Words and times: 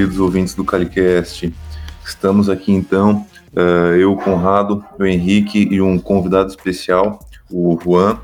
queridos 0.00 0.18
ouvintes 0.18 0.54
do 0.54 0.64
Calicast. 0.64 1.52
Estamos 2.02 2.48
aqui 2.48 2.72
então, 2.72 3.26
uh, 3.52 3.94
eu, 3.94 4.16
Conrado, 4.16 4.82
o 4.98 5.04
Henrique 5.04 5.68
e 5.70 5.78
um 5.78 5.98
convidado 5.98 6.48
especial, 6.48 7.18
o 7.50 7.78
Juan. 7.84 8.18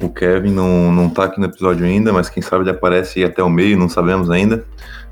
O 0.00 0.08
Kevin 0.08 0.52
não, 0.52 0.92
não 0.92 1.10
tá 1.10 1.24
aqui 1.24 1.40
no 1.40 1.46
episódio 1.46 1.84
ainda, 1.84 2.12
mas 2.12 2.30
quem 2.30 2.40
sabe 2.40 2.62
ele 2.62 2.70
aparece 2.70 3.24
até 3.24 3.42
o 3.42 3.50
meio, 3.50 3.76
não 3.76 3.88
sabemos 3.88 4.30
ainda. 4.30 4.64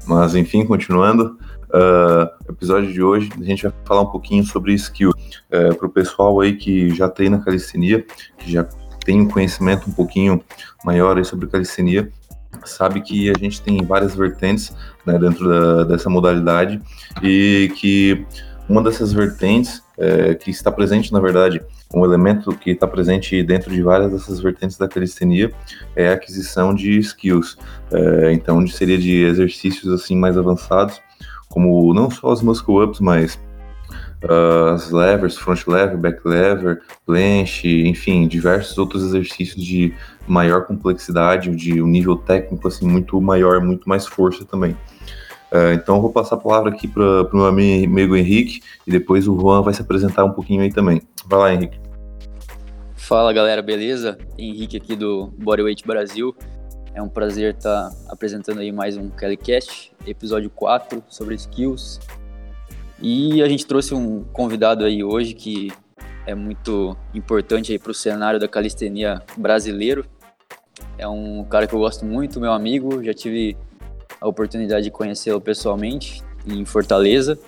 Mas 0.06 0.36
enfim, 0.36 0.64
continuando. 0.64 1.36
Uh, 1.70 2.48
episódio 2.48 2.92
de 2.92 3.02
hoje 3.02 3.28
a 3.40 3.42
gente 3.42 3.64
vai 3.64 3.72
falar 3.84 4.02
um 4.02 4.12
pouquinho 4.12 4.44
sobre 4.44 4.72
skill. 4.74 5.10
Uh, 5.10 5.74
Para 5.74 5.86
o 5.88 5.90
pessoal 5.90 6.38
aí 6.38 6.54
que 6.56 6.94
já 6.94 7.08
treina 7.08 7.40
calistenia, 7.40 8.06
que 8.38 8.52
já 8.52 8.62
tem 9.04 9.20
um 9.20 9.26
conhecimento 9.26 9.90
um 9.90 9.92
pouquinho 9.92 10.40
maior 10.84 11.18
aí 11.18 11.24
sobre 11.24 11.48
calistenia, 11.48 12.12
sabe 12.64 13.00
que 13.00 13.28
a 13.28 13.38
gente 13.38 13.60
tem 13.60 13.84
várias 13.84 14.14
vertentes 14.14 14.72
né, 15.06 15.18
dentro 15.18 15.48
da, 15.48 15.84
dessa 15.84 16.08
modalidade 16.08 16.80
e 17.22 17.72
que 17.76 18.24
uma 18.68 18.82
dessas 18.82 19.12
vertentes 19.12 19.82
é, 19.98 20.34
que 20.34 20.50
está 20.50 20.70
presente, 20.70 21.12
na 21.12 21.20
verdade, 21.20 21.60
um 21.92 22.04
elemento 22.04 22.52
que 22.56 22.70
está 22.70 22.86
presente 22.86 23.42
dentro 23.42 23.70
de 23.70 23.82
várias 23.82 24.12
dessas 24.12 24.40
vertentes 24.40 24.78
da 24.78 24.88
calistenia 24.88 25.52
é 25.96 26.08
a 26.08 26.14
aquisição 26.14 26.74
de 26.74 26.98
skills. 26.98 27.58
É, 27.92 28.32
então, 28.32 28.64
seria 28.68 28.96
de 28.96 29.24
exercícios 29.24 29.92
assim 29.92 30.16
mais 30.16 30.38
avançados, 30.38 31.00
como 31.48 31.92
não 31.92 32.10
só 32.10 32.32
os 32.32 32.40
muscle 32.42 32.84
ups, 32.84 33.00
mas 33.00 33.38
uh, 34.24 34.74
as 34.74 34.90
levers, 34.90 35.36
front 35.36 35.66
lever, 35.66 35.96
back 35.96 36.20
lever, 36.24 36.80
planche, 37.04 37.86
enfim, 37.86 38.26
diversos 38.28 38.78
outros 38.78 39.02
exercícios 39.02 39.64
de 39.64 39.92
maior 40.26 40.64
complexidade, 40.66 41.54
de 41.54 41.82
um 41.82 41.86
nível 41.86 42.16
técnico 42.16 42.68
assim 42.68 42.86
muito 42.86 43.20
maior, 43.20 43.60
muito 43.60 43.88
mais 43.88 44.06
força 44.06 44.44
também. 44.44 44.76
Uh, 45.52 45.72
então 45.74 45.96
eu 45.96 46.00
vou 46.00 46.12
passar 46.12 46.36
a 46.36 46.38
palavra 46.38 46.70
aqui 46.70 46.86
para 46.86 47.02
o 47.22 47.36
meu 47.36 47.46
amigo 47.46 48.16
Henrique 48.16 48.60
e 48.86 48.90
depois 48.90 49.26
o 49.26 49.38
Juan 49.38 49.62
vai 49.62 49.74
se 49.74 49.82
apresentar 49.82 50.24
um 50.24 50.32
pouquinho 50.32 50.62
aí 50.62 50.72
também. 50.72 51.02
Vai 51.26 51.38
lá, 51.38 51.54
Henrique. 51.54 51.78
Fala 52.94 53.32
galera, 53.32 53.60
beleza? 53.60 54.16
Henrique 54.38 54.76
aqui 54.76 54.94
do 54.94 55.32
Bodyweight 55.38 55.84
Brasil. 55.84 56.34
É 56.94 57.02
um 57.02 57.08
prazer 57.08 57.54
estar 57.54 57.90
apresentando 58.08 58.60
aí 58.60 58.70
mais 58.70 58.96
um 58.96 59.08
Kellycast, 59.08 59.92
episódio 60.06 60.50
4 60.50 61.02
sobre 61.08 61.34
skills. 61.34 61.98
E 63.00 63.42
a 63.42 63.48
gente 63.48 63.66
trouxe 63.66 63.94
um 63.94 64.22
convidado 64.32 64.84
aí 64.84 65.02
hoje 65.02 65.34
que 65.34 65.72
é 66.26 66.34
muito 66.34 66.96
importante 67.14 67.72
aí 67.72 67.78
para 67.78 67.90
o 67.90 67.94
cenário 67.94 68.38
da 68.38 68.46
calistenia 68.46 69.22
brasileiro. 69.36 70.04
É 70.98 71.08
um 71.08 71.44
cara 71.44 71.66
que 71.66 71.74
eu 71.74 71.78
gosto 71.78 72.04
muito, 72.04 72.40
meu 72.40 72.52
amigo, 72.52 73.02
já 73.02 73.14
tive 73.14 73.56
a 74.20 74.28
oportunidade 74.28 74.84
de 74.84 74.90
conhecê-lo 74.90 75.40
pessoalmente 75.40 76.22
em 76.46 76.64
Fortaleza. 76.64 77.38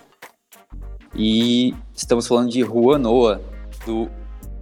E 1.15 1.75
estamos 1.95 2.27
falando 2.27 2.51
de 2.51 2.63
Juan 2.63 2.99
Noah, 2.99 3.41
do 3.85 4.09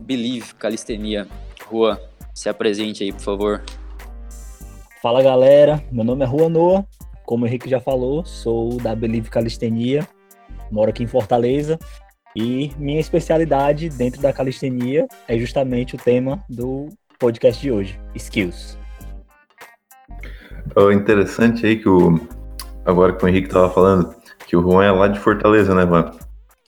Believe 0.00 0.55
Calistenia. 0.55 1.27
Juan, 1.70 1.98
se 2.34 2.48
apresente 2.48 3.05
aí, 3.05 3.12
por 3.12 3.20
favor. 3.20 3.62
Fala 5.00 5.22
galera, 5.22 5.83
meu 5.91 6.05
nome 6.05 6.25
é 6.25 6.28
Juan 6.28 6.48
Noah, 6.48 6.84
como 7.24 7.45
o 7.45 7.48
Henrique 7.48 7.70
já 7.70 7.80
falou, 7.80 8.24
sou 8.24 8.77
da 8.79 8.95
Believe 8.95 9.30
Calistenia, 9.30 10.07
moro 10.70 10.90
aqui 10.90 11.05
em 11.05 11.07
Fortaleza 11.07 11.79
e 12.36 12.73
minha 12.77 13.01
especialidade 13.01 13.89
dentro 13.89 14.20
da 14.20 14.33
calistenia 14.33 15.07
é 15.27 15.39
justamente 15.39 15.95
o 15.95 15.98
tema 15.98 16.45
do 16.48 16.89
podcast 17.18 17.61
de 17.61 17.73
hoje, 17.73 18.01
skills. 18.14 18.80
Oh, 20.77 20.91
interessante 20.91 21.67
aí 21.67 21.77
que 21.77 21.89
o 21.89 22.20
agora 22.85 23.13
que 23.13 23.25
o 23.25 23.29
Henrique 23.29 23.48
estava 23.48 23.70
falando 23.70 24.14
que 24.47 24.57
o 24.57 24.63
Juan 24.63 24.85
é 24.85 24.91
lá 24.91 25.08
de 25.08 25.19
Fortaleza, 25.19 25.75
né, 25.75 25.86
Juan? 25.86 26.11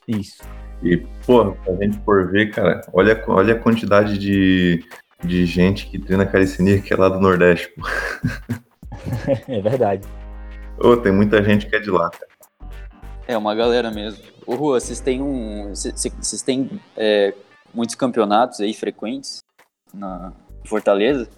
Isso. 0.07 0.43
E, 0.83 0.97
pô, 1.27 1.57
a 1.67 1.83
gente 1.83 1.99
por 2.01 2.31
ver, 2.31 2.53
cara, 2.53 2.81
olha, 2.93 3.23
olha 3.27 3.55
a 3.55 3.59
quantidade 3.59 4.19
de, 4.19 4.85
de 5.23 5.47
gente 5.47 5.87
que 5.87 5.99
treina 5.99 6.27
calistenia 6.27 6.81
que 6.81 6.93
é 6.93 6.97
lá 6.97 7.09
do 7.09 7.21
Nordeste, 7.21 7.73
pô. 7.75 7.83
é 9.49 9.61
verdade. 9.61 10.07
Ô, 10.79 10.91
oh, 10.91 10.97
tem 10.97 11.13
muita 11.13 11.43
gente 11.43 11.67
que 11.67 11.77
é 11.77 11.81
de 11.81 11.91
lá, 11.91 12.09
cara. 12.11 12.33
É, 13.27 13.37
uma 13.37 13.55
galera 13.55 13.91
mesmo. 13.91 14.23
Ô, 14.47 14.55
Rua, 14.55 14.81
vocês 14.81 15.01
têm 15.01 15.23
um. 15.23 15.71
Vocês 15.71 16.43
têm 16.43 16.81
é, 16.97 17.33
muitos 17.73 17.95
campeonatos 17.95 18.61
aí 18.61 18.75
frequentes 18.75 19.43
na 19.95 20.33
Fortaleza? 20.67 21.29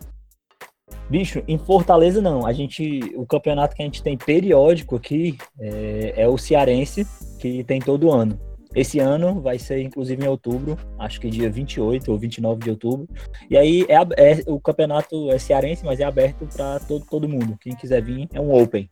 Bicho, 1.09 1.43
em 1.47 1.59
Fortaleza 1.59 2.21
não. 2.21 2.47
A 2.47 2.53
gente, 2.53 3.13
o 3.15 3.27
campeonato 3.27 3.77
que 3.77 3.83
a 3.83 3.85
gente 3.85 4.03
tem 4.03 4.17
periódico 4.17 4.97
aqui 4.97 5.37
é, 5.61 6.15
é, 6.17 6.29
o 6.29 6.39
Cearense, 6.39 7.07
que 7.39 7.63
tem 7.65 7.81
todo 7.81 8.11
ano. 8.11 8.39
Esse 8.75 8.99
ano 8.99 9.41
vai 9.41 9.57
ser 9.57 9.81
inclusive 9.83 10.25
em 10.25 10.29
outubro, 10.29 10.77
acho 10.99 11.21
que 11.21 11.31
dia 11.31 11.49
28 11.49 12.11
ou 12.11 12.19
29 12.19 12.65
de 12.65 12.71
outubro. 12.71 13.09
E 13.49 13.57
aí 13.57 13.87
é, 13.89 13.95
é 13.95 14.43
o 14.49 14.59
campeonato 14.59 15.31
é 15.31 15.39
cearense, 15.39 15.85
mas 15.85 16.01
é 16.01 16.05
aberto 16.05 16.49
para 16.53 16.81
todo, 16.81 17.07
todo 17.09 17.29
mundo. 17.29 17.57
Quem 17.61 17.77
quiser 17.77 18.03
vir 18.03 18.29
é 18.33 18.41
um 18.41 18.53
Open. 18.53 18.89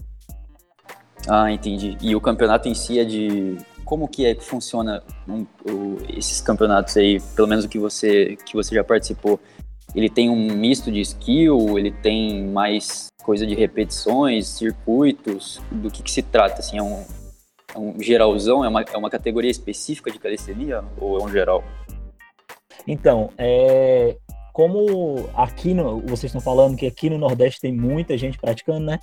Ah, 1.29 1.51
entendi. 1.51 1.97
E 2.01 2.15
o 2.15 2.21
campeonato 2.21 2.69
em 2.69 2.75
si 2.75 3.01
é 3.01 3.05
de 3.05 3.59
como 3.85 4.07
que 4.07 4.25
é 4.25 4.35
que 4.35 4.45
funciona 4.45 5.03
um, 5.29 5.45
o, 5.69 5.99
esses 6.17 6.41
campeonatos 6.41 6.97
aí, 6.97 7.21
pelo 7.35 7.49
menos 7.49 7.65
o 7.65 7.69
que 7.69 7.79
você 7.79 8.37
que 8.47 8.55
você 8.55 8.77
já 8.77 8.85
participou? 8.85 9.41
Ele 9.95 10.09
tem 10.09 10.31
um 10.31 10.55
misto 10.55 10.91
de 10.91 11.01
skill, 11.01 11.79
ele 11.79 11.91
tem 11.91 12.45
mais 12.47 13.09
coisa 13.23 13.47
de 13.47 13.55
repetições, 13.55 14.49
circuitos, 14.49 15.61
do 15.71 15.91
que, 15.91 16.03
que 16.03 16.11
se 16.11 16.23
trata? 16.23 16.61
Assim, 16.61 16.79
é 16.79 16.83
um, 16.83 17.05
é 17.75 17.79
um 17.79 18.03
geralzão, 18.03 18.65
é 18.65 18.69
uma, 18.69 18.83
é 18.83 18.97
uma 18.97 19.11
categoria 19.11 19.51
específica 19.51 20.11
de 20.11 20.19
calistenia 20.19 20.83
ou 20.99 21.19
é 21.19 21.23
um 21.23 21.29
geral? 21.29 21.63
Então, 22.87 23.31
é, 23.39 24.17
como 24.53 25.29
aqui 25.35 25.73
no, 25.73 26.01
vocês 26.01 26.25
estão 26.25 26.41
falando 26.41 26.77
que 26.77 26.87
aqui 26.87 27.09
no 27.09 27.19
Nordeste 27.19 27.61
tem 27.61 27.73
muita 27.73 28.17
gente 28.19 28.39
praticando, 28.39 28.87
né? 28.87 28.99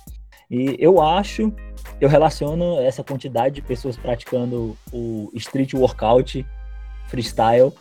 E 0.50 0.76
eu 0.78 1.00
acho, 1.00 1.52
eu 2.00 2.08
relaciono 2.08 2.80
essa 2.80 3.04
quantidade 3.04 3.56
de 3.56 3.62
pessoas 3.62 3.96
praticando 3.96 4.76
o 4.92 5.30
street 5.34 5.74
workout 5.74 6.44
freestyle 7.06 7.72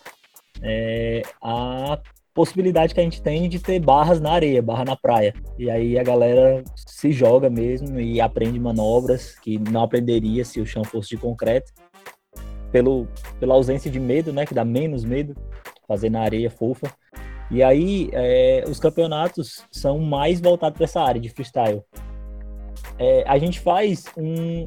é, 0.61 1.23
a 1.41 1.99
possibilidade 2.39 2.93
que 2.93 2.99
a 3.01 3.03
gente 3.03 3.21
tem 3.21 3.49
de 3.49 3.59
ter 3.59 3.79
barras 3.79 4.21
na 4.21 4.31
areia, 4.31 4.61
barra 4.61 4.85
na 4.85 4.95
praia. 4.95 5.33
E 5.57 5.69
aí 5.69 5.99
a 5.99 6.03
galera 6.03 6.63
se 6.75 7.11
joga 7.11 7.49
mesmo 7.49 7.99
e 7.99 8.21
aprende 8.21 8.57
manobras 8.57 9.37
que 9.39 9.57
não 9.57 9.83
aprenderia 9.83 10.45
se 10.45 10.61
o 10.61 10.65
chão 10.65 10.83
fosse 10.85 11.09
de 11.09 11.17
concreto. 11.17 11.73
Pelo, 12.71 13.07
pela 13.39 13.55
ausência 13.55 13.91
de 13.91 13.99
medo, 13.99 14.31
né? 14.31 14.45
Que 14.45 14.53
dá 14.53 14.63
menos 14.63 15.03
medo 15.03 15.35
fazer 15.85 16.09
na 16.09 16.21
areia 16.21 16.49
fofa. 16.49 16.89
E 17.51 17.61
aí 17.61 18.09
é, 18.13 18.63
os 18.69 18.79
campeonatos 18.79 19.65
são 19.69 19.99
mais 19.99 20.39
voltados 20.39 20.77
para 20.77 20.85
essa 20.85 21.01
área 21.01 21.19
de 21.19 21.27
freestyle 21.27 21.83
é, 22.99 23.23
a 23.25 23.37
gente 23.37 23.59
faz 23.59 24.05
um, 24.17 24.65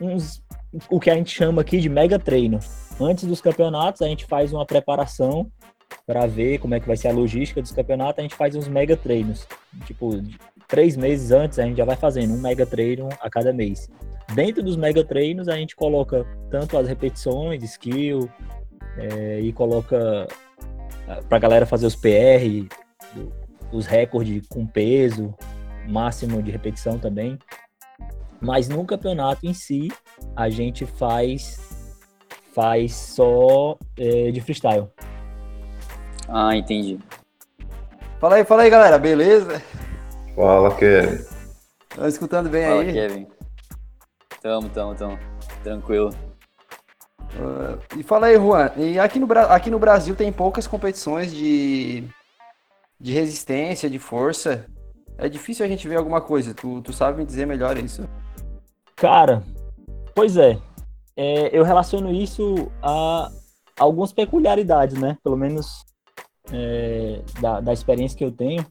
uns, 0.00 0.42
o 0.90 1.00
que 1.00 1.10
a 1.10 1.14
gente 1.14 1.34
chama 1.34 1.62
aqui 1.62 1.80
de 1.80 1.88
mega 1.88 2.18
treino. 2.18 2.58
Antes 3.00 3.24
dos 3.24 3.40
campeonatos, 3.40 4.02
a 4.02 4.06
gente 4.06 4.26
faz 4.26 4.52
uma 4.52 4.64
preparação 4.64 5.50
para 6.06 6.26
ver 6.26 6.58
como 6.58 6.74
é 6.74 6.80
que 6.80 6.86
vai 6.86 6.96
ser 6.96 7.08
a 7.08 7.12
logística 7.12 7.62
dos 7.62 7.72
campeonatos. 7.72 8.18
A 8.18 8.22
gente 8.22 8.34
faz 8.34 8.54
uns 8.54 8.68
mega 8.68 8.96
treinos. 8.96 9.46
Tipo, 9.86 10.20
três 10.68 10.96
meses 10.96 11.30
antes, 11.30 11.58
a 11.58 11.64
gente 11.64 11.76
já 11.76 11.84
vai 11.84 11.96
fazendo 11.96 12.34
um 12.34 12.40
mega 12.40 12.66
treino 12.66 13.08
a 13.20 13.30
cada 13.30 13.52
mês. 13.52 13.90
Dentro 14.34 14.62
dos 14.62 14.76
mega 14.76 15.04
treinos, 15.04 15.48
a 15.48 15.56
gente 15.56 15.76
coloca 15.76 16.26
tanto 16.50 16.76
as 16.76 16.88
repetições, 16.88 17.62
skill, 17.62 18.28
é, 18.96 19.40
e 19.40 19.52
coloca 19.52 20.26
é, 21.08 21.20
para 21.22 21.36
a 21.36 21.40
galera 21.40 21.66
fazer 21.66 21.86
os 21.86 21.96
PR, 21.96 22.66
os 23.72 23.86
recordes 23.86 24.46
com 24.48 24.66
peso, 24.66 25.34
máximo 25.88 26.42
de 26.42 26.50
repetição 26.50 26.98
também. 26.98 27.38
Mas 28.40 28.68
no 28.68 28.84
campeonato 28.84 29.46
em 29.46 29.54
si, 29.54 29.90
a 30.36 30.48
gente 30.48 30.84
faz 30.86 31.58
faz 32.54 32.94
só 32.94 33.76
é, 33.98 34.30
de 34.30 34.40
freestyle. 34.40 34.88
Ah, 36.28 36.56
entendi. 36.56 36.98
Fala 38.20 38.36
aí, 38.36 38.44
fala 38.44 38.62
aí, 38.62 38.70
galera, 38.70 38.98
beleza? 38.98 39.62
Fala, 40.34 40.74
Kevin. 40.76 41.24
Tá 41.94 42.08
escutando 42.08 42.48
bem 42.48 42.66
fala, 42.66 42.80
aí? 42.82 42.92
Kevin. 42.92 43.26
Tamo, 44.42 44.68
tamo, 44.68 44.94
tamo. 44.94 45.18
Tranquilo. 45.62 46.10
Uh, 47.34 47.98
e 47.98 48.02
fala 48.02 48.26
aí, 48.26 48.36
Juan, 48.36 48.70
e 48.76 48.98
aqui 48.98 49.18
no, 49.18 49.26
aqui 49.48 49.70
no 49.70 49.78
Brasil 49.78 50.14
tem 50.14 50.32
poucas 50.32 50.66
competições 50.66 51.32
de, 51.32 52.04
de 53.00 53.12
resistência, 53.12 53.90
de 53.90 53.98
força 53.98 54.66
é 55.16 55.28
difícil 55.28 55.64
a 55.64 55.68
gente 55.68 55.86
ver 55.88 55.96
alguma 55.96 56.20
coisa. 56.20 56.54
Tu, 56.54 56.80
tu 56.82 56.92
sabe 56.92 57.18
me 57.18 57.24
dizer 57.24 57.46
melhor 57.46 57.76
isso? 57.78 58.08
Cara, 58.96 59.42
pois 60.14 60.36
é. 60.36 60.58
é 61.16 61.56
eu 61.56 61.64
relaciono 61.64 62.12
isso 62.12 62.70
a 62.82 63.30
algumas 63.78 64.12
peculiaridades, 64.12 64.98
né? 64.98 65.16
Pelo 65.22 65.36
menos 65.36 65.84
é, 66.52 67.20
da, 67.40 67.60
da 67.60 67.72
experiência 67.72 68.16
que 68.16 68.24
eu 68.24 68.32
tenho. 68.32 68.64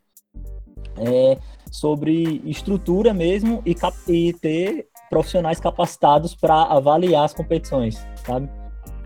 É, 0.96 1.40
sobre 1.72 2.40
estrutura 2.46 3.16
mesmo 3.16 3.64
e, 3.66 3.74
cap 3.74 3.98
e 4.08 4.32
ter 4.32 4.88
profissionais 5.10 5.60
capacitados 5.60 6.36
para 6.36 6.62
avaliar 6.64 7.26
as 7.26 7.34
competições, 7.34 7.98
sabe? 8.26 8.48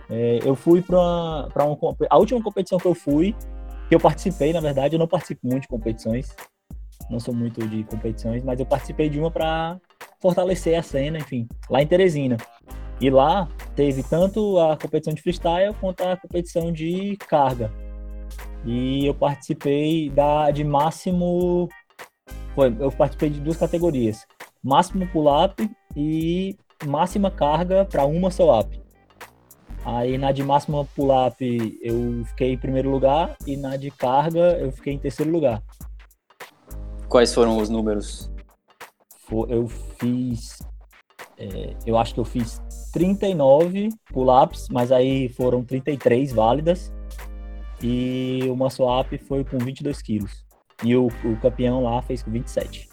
É, 0.10 0.40
eu 0.44 0.54
fui 0.54 0.82
para 0.82 0.98
uma, 0.98 1.96
a 2.10 2.18
última 2.18 2.42
competição 2.42 2.78
que 2.78 2.86
eu 2.86 2.94
fui, 2.94 3.34
que 3.88 3.96
eu 3.96 4.00
participei, 4.00 4.52
na 4.52 4.60
verdade, 4.60 4.96
eu 4.96 5.00
não 5.00 5.08
participo 5.08 5.48
muito 5.48 5.62
de 5.62 5.68
competições, 5.70 6.36
não 7.10 7.22
sou 7.22 7.34
muito 7.34 7.66
de 7.66 7.86
competições, 7.86 8.44
mas 8.44 8.60
eu 8.60 8.66
participei 8.66 9.10
de 9.10 9.18
uma 9.18 9.32
para 9.32 9.80
fortalecer 10.20 10.78
a 10.78 10.84
cena, 10.84 11.18
enfim, 11.18 11.48
lá 11.70 11.82
em 11.82 11.88
Teresina. 11.88 12.36
E 13.00 13.10
lá 13.10 13.48
teve 13.76 14.04
tanto 14.04 14.60
a 14.60 14.76
competição 14.76 15.14
de 15.14 15.22
freestyle 15.22 15.74
quanto 15.80 16.02
a 16.02 16.18
competição 16.18 16.72
de 16.72 17.16
carga. 17.28 17.72
E 18.68 19.06
eu 19.06 19.14
participei 19.16 20.10
da 20.10 20.52
de 20.52 20.64
máximo 20.66 21.70
foi, 22.54 22.76
eu 22.80 22.92
participei 22.92 23.30
de 23.30 23.40
duas 23.40 23.56
categorias: 23.56 24.26
máximo 24.64 25.08
pull-up 25.08 25.70
e 25.96 26.58
máxima 26.86 27.32
carga 27.32 27.86
para 27.86 28.04
uma 28.04 28.30
só 28.30 28.60
up. 28.60 28.82
Aí 29.86 30.18
na 30.18 30.34
de 30.34 30.44
máxima 30.44 30.84
pull-up 30.96 31.80
eu 31.82 32.26
fiquei 32.26 32.52
em 32.52 32.58
primeiro 32.58 32.90
lugar 32.90 33.38
e 33.46 33.56
na 33.56 33.78
de 33.78 33.90
carga 33.90 34.58
eu 34.60 34.72
fiquei 34.72 34.94
em 34.94 35.00
terceiro 35.00 35.32
lugar. 35.32 35.64
Quais 37.08 37.34
foram 37.34 37.58
os 37.58 37.70
números? 37.70 38.30
Eu 39.48 39.68
fiz. 39.68 40.62
É, 41.38 41.74
eu 41.86 41.98
acho 41.98 42.16
que 42.16 42.20
eu 42.20 42.26
fiz 42.26 42.62
39 42.92 43.90
pull-ups, 44.12 44.68
mas 44.70 44.92
aí 44.92 45.30
foram 45.30 45.64
33 45.64 46.34
válidas. 46.34 46.92
E 47.82 48.42
o 48.48 49.00
up 49.00 49.18
foi 49.20 49.44
com 49.44 49.58
22 49.58 50.02
quilos. 50.02 50.46
E 50.84 50.96
o, 50.96 51.08
o 51.08 51.38
campeão 51.42 51.84
lá 51.84 52.02
fez 52.02 52.24
com 52.24 52.32
27. 52.32 52.90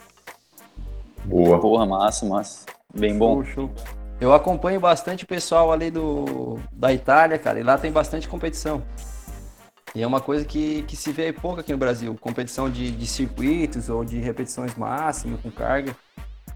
Boa. 1.25 1.59
Porra, 1.59 1.87
massa, 1.87 2.27
massa. 2.27 2.67
Bem 2.95 3.17
bom. 3.17 3.43
Show, 3.45 3.71
show. 3.77 3.95
Eu 4.21 4.33
acompanho 4.33 4.81
bastante 4.81 5.25
o 5.25 5.27
pessoal 5.27 5.73
ali 5.73 5.91
do, 5.91 6.59
da 6.73 6.93
Itália, 6.93 7.39
cara, 7.39 7.59
e 7.59 7.63
lá 7.63 7.77
tem 7.77 7.91
bastante 7.91 8.29
competição. 8.29 8.83
E 9.95 10.03
é 10.03 10.07
uma 10.07 10.21
coisa 10.21 10.45
que, 10.45 10.83
que 10.83 10.97
se 10.97 11.13
vê 11.13 11.33
pouco 11.33 11.61
aqui 11.61 11.73
no 11.73 11.79
Brasil, 11.79 12.17
competição 12.21 12.71
de, 12.71 12.91
de 12.91 13.07
circuitos 13.07 13.89
ou 13.89 14.05
de 14.05 14.19
repetições 14.19 14.75
máximas 14.75 15.41
com 15.41 15.51
carga. 15.51 15.95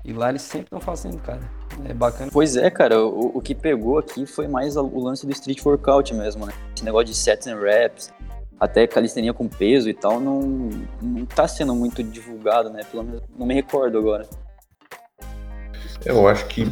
E 0.04 0.12
lá 0.12 0.30
eles 0.30 0.42
sempre 0.42 0.66
estão 0.66 0.80
fazendo, 0.80 1.18
cara. 1.18 1.40
É 1.84 1.92
bacana. 1.92 2.30
Pois 2.32 2.56
é, 2.56 2.70
cara, 2.70 3.04
o, 3.04 3.36
o 3.36 3.40
que 3.40 3.54
pegou 3.54 3.98
aqui 3.98 4.24
foi 4.24 4.48
mais 4.48 4.76
o 4.76 4.98
lance 4.98 5.26
do 5.26 5.32
street 5.32 5.64
workout 5.64 6.14
mesmo, 6.14 6.46
né? 6.46 6.52
Esse 6.74 6.84
negócio 6.84 7.06
de 7.06 7.14
sets 7.14 7.46
and 7.46 7.60
reps, 7.60 8.12
até 8.58 8.86
calistenia 8.86 9.32
com 9.32 9.48
peso 9.48 9.88
e 9.88 9.94
tal, 9.94 10.20
não, 10.20 10.70
não 11.00 11.24
tá 11.24 11.46
sendo 11.46 11.74
muito 11.74 12.02
divulgado, 12.02 12.70
né? 12.70 12.82
Pelo 12.90 13.04
menos 13.04 13.22
não 13.36 13.46
me 13.46 13.54
recordo 13.54 13.98
agora. 13.98 14.26
Eu 16.04 16.26
acho 16.28 16.46
que 16.46 16.68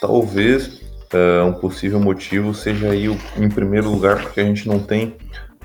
talvez 0.00 0.80
uh, 1.12 1.44
um 1.46 1.52
possível 1.52 2.00
motivo 2.00 2.54
seja 2.54 2.90
aí, 2.90 3.06
em 3.36 3.48
primeiro 3.48 3.90
lugar, 3.90 4.22
porque 4.22 4.40
a 4.40 4.44
gente 4.44 4.66
não 4.68 4.78
tem 4.78 5.16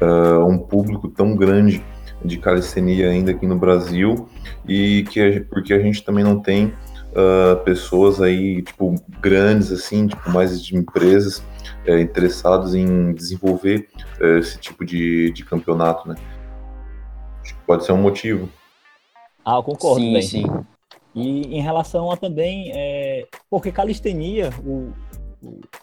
uh, 0.01 0.45
um 0.45 0.57
público 0.57 1.09
tão 1.09 1.35
grande 1.35 1.83
de 2.23 2.37
calistenia 2.37 3.09
ainda 3.09 3.31
aqui 3.31 3.45
no 3.45 3.57
Brasil 3.57 4.29
e 4.67 5.03
que 5.09 5.19
a, 5.19 5.43
porque 5.53 5.73
a 5.73 5.79
gente 5.79 6.03
também 6.03 6.23
não 6.23 6.39
tem 6.39 6.73
uh, 7.13 7.63
pessoas 7.63 8.21
aí 8.21 8.61
tipo 8.61 8.95
grandes 9.21 9.71
assim, 9.71 10.07
tipo 10.07 10.29
mais 10.29 10.63
de 10.63 10.75
empresas 10.75 11.39
uh, 11.87 11.97
interessados 11.99 12.75
em 12.75 13.13
desenvolver 13.13 13.87
uh, 14.19 14.37
esse 14.37 14.57
tipo 14.57 14.85
de, 14.85 15.31
de 15.31 15.45
campeonato, 15.45 16.07
né? 16.07 16.15
Acho 17.41 17.55
que 17.55 17.61
pode 17.65 17.85
ser 17.85 17.91
um 17.91 18.01
motivo. 18.01 18.49
Ah, 19.45 19.55
eu 19.55 19.63
concordo, 19.63 20.01
sim, 20.01 20.13
bem. 20.13 20.21
sim. 20.21 20.45
E 21.13 21.57
em 21.57 21.61
relação 21.61 22.09
a 22.09 22.17
também, 22.17 22.71
é, 22.73 23.27
porque 23.49 23.71
calistenia, 23.71 24.49
o, 24.65 24.91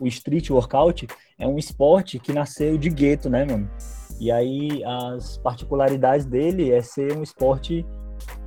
o 0.00 0.06
street 0.06 0.50
workout 0.50 1.06
é 1.38 1.46
um 1.46 1.58
esporte 1.58 2.18
que 2.18 2.32
nasceu 2.32 2.76
de 2.78 2.88
gueto, 2.88 3.28
né, 3.28 3.44
mano? 3.44 3.70
E 4.18 4.30
aí 4.30 4.82
as 4.84 5.38
particularidades 5.38 6.26
dele 6.26 6.70
é 6.72 6.82
ser 6.82 7.16
um 7.16 7.22
esporte 7.22 7.86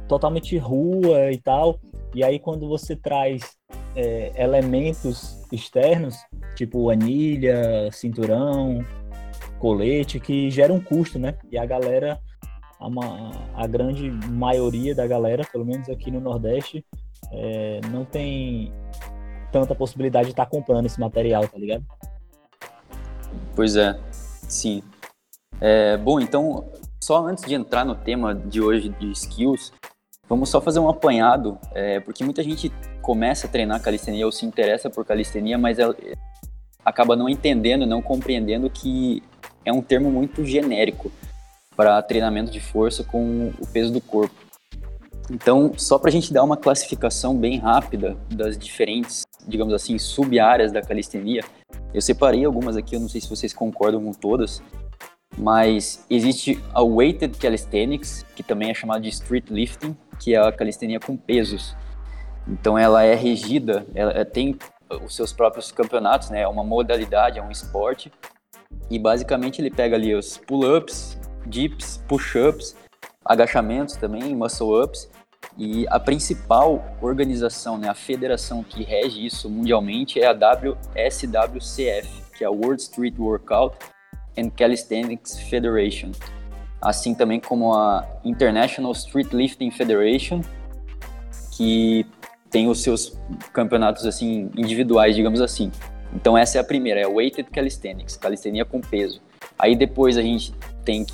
totalmente 0.07 0.57
rua 0.57 1.31
e 1.31 1.37
tal. 1.37 1.79
E 2.13 2.23
aí 2.23 2.39
quando 2.39 2.67
você 2.67 2.95
traz 2.95 3.57
é, 3.95 4.31
elementos 4.35 5.43
externos, 5.51 6.15
tipo 6.55 6.89
anilha, 6.89 7.89
cinturão, 7.91 8.83
colete, 9.59 10.19
que 10.19 10.49
geram 10.51 10.75
um 10.75 10.81
custo, 10.81 11.17
né? 11.17 11.37
E 11.51 11.57
a 11.57 11.65
galera, 11.65 12.19
a, 12.79 13.63
a 13.63 13.67
grande 13.67 14.11
maioria 14.11 14.93
da 14.93 15.07
galera, 15.07 15.45
pelo 15.51 15.65
menos 15.65 15.89
aqui 15.89 16.11
no 16.11 16.19
Nordeste, 16.19 16.85
é, 17.31 17.79
não 17.91 18.05
tem 18.05 18.71
tanta 19.51 19.73
possibilidade 19.73 20.25
de 20.25 20.31
estar 20.33 20.45
tá 20.45 20.51
comprando 20.51 20.85
esse 20.85 20.99
material, 20.99 21.47
tá 21.47 21.57
ligado? 21.57 21.85
Pois 23.55 23.75
é, 23.75 23.97
sim. 24.11 24.83
É, 25.61 25.95
bom, 25.97 26.19
então, 26.19 26.69
só 27.01 27.25
antes 27.25 27.45
de 27.45 27.53
entrar 27.53 27.85
no 27.85 27.95
tema 27.95 28.35
de 28.35 28.59
hoje 28.59 28.89
de 28.89 29.11
skills, 29.11 29.71
vamos 30.33 30.49
só 30.49 30.59
fazer 30.59 30.79
um 30.79 30.89
apanhado, 30.89 31.59
é, 31.75 31.99
porque 31.99 32.23
muita 32.23 32.41
gente 32.41 32.71
começa 33.03 33.45
a 33.45 33.49
treinar 33.49 33.79
calistenia 33.79 34.25
ou 34.25 34.31
se 34.31 34.45
interessa 34.47 34.89
por 34.89 35.05
calistenia, 35.05 35.59
mas 35.59 35.77
ela 35.77 35.95
acaba 36.83 37.15
não 37.15 37.29
entendendo, 37.29 37.85
não 37.85 38.01
compreendendo 38.01 38.67
que 38.67 39.21
é 39.63 39.71
um 39.71 39.81
termo 39.81 40.09
muito 40.09 40.43
genérico 40.43 41.11
para 41.75 42.01
treinamento 42.01 42.51
de 42.51 42.59
força 42.59 43.03
com 43.03 43.53
o 43.59 43.67
peso 43.67 43.93
do 43.93 44.01
corpo. 44.01 44.33
Então, 45.29 45.71
só 45.77 45.99
para 45.99 46.09
a 46.09 46.11
gente 46.11 46.33
dar 46.33 46.43
uma 46.43 46.57
classificação 46.57 47.37
bem 47.37 47.59
rápida 47.59 48.17
das 48.29 48.57
diferentes, 48.57 49.23
digamos 49.47 49.73
assim, 49.73 49.99
sub-áreas 49.99 50.71
da 50.71 50.81
calistenia, 50.81 51.43
eu 51.93 52.01
separei 52.01 52.43
algumas 52.43 52.75
aqui, 52.75 52.95
eu 52.95 52.99
não 52.99 53.07
sei 53.07 53.21
se 53.21 53.29
vocês 53.29 53.53
concordam 53.53 54.03
com 54.03 54.11
todas, 54.11 54.63
mas 55.37 56.05
existe 56.09 56.61
a 56.73 56.83
weighted 56.83 57.37
calisthenics, 57.37 58.25
que 58.35 58.43
também 58.43 58.69
é 58.69 58.73
chamada 58.73 59.01
de 59.01 59.09
street 59.09 59.49
lifting, 59.49 59.95
que 60.19 60.35
é 60.35 60.37
a 60.37 60.51
calistenia 60.51 60.99
com 60.99 61.17
pesos. 61.17 61.75
Então 62.47 62.77
ela 62.77 63.03
é 63.03 63.15
regida, 63.15 63.85
ela 63.95 64.23
tem 64.25 64.57
os 65.05 65.15
seus 65.15 65.33
próprios 65.33 65.71
campeonatos, 65.71 66.29
né? 66.29 66.41
É 66.41 66.47
uma 66.47 66.63
modalidade, 66.63 67.39
é 67.39 67.43
um 67.43 67.49
esporte. 67.49 68.11
E 68.89 68.99
basicamente 68.99 69.61
ele 69.61 69.71
pega 69.71 69.95
ali 69.95 70.13
os 70.13 70.37
pull-ups, 70.37 71.17
dips, 71.45 72.03
push-ups, 72.07 72.75
agachamentos 73.25 73.95
também, 73.95 74.35
muscle-ups. 74.35 75.09
E 75.57 75.85
a 75.89 75.99
principal 75.99 76.83
organização, 77.01 77.77
né, 77.77 77.87
a 77.87 77.93
federação 77.93 78.63
que 78.63 78.83
rege 78.83 79.23
isso 79.25 79.49
mundialmente 79.49 80.19
é 80.19 80.25
a 80.25 80.33
WSWCF, 80.33 82.09
que 82.35 82.43
é 82.43 82.47
a 82.47 82.51
World 82.51 82.81
Street 82.81 83.17
Workout 83.19 83.77
and 84.37 84.49
Calisthenics 84.49 85.39
Federation, 85.49 86.11
assim 86.81 87.13
também 87.13 87.39
como 87.39 87.73
a 87.73 88.07
International 88.23 88.91
Street 88.91 89.31
Lifting 89.31 89.71
Federation, 89.71 90.41
que 91.55 92.05
tem 92.49 92.67
os 92.69 92.81
seus 92.81 93.17
campeonatos 93.51 94.05
assim 94.05 94.49
individuais, 94.55 95.15
digamos 95.15 95.41
assim. 95.41 95.71
Então 96.13 96.37
essa 96.37 96.57
é 96.57 96.61
a 96.61 96.63
primeira, 96.63 96.99
é 96.99 97.07
Weighted 97.07 97.49
Calisthenics, 97.49 98.15
calistenia 98.17 98.63
com 98.65 98.79
peso. 98.79 99.21
Aí 99.57 99.75
depois 99.75 100.17
a 100.17 100.21
gente 100.21 100.53
tem 100.83 101.05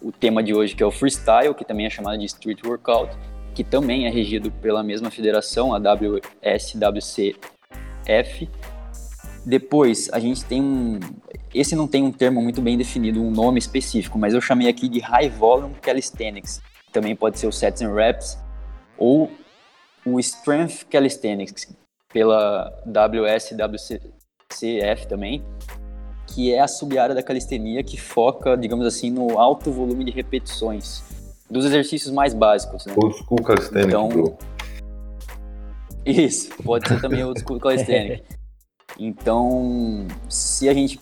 o 0.00 0.12
tema 0.12 0.42
de 0.42 0.54
hoje 0.54 0.74
que 0.76 0.82
é 0.82 0.86
o 0.86 0.90
freestyle, 0.90 1.54
que 1.54 1.64
também 1.64 1.86
é 1.86 1.90
chamado 1.90 2.18
de 2.18 2.26
street 2.26 2.62
workout, 2.64 3.16
que 3.54 3.64
também 3.64 4.06
é 4.06 4.10
regido 4.10 4.50
pela 4.50 4.82
mesma 4.82 5.10
federação, 5.10 5.74
a 5.74 5.78
WSWCF. 5.78 7.38
Depois 9.46 10.08
a 10.12 10.18
gente 10.18 10.44
tem 10.44 10.60
um, 10.62 10.98
esse 11.54 11.76
não 11.76 11.86
tem 11.86 12.02
um 12.02 12.10
termo 12.10 12.42
muito 12.42 12.60
bem 12.60 12.76
definido, 12.76 13.22
um 13.22 13.30
nome 13.30 13.60
específico, 13.60 14.18
mas 14.18 14.34
eu 14.34 14.40
chamei 14.40 14.68
aqui 14.68 14.88
de 14.88 14.98
High 14.98 15.30
Volume 15.30 15.76
Calisthenics. 15.76 16.60
Também 16.92 17.14
pode 17.14 17.38
ser 17.38 17.46
o 17.46 17.52
Sets 17.52 17.80
and 17.80 17.94
Reps 17.94 18.36
ou 18.98 19.30
o 20.04 20.18
Strength 20.18 20.86
Calisthenics, 20.90 21.72
pela 22.12 22.72
WSWCF 22.86 24.08
também, 25.08 25.44
que 26.26 26.52
é 26.52 26.60
a 26.60 26.68
sub-área 26.68 27.14
da 27.14 27.22
calistenia 27.22 27.84
que 27.84 27.96
foca, 28.00 28.56
digamos 28.56 28.84
assim, 28.86 29.10
no 29.10 29.38
alto 29.38 29.70
volume 29.70 30.04
de 30.04 30.10
repetições 30.10 31.02
dos 31.50 31.64
exercícios 31.64 32.12
mais 32.12 32.34
básicos. 32.34 32.84
Né? 32.86 32.94
Old 32.96 33.16
School 33.16 33.42
Calisthenics, 33.42 33.88
então, 33.88 34.08
bro. 34.08 34.36
Isso, 36.04 36.50
pode 36.62 36.88
ser 36.88 37.00
também 37.00 37.24
Old 37.24 37.40
School 37.40 37.58
Calisthenics. 37.60 38.36
Então, 38.98 40.06
se 40.28 40.68
a 40.68 40.74
gente 40.74 41.00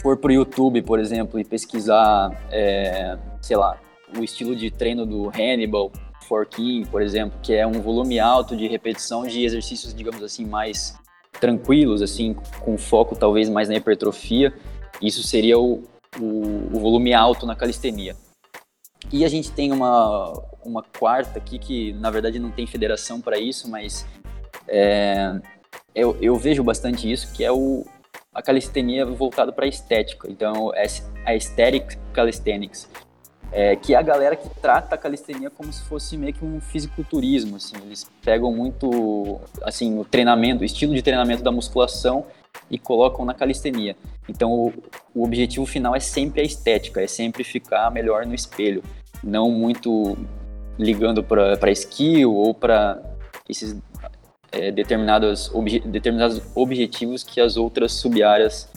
for 0.00 0.16
para 0.16 0.30
o 0.30 0.32
YouTube, 0.32 0.80
por 0.82 0.98
exemplo, 0.98 1.38
e 1.38 1.44
pesquisar, 1.44 2.30
é, 2.50 3.18
sei 3.40 3.56
lá, 3.56 3.78
o 4.16 4.22
estilo 4.22 4.54
de 4.54 4.70
treino 4.70 5.04
do 5.04 5.28
Hannibal, 5.28 5.92
Forkin, 6.26 6.84
por 6.86 7.02
exemplo, 7.02 7.38
que 7.42 7.54
é 7.54 7.66
um 7.66 7.80
volume 7.80 8.18
alto 8.18 8.56
de 8.56 8.66
repetição 8.68 9.26
de 9.26 9.44
exercícios, 9.44 9.94
digamos 9.94 10.22
assim, 10.22 10.44
mais 10.44 10.96
tranquilos, 11.40 12.02
assim, 12.02 12.34
com 12.60 12.76
foco 12.76 13.16
talvez 13.16 13.48
mais 13.48 13.68
na 13.68 13.76
hipertrofia, 13.76 14.52
isso 15.00 15.22
seria 15.22 15.58
o, 15.58 15.82
o, 16.18 16.24
o 16.72 16.80
volume 16.80 17.12
alto 17.12 17.46
na 17.46 17.56
calistenia. 17.56 18.16
E 19.12 19.24
a 19.24 19.28
gente 19.28 19.50
tem 19.52 19.72
uma, 19.72 20.32
uma 20.64 20.82
quarta 20.82 21.38
aqui 21.38 21.58
que, 21.58 21.92
na 21.94 22.10
verdade, 22.10 22.38
não 22.38 22.50
tem 22.50 22.66
federação 22.66 23.20
para 23.20 23.38
isso, 23.38 23.70
mas 23.70 24.06
é, 24.66 25.40
eu, 25.94 26.16
eu 26.20 26.36
vejo 26.36 26.62
bastante 26.62 27.10
isso, 27.10 27.32
que 27.32 27.42
é 27.44 27.50
o, 27.50 27.86
a 28.38 28.42
calistenia 28.42 29.04
voltada 29.04 29.50
para 29.50 29.66
estética. 29.66 30.30
Então, 30.30 30.72
é 30.72 30.86
a 31.26 31.30
aesthetic 31.30 31.98
calisthenics, 32.12 32.88
é, 33.50 33.74
que 33.74 33.94
é 33.94 33.96
a 33.96 34.02
galera 34.02 34.36
que 34.36 34.48
trata 34.60 34.94
a 34.94 34.98
calistenia 34.98 35.50
como 35.50 35.72
se 35.72 35.82
fosse 35.82 36.16
meio 36.16 36.32
que 36.32 36.44
um 36.44 36.60
fisiculturismo, 36.60 37.56
assim. 37.56 37.74
Eles 37.82 38.08
pegam 38.24 38.52
muito, 38.52 39.40
assim, 39.62 39.98
o 39.98 40.04
treinamento, 40.04 40.62
o 40.62 40.64
estilo 40.64 40.94
de 40.94 41.02
treinamento 41.02 41.42
da 41.42 41.50
musculação 41.50 42.26
e 42.70 42.78
colocam 42.78 43.24
na 43.24 43.34
calistenia. 43.34 43.96
Então, 44.28 44.52
o, 44.52 44.72
o 45.12 45.24
objetivo 45.24 45.66
final 45.66 45.96
é 45.96 46.00
sempre 46.00 46.40
a 46.40 46.44
estética, 46.44 47.02
é 47.02 47.08
sempre 47.08 47.42
ficar 47.42 47.90
melhor 47.90 48.24
no 48.24 48.34
espelho, 48.36 48.84
não 49.20 49.50
muito 49.50 50.16
ligando 50.78 51.24
para 51.24 51.72
skill 51.72 52.32
ou 52.32 52.54
para 52.54 53.02
esses 53.48 53.76
é, 54.52 54.70
determinados, 54.70 55.50
obje, 55.54 55.80
determinados 55.80 56.42
objetivos 56.54 57.22
que 57.22 57.40
as 57.40 57.56
outras 57.56 57.92
sub-áreas 57.92 58.70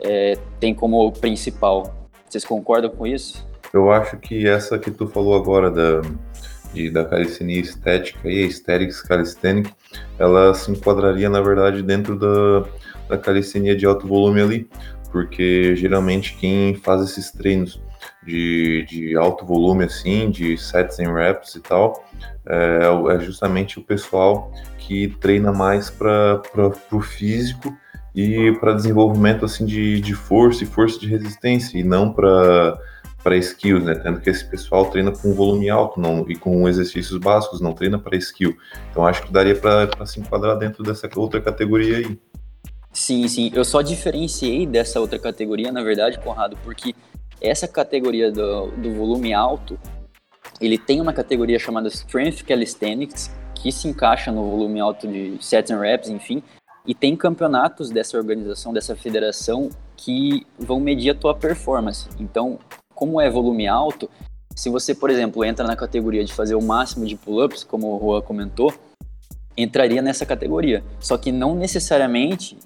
é, 0.00 0.38
têm 0.60 0.74
como 0.74 1.10
principal. 1.12 2.08
Vocês 2.28 2.44
concordam 2.44 2.90
com 2.90 3.06
isso? 3.06 3.46
Eu 3.72 3.90
acho 3.90 4.16
que 4.18 4.46
essa 4.46 4.78
que 4.78 4.90
tu 4.90 5.06
falou 5.06 5.34
agora 5.34 5.70
da, 5.70 6.00
de, 6.72 6.90
da 6.90 7.04
calistenia 7.04 7.60
estética 7.60 8.28
e 8.28 8.44
aesthetics 8.44 9.02
calisthenic, 9.02 9.72
ela 10.18 10.54
se 10.54 10.70
enquadraria, 10.70 11.28
na 11.28 11.40
verdade, 11.40 11.82
dentro 11.82 12.18
da, 12.18 12.68
da 13.08 13.18
calistenia 13.18 13.76
de 13.76 13.86
alto 13.86 14.06
volume 14.06 14.40
ali, 14.40 14.70
porque 15.10 15.74
geralmente 15.76 16.36
quem 16.36 16.74
faz 16.76 17.02
esses 17.02 17.30
treinos 17.30 17.80
de, 18.28 18.84
de 18.88 19.16
alto 19.16 19.44
volume, 19.44 19.84
assim, 19.84 20.30
de 20.30 20.56
sets 20.56 21.00
and 21.00 21.12
reps 21.12 21.54
e 21.54 21.60
tal, 21.60 22.04
é, 22.46 23.14
é 23.14 23.20
justamente 23.20 23.78
o 23.78 23.82
pessoal 23.82 24.52
que 24.78 25.08
treina 25.20 25.52
mais 25.52 25.90
para 25.90 26.42
o 26.92 27.00
físico 27.00 27.76
e 28.14 28.52
para 28.58 28.72
desenvolvimento 28.72 29.44
assim 29.44 29.64
de, 29.64 30.00
de 30.00 30.14
força 30.14 30.64
e 30.64 30.66
força 30.66 30.98
de 30.98 31.06
resistência 31.06 31.78
e 31.78 31.84
não 31.84 32.12
para 32.12 32.78
para 33.22 33.36
skills, 33.36 33.84
né? 33.84 33.96
Tendo 33.96 34.20
que 34.20 34.30
esse 34.30 34.44
pessoal 34.44 34.86
treina 34.86 35.10
com 35.10 35.34
volume 35.34 35.68
alto 35.68 36.00
não, 36.00 36.24
e 36.30 36.36
com 36.36 36.68
exercícios 36.68 37.18
básicos, 37.18 37.60
não 37.60 37.72
treina 37.74 37.98
para 37.98 38.16
skill. 38.16 38.56
Então 38.90 39.04
acho 39.04 39.24
que 39.24 39.32
daria 39.32 39.56
para 39.56 40.06
se 40.06 40.20
enquadrar 40.20 40.56
dentro 40.56 40.84
dessa 40.84 41.10
outra 41.16 41.40
categoria 41.40 41.98
aí. 41.98 42.18
Sim, 42.92 43.26
sim. 43.28 43.50
Eu 43.52 43.64
só 43.64 43.82
diferenciei 43.82 44.66
dessa 44.66 45.00
outra 45.00 45.18
categoria, 45.18 45.70
na 45.70 45.82
verdade, 45.82 46.18
Conrado, 46.20 46.56
porque 46.64 46.94
essa 47.40 47.68
categoria 47.68 48.30
do, 48.30 48.68
do 48.72 48.94
volume 48.94 49.32
alto, 49.32 49.78
ele 50.60 50.78
tem 50.78 51.00
uma 51.00 51.12
categoria 51.12 51.58
chamada 51.58 51.88
Strength 51.88 52.44
Calisthenics, 52.44 53.30
que 53.54 53.70
se 53.72 53.88
encaixa 53.88 54.30
no 54.30 54.48
volume 54.48 54.80
alto 54.80 55.06
de 55.06 55.36
sets 55.40 55.70
and 55.70 55.80
reps, 55.80 56.08
enfim, 56.08 56.42
e 56.86 56.94
tem 56.94 57.16
campeonatos 57.16 57.90
dessa 57.90 58.16
organização, 58.16 58.72
dessa 58.72 58.96
federação, 58.96 59.68
que 59.96 60.46
vão 60.58 60.80
medir 60.80 61.10
a 61.10 61.14
tua 61.14 61.34
performance. 61.34 62.08
Então, 62.18 62.58
como 62.94 63.20
é 63.20 63.28
volume 63.28 63.66
alto, 63.66 64.08
se 64.54 64.70
você, 64.70 64.94
por 64.94 65.10
exemplo, 65.10 65.44
entra 65.44 65.66
na 65.66 65.76
categoria 65.76 66.24
de 66.24 66.32
fazer 66.32 66.54
o 66.54 66.62
máximo 66.62 67.04
de 67.04 67.14
pull-ups, 67.14 67.62
como 67.62 67.94
o 67.94 68.00
Juan 68.00 68.22
comentou, 68.22 68.72
entraria 69.56 70.00
nessa 70.00 70.24
categoria. 70.24 70.82
Só 70.98 71.18
que 71.18 71.30
não 71.30 71.54
necessariamente 71.54 72.56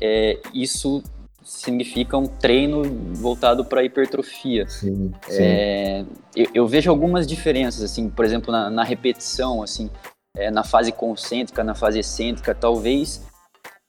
é, 0.00 0.38
isso 0.54 1.02
significa 1.44 2.16
um 2.16 2.26
treino 2.26 2.82
voltado 3.14 3.64
para 3.64 3.84
hipertrofia. 3.84 4.66
Sim, 4.68 5.12
sim. 5.28 5.42
É, 5.42 6.04
eu, 6.34 6.46
eu, 6.54 6.66
vejo 6.66 6.90
algumas 6.90 7.26
diferenças, 7.26 7.82
assim, 7.82 8.08
por 8.08 8.24
exemplo, 8.24 8.52
na, 8.52 8.70
na 8.70 8.84
repetição, 8.84 9.62
assim, 9.62 9.90
é, 10.36 10.50
na 10.50 10.64
fase 10.64 10.92
concêntrica, 10.92 11.62
na 11.62 11.74
fase 11.74 11.98
excêntrica, 11.98 12.54
talvez 12.54 13.22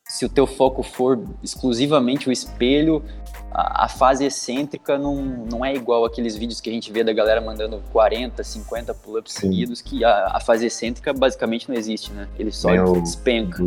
se 0.07 0.25
o 0.25 0.29
teu 0.29 0.45
foco 0.45 0.83
for 0.83 1.19
exclusivamente 1.41 2.29
o 2.29 2.31
espelho, 2.31 3.03
a, 3.51 3.85
a, 3.85 3.87
fase 3.87 4.25
excêntrica 4.25 4.97
não, 4.97 5.15
não 5.23 5.63
é 5.63 5.73
igual 5.73 6.03
aqueles 6.05 6.35
vídeos 6.35 6.59
que 6.59 6.69
a 6.69 6.73
gente 6.73 6.91
vê 6.91 7.03
da 7.03 7.13
galera 7.13 7.39
mandando 7.39 7.81
40, 7.91 8.43
50 8.43 8.93
pull-ups 8.95 9.33
seguidos, 9.33 9.81
que 9.81 10.03
a, 10.03 10.31
a, 10.35 10.39
fase 10.39 10.65
excêntrica 10.65 11.13
basicamente 11.13 11.69
não 11.69 11.75
existe, 11.75 12.11
né? 12.11 12.27
Ele 12.37 12.51
só 12.51 12.69
despenca. 12.99 13.63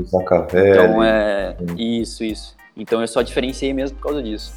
Então 0.70 1.02
é. 1.02 1.56
Isso, 1.76 2.22
isso. 2.22 2.56
Então 2.76 3.00
eu 3.00 3.08
só 3.08 3.22
diferenciei 3.22 3.72
mesmo 3.72 3.96
por 3.96 4.04
causa 4.04 4.22
disso. 4.22 4.52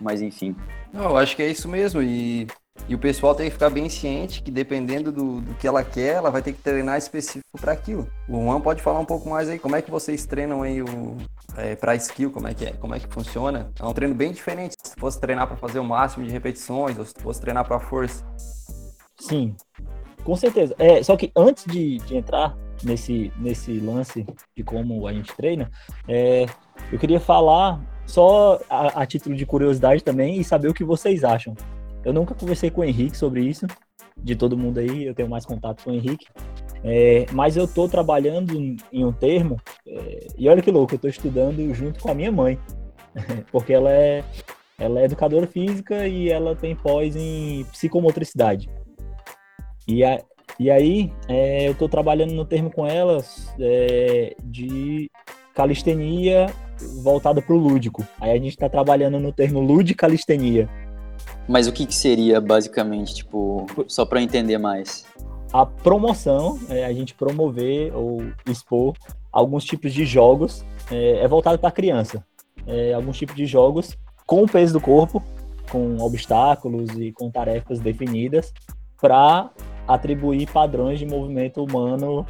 Mas 0.00 0.20
enfim. 0.20 0.54
Não, 0.92 1.04
eu 1.04 1.16
acho 1.16 1.34
que 1.34 1.42
é 1.42 1.48
isso 1.48 1.68
mesmo. 1.68 2.02
E 2.02 2.46
e 2.88 2.94
o 2.94 2.98
pessoal 2.98 3.34
tem 3.34 3.46
que 3.46 3.52
ficar 3.52 3.70
bem 3.70 3.88
ciente 3.88 4.42
que 4.42 4.50
dependendo 4.50 5.10
do, 5.10 5.40
do 5.40 5.54
que 5.54 5.66
ela 5.66 5.82
quer, 5.82 6.14
ela 6.14 6.30
vai 6.30 6.40
ter 6.40 6.52
que 6.52 6.62
treinar 6.62 6.96
específico 6.96 7.58
para 7.60 7.72
aquilo. 7.72 8.08
O 8.28 8.44
Juan 8.44 8.60
pode 8.60 8.80
falar 8.80 9.00
um 9.00 9.04
pouco 9.04 9.28
mais 9.28 9.48
aí, 9.48 9.58
como 9.58 9.74
é 9.74 9.82
que 9.82 9.90
vocês 9.90 10.24
treinam 10.24 10.62
aí 10.62 10.82
o 10.82 11.16
é, 11.56 11.74
para 11.74 11.96
skill, 11.96 12.30
como 12.30 12.46
é 12.46 12.54
que 12.54 12.64
é, 12.64 12.72
como 12.72 12.94
é 12.94 13.00
que 13.00 13.08
funciona? 13.08 13.72
É 13.80 13.84
um 13.84 13.92
treino 13.92 14.14
bem 14.14 14.30
diferente. 14.30 14.76
Se 14.80 14.94
fosse 14.96 15.20
treinar 15.20 15.48
para 15.48 15.56
fazer 15.56 15.80
o 15.80 15.84
máximo 15.84 16.24
de 16.24 16.30
repetições, 16.30 16.96
ou 16.96 17.04
se 17.04 17.14
fosse 17.18 17.40
treinar 17.40 17.66
para 17.66 17.80
força. 17.80 18.24
Sim, 19.18 19.56
com 20.22 20.36
certeza. 20.36 20.74
É, 20.78 21.02
só 21.02 21.16
que 21.16 21.32
antes 21.34 21.64
de, 21.64 21.98
de 21.98 22.16
entrar 22.16 22.56
nesse, 22.84 23.32
nesse 23.38 23.80
lance 23.80 24.24
de 24.56 24.62
como 24.62 25.08
a 25.08 25.12
gente 25.12 25.34
treina, 25.34 25.68
é, 26.06 26.46
eu 26.92 26.98
queria 26.98 27.20
falar 27.20 27.80
só 28.06 28.60
a, 28.70 29.02
a 29.02 29.06
título 29.06 29.34
de 29.34 29.44
curiosidade 29.44 30.02
também 30.02 30.38
e 30.38 30.44
saber 30.44 30.68
o 30.68 30.74
que 30.74 30.84
vocês 30.84 31.24
acham. 31.24 31.54
Eu 32.04 32.12
nunca 32.12 32.34
conversei 32.34 32.70
com 32.70 32.82
o 32.82 32.84
Henrique 32.84 33.16
sobre 33.16 33.42
isso, 33.42 33.66
de 34.16 34.36
todo 34.36 34.56
mundo 34.56 34.78
aí, 34.78 35.04
eu 35.04 35.14
tenho 35.14 35.28
mais 35.28 35.44
contato 35.44 35.82
com 35.82 35.90
o 35.90 35.94
Henrique. 35.94 36.26
É, 36.84 37.26
mas 37.32 37.56
eu 37.56 37.64
estou 37.64 37.88
trabalhando 37.88 38.56
em, 38.92 39.04
um 39.04 39.12
termo, 39.12 39.60
é, 39.86 40.28
e 40.38 40.48
olha 40.48 40.62
que 40.62 40.70
louco, 40.70 40.94
eu 40.94 40.96
estou 40.96 41.10
estudando 41.10 41.74
junto 41.74 42.00
com 42.00 42.10
a 42.10 42.14
minha 42.14 42.30
mãe, 42.30 42.58
porque 43.50 43.72
ela 43.72 43.90
é, 43.90 44.22
ela 44.78 45.00
é 45.00 45.04
educadora 45.04 45.46
física 45.46 46.06
e 46.06 46.28
ela 46.30 46.54
tem 46.54 46.76
pós 46.76 47.16
em 47.16 47.64
psicomotricidade. 47.72 48.70
E, 49.88 50.04
a, 50.04 50.22
e 50.60 50.70
aí 50.70 51.12
é, 51.28 51.66
eu 51.66 51.72
estou 51.72 51.88
trabalhando 51.88 52.34
no 52.34 52.44
termo 52.44 52.70
com 52.70 52.86
elas 52.86 53.52
é, 53.58 54.36
de 54.44 55.10
calistenia 55.54 56.46
voltada 57.02 57.40
para 57.40 57.54
o 57.54 57.58
lúdico. 57.58 58.06
Aí 58.20 58.30
a 58.30 58.34
gente 58.34 58.50
está 58.50 58.68
trabalhando 58.68 59.18
no 59.18 59.32
termo 59.32 59.60
ludicalistenia. 59.60 60.68
Mas 61.48 61.66
o 61.66 61.72
que, 61.72 61.86
que 61.86 61.94
seria 61.94 62.40
basicamente, 62.40 63.14
tipo, 63.14 63.66
só 63.86 64.04
para 64.04 64.20
entender 64.20 64.58
mais? 64.58 65.04
A 65.52 65.64
promoção 65.64 66.58
é 66.68 66.84
a 66.84 66.92
gente 66.92 67.14
promover 67.14 67.94
ou 67.94 68.22
expor 68.48 68.94
alguns 69.32 69.64
tipos 69.64 69.92
de 69.92 70.04
jogos, 70.04 70.64
é, 70.90 71.18
é 71.18 71.28
voltado 71.28 71.58
para 71.58 71.70
criança. 71.70 72.24
É, 72.66 72.92
alguns 72.94 73.16
tipos 73.16 73.36
de 73.36 73.46
jogos 73.46 73.96
com 74.26 74.42
o 74.42 74.48
peso 74.48 74.72
do 74.72 74.80
corpo, 74.80 75.22
com 75.70 75.98
obstáculos 75.98 76.90
e 76.98 77.12
com 77.12 77.30
tarefas 77.30 77.78
definidas, 77.78 78.52
para 79.00 79.50
atribuir 79.86 80.50
padrões 80.50 80.98
de 80.98 81.06
movimento 81.06 81.62
humano 81.62 82.26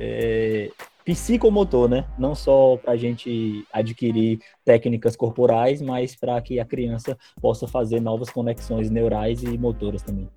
é, 0.00 0.70
psicomotor, 1.08 1.88
né? 1.88 2.04
Não 2.18 2.34
só 2.34 2.76
para 2.76 2.92
a 2.92 2.96
gente 2.96 3.64
adquirir 3.72 4.40
técnicas 4.62 5.16
corporais, 5.16 5.80
mas 5.80 6.14
para 6.14 6.38
que 6.42 6.60
a 6.60 6.66
criança 6.66 7.16
possa 7.40 7.66
fazer 7.66 7.98
novas 7.98 8.28
conexões 8.28 8.90
neurais 8.90 9.42
e 9.42 9.56
motoras 9.56 10.02
também. 10.02 10.28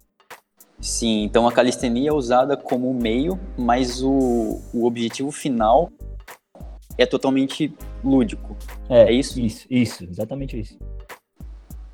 Sim, 0.79 1.23
então 1.23 1.45
a 1.45 1.51
calistenia 1.51 2.09
é 2.09 2.13
usada 2.13 2.55
como 2.55 2.93
meio, 2.93 3.37
mas 3.57 4.01
o, 4.01 4.61
o 4.73 4.85
objetivo 4.85 5.29
final 5.29 5.91
é 6.97 7.05
totalmente 7.05 7.73
lúdico. 8.01 8.55
É, 8.89 9.09
é 9.09 9.11
isso? 9.11 9.41
Isso, 9.41 9.67
isso, 9.69 10.05
exatamente 10.05 10.57
isso. 10.57 10.79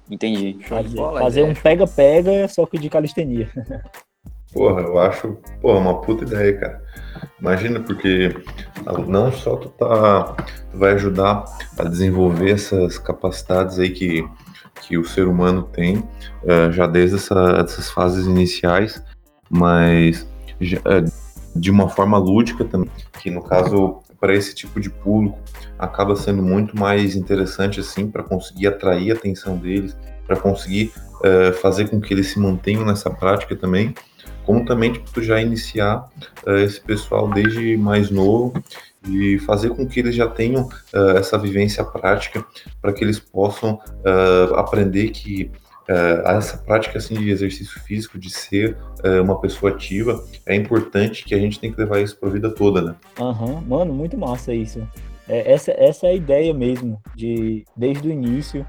Entendi. 0.10 0.63
Fazer, 0.65 0.98
fazer 0.98 1.43
um 1.43 1.53
pega-pega, 1.55 2.48
só 2.48 2.65
que 2.67 2.77
de 2.77 2.89
calistenia. 2.91 3.50
Porra, 4.58 4.82
eu 4.82 5.00
acho, 5.00 5.38
porra, 5.62 5.80
uma 5.80 6.02
puta 6.02 6.24
ideia, 6.24 6.58
cara. 6.58 6.82
Imagina, 7.40 7.80
porque 7.80 8.36
não 9.08 9.32
só 9.32 9.56
tu 9.56 9.70
tá, 9.70 10.36
tu 10.72 10.78
vai 10.78 10.94
ajudar 10.94 11.46
a 11.78 11.84
desenvolver 11.84 12.52
essas 12.52 12.98
capacidades 12.98 13.78
aí 13.78 13.92
que, 13.92 14.28
que 14.82 14.98
o 14.98 15.06
ser 15.06 15.28
humano 15.28 15.62
tem, 15.62 15.98
uh, 15.98 16.72
já 16.72 16.88
desde 16.88 17.18
essa, 17.18 17.64
essas 17.64 17.92
fases 17.92 18.26
iniciais, 18.26 19.04
mas 19.48 20.28
já, 20.60 20.80
uh, 20.80 21.60
de 21.60 21.70
uma 21.70 21.88
forma 21.88 22.18
lúdica 22.18 22.66
também, 22.66 22.90
que 23.20 23.30
no 23.30 23.44
caso 23.44 24.02
para 24.20 24.34
esse 24.34 24.56
tipo 24.56 24.80
de 24.80 24.90
público 24.90 25.38
acaba 25.78 26.16
sendo 26.16 26.42
muito 26.42 26.76
mais 26.76 27.16
interessante 27.16 27.80
assim 27.80 28.10
para 28.10 28.24
conseguir 28.24 28.68
atrair 28.68 29.12
a 29.12 29.14
atenção 29.14 29.56
deles, 29.58 29.96
para 30.26 30.36
conseguir 30.36 30.92
uh, 31.22 31.54
fazer 31.54 31.90
com 31.90 32.02
que 32.02 32.12
eles 32.12 32.32
se 32.32 32.40
mantenham 32.40 32.84
nessa 32.84 33.12
prática 33.12 33.56
também 33.56 33.94
como 34.48 34.63
também 34.63 34.94
tipo, 34.94 35.12
tu 35.12 35.22
já 35.22 35.42
iniciar 35.42 36.10
uh, 36.48 36.56
esse 36.60 36.80
pessoal 36.80 37.30
desde 37.30 37.75
mais 37.75 38.10
novo 38.10 38.54
e 39.06 39.38
fazer 39.39 39.72
com 39.72 39.86
que 39.86 40.00
eles 40.00 40.16
já 40.16 40.25
tenham 40.25 40.63
uh, 40.63 41.18
essa 41.18 41.38
vivência 41.38 41.84
prática 41.84 42.44
para 42.82 42.94
que 42.94 43.04
eles 43.04 43.20
possam 43.20 43.74
uh, 43.74 44.56
aprender 44.56 45.10
que 45.10 45.51
essa 46.25 46.58
prática 46.58 46.98
assim 46.98 47.16
de 47.16 47.30
exercício 47.30 47.80
físico, 47.82 48.20
de 48.20 48.30
ser 48.30 48.75
uma 49.24 49.39
pessoa 49.39 49.72
ativa, 49.72 50.22
é 50.46 50.54
importante 50.54 51.24
que 51.24 51.34
a 51.34 51.39
gente 51.39 51.62
tem 51.62 51.72
que 51.72 51.80
levar 51.80 52.01
isso 52.01 52.20
para 52.20 52.27
a 52.27 52.32
vida 52.34 52.50
toda, 52.54 52.82
né? 52.82 52.96
Uhum. 53.18 53.62
mano, 53.62 53.94
muito 53.94 54.18
massa 54.18 54.54
isso. 54.54 54.86
é, 55.30 55.50
essa, 55.50 55.72
essa 55.77 56.08
é 56.08 56.10
a 56.10 56.13
ideia 56.13 56.54
mesmo, 56.54 57.01
de 57.16 57.63
desde 57.74 58.06
o 58.06 58.12
início 58.12 58.68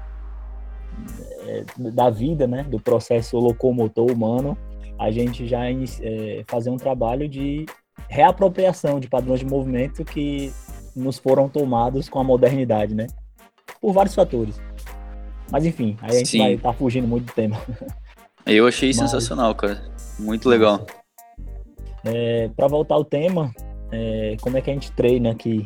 é, 1.45 1.65
da 1.91 2.09
vida, 2.09 2.47
né, 2.47 2.63
do 2.63 2.79
processo 2.79 3.37
locomotor 3.37 4.09
humano, 4.09 4.57
a 4.99 5.09
gente 5.09 5.47
já 5.47 5.61
é, 5.71 6.43
fazer 6.47 6.69
um 6.69 6.77
trabalho 6.77 7.27
de 7.27 7.65
reapropriação 8.09 8.99
de 8.99 9.07
padrões 9.07 9.39
de 9.39 9.45
movimento 9.45 10.03
que 10.03 10.51
nos 10.95 11.17
foram 11.17 11.47
tomados 11.47 12.09
com 12.09 12.19
a 12.19 12.23
modernidade, 12.23 12.93
né? 12.93 13.07
Por 13.79 13.93
vários 13.93 14.13
fatores. 14.13 14.59
Mas 15.49 15.65
enfim, 15.65 15.97
aí 16.01 16.11
a 16.11 16.17
gente 16.17 16.29
Sim. 16.29 16.39
vai 16.39 16.53
estar 16.53 16.73
tá 16.73 16.77
fugindo 16.77 17.07
muito 17.07 17.25
do 17.25 17.33
tema. 17.33 17.57
Eu 18.45 18.67
achei 18.67 18.89
Mas... 18.89 18.97
sensacional, 18.97 19.55
cara. 19.55 19.81
Muito 20.17 20.49
legal. 20.49 20.85
É, 22.03 22.49
para 22.55 22.67
voltar 22.67 22.95
ao 22.95 23.05
tema, 23.05 23.53
é, 23.91 24.35
como 24.41 24.57
é 24.57 24.61
que 24.61 24.69
a 24.69 24.73
gente 24.73 24.91
treina 24.91 25.31
aqui? 25.31 25.65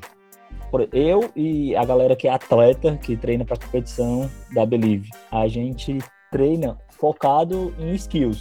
Eu 0.91 1.31
e 1.35 1.75
a 1.75 1.85
galera 1.85 2.15
que 2.15 2.27
é 2.27 2.31
atleta, 2.31 2.97
que 2.97 3.15
treina 3.15 3.45
para 3.45 3.57
competição 3.57 4.29
da 4.53 4.65
Believe, 4.65 5.09
a 5.31 5.47
gente 5.47 5.99
treina 6.31 6.77
focado 6.89 7.73
em 7.77 7.93
skills. 7.93 8.39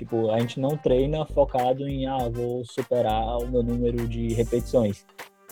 Tipo, 0.00 0.30
a 0.30 0.40
gente 0.40 0.58
não 0.58 0.78
treina 0.78 1.26
focado 1.26 1.86
em, 1.86 2.06
ah, 2.06 2.26
vou 2.32 2.64
superar 2.64 3.36
o 3.36 3.46
meu 3.46 3.62
número 3.62 4.08
de 4.08 4.32
repetições. 4.32 5.04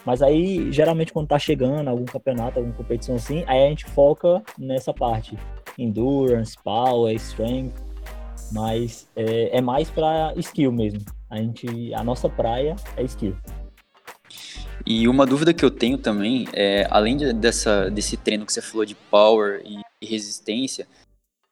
Mas 0.07 0.23
aí, 0.23 0.73
geralmente, 0.73 1.13
quando 1.13 1.29
tá 1.29 1.39
chegando 1.39 1.87
algum 1.87 2.07
campeonato, 2.07 2.59
alguma 2.59 2.75
competição 2.75 3.17
assim, 3.17 3.45
aí 3.47 3.67
a 3.67 3.69
gente 3.69 3.85
foca 3.85 4.43
nessa 4.59 4.95
parte. 4.95 5.37
Endurance, 5.77 6.57
power, 6.65 7.15
strength. 7.17 7.75
Mas 8.51 9.07
é, 9.15 9.59
é 9.59 9.61
mais 9.61 9.91
para 9.91 10.33
skill 10.37 10.73
mesmo. 10.73 11.01
A 11.29 11.37
gente, 11.37 11.93
a 11.93 12.03
nossa 12.03 12.27
praia 12.27 12.75
é 12.97 13.03
skill. 13.03 13.37
E 14.87 15.07
uma 15.07 15.27
dúvida 15.27 15.53
que 15.53 15.63
eu 15.63 15.71
tenho 15.71 15.99
também 15.99 16.49
é, 16.55 16.87
além 16.89 17.19
de, 17.19 17.35
dessa, 17.35 17.91
desse 17.91 18.17
treino 18.17 18.47
que 18.47 18.53
você 18.55 18.63
falou 18.63 18.87
de 18.87 18.95
power 18.95 19.61
e, 19.63 19.79
e 20.03 20.07
resistência, 20.07 20.89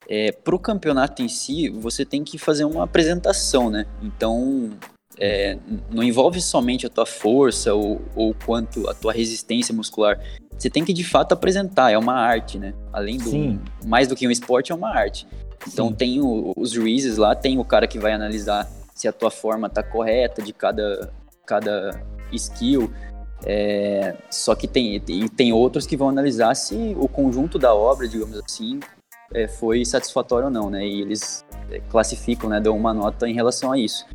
é, 0.08 0.32
para 0.32 0.54
o 0.54 0.58
campeonato 0.58 1.22
em 1.22 1.28
si, 1.28 1.68
você 1.68 2.04
tem 2.04 2.22
que 2.22 2.38
fazer 2.38 2.64
uma 2.64 2.84
apresentação, 2.84 3.70
né? 3.70 3.86
Então, 4.02 4.70
é, 5.18 5.58
não 5.90 6.02
envolve 6.02 6.40
somente 6.40 6.86
a 6.86 6.90
tua 6.90 7.06
força 7.06 7.74
ou, 7.74 8.00
ou 8.14 8.34
quanto 8.44 8.88
a 8.88 8.94
tua 8.94 9.12
resistência 9.12 9.74
muscular. 9.74 10.20
Você 10.56 10.70
tem 10.70 10.84
que 10.84 10.92
de 10.92 11.04
fato 11.04 11.32
apresentar, 11.32 11.90
é 11.90 11.98
uma 11.98 12.14
arte, 12.14 12.58
né? 12.58 12.74
Além 12.92 13.18
do 13.18 13.30
Sim. 13.30 13.60
mais 13.84 14.08
do 14.08 14.16
que 14.16 14.26
um 14.26 14.30
esporte, 14.30 14.72
é 14.72 14.74
uma 14.74 14.88
arte. 14.88 15.26
Então 15.66 15.88
Sim. 15.88 15.94
tem 15.94 16.20
o, 16.20 16.52
os 16.56 16.70
juízes 16.70 17.16
lá, 17.16 17.34
tem 17.34 17.58
o 17.58 17.64
cara 17.64 17.86
que 17.86 17.98
vai 17.98 18.12
analisar 18.12 18.70
se 18.94 19.06
a 19.06 19.12
tua 19.12 19.30
forma 19.30 19.68
tá 19.68 19.82
correta 19.82 20.40
de 20.40 20.52
cada, 20.52 21.12
cada 21.44 22.00
skill. 22.32 22.90
É, 23.44 24.14
só 24.30 24.54
que 24.54 24.66
tem, 24.66 24.98
tem, 24.98 25.28
tem 25.28 25.52
outros 25.52 25.86
que 25.86 25.96
vão 25.96 26.08
analisar 26.08 26.54
se 26.54 26.96
o 26.98 27.06
conjunto 27.06 27.58
da 27.58 27.74
obra, 27.74 28.08
digamos 28.08 28.38
assim, 28.38 28.80
é, 29.32 29.48
foi 29.48 29.84
satisfatório 29.84 30.46
ou 30.46 30.50
não, 30.50 30.70
né? 30.70 30.86
E 30.86 31.00
eles 31.00 31.44
é, 31.70 31.80
classificam, 31.90 32.48
né? 32.48 32.60
Dão 32.60 32.76
uma 32.76 32.94
nota 32.94 33.28
em 33.28 33.34
relação 33.34 33.72
a 33.72 33.78
isso. 33.78 34.06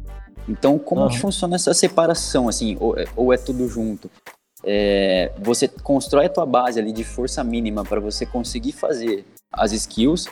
Então, 0.47 0.77
como 0.79 1.01
uhum. 1.01 1.09
que 1.09 1.19
funciona 1.19 1.55
essa 1.55 1.73
separação, 1.73 2.49
assim, 2.49 2.75
ou, 2.79 2.97
é, 2.97 3.05
ou 3.15 3.31
é 3.31 3.37
tudo 3.37 3.67
junto? 3.67 4.09
É, 4.63 5.31
você 5.39 5.67
constrói 5.67 6.25
a 6.25 6.29
tua 6.29 6.45
base 6.45 6.79
ali 6.79 6.91
de 6.91 7.03
força 7.03 7.43
mínima 7.43 7.83
para 7.83 7.99
você 7.99 8.25
conseguir 8.25 8.73
fazer 8.73 9.25
as 9.51 9.71
skills 9.71 10.29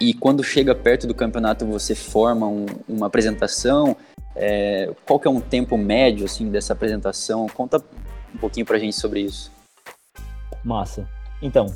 e 0.00 0.14
quando 0.14 0.42
chega 0.42 0.74
perto 0.74 1.06
do 1.06 1.14
campeonato 1.14 1.66
você 1.66 1.94
forma 1.94 2.46
um, 2.46 2.66
uma 2.88 3.06
apresentação. 3.06 3.96
É, 4.34 4.90
qual 5.06 5.20
que 5.20 5.28
é 5.28 5.30
um 5.30 5.40
tempo 5.40 5.76
médio 5.76 6.24
assim 6.24 6.50
dessa 6.50 6.72
apresentação? 6.72 7.46
Conta 7.48 7.82
um 8.34 8.38
pouquinho 8.38 8.66
para 8.66 8.76
a 8.76 8.80
gente 8.80 8.96
sobre 8.96 9.20
isso. 9.20 9.52
Massa. 10.64 11.08
Então, 11.40 11.66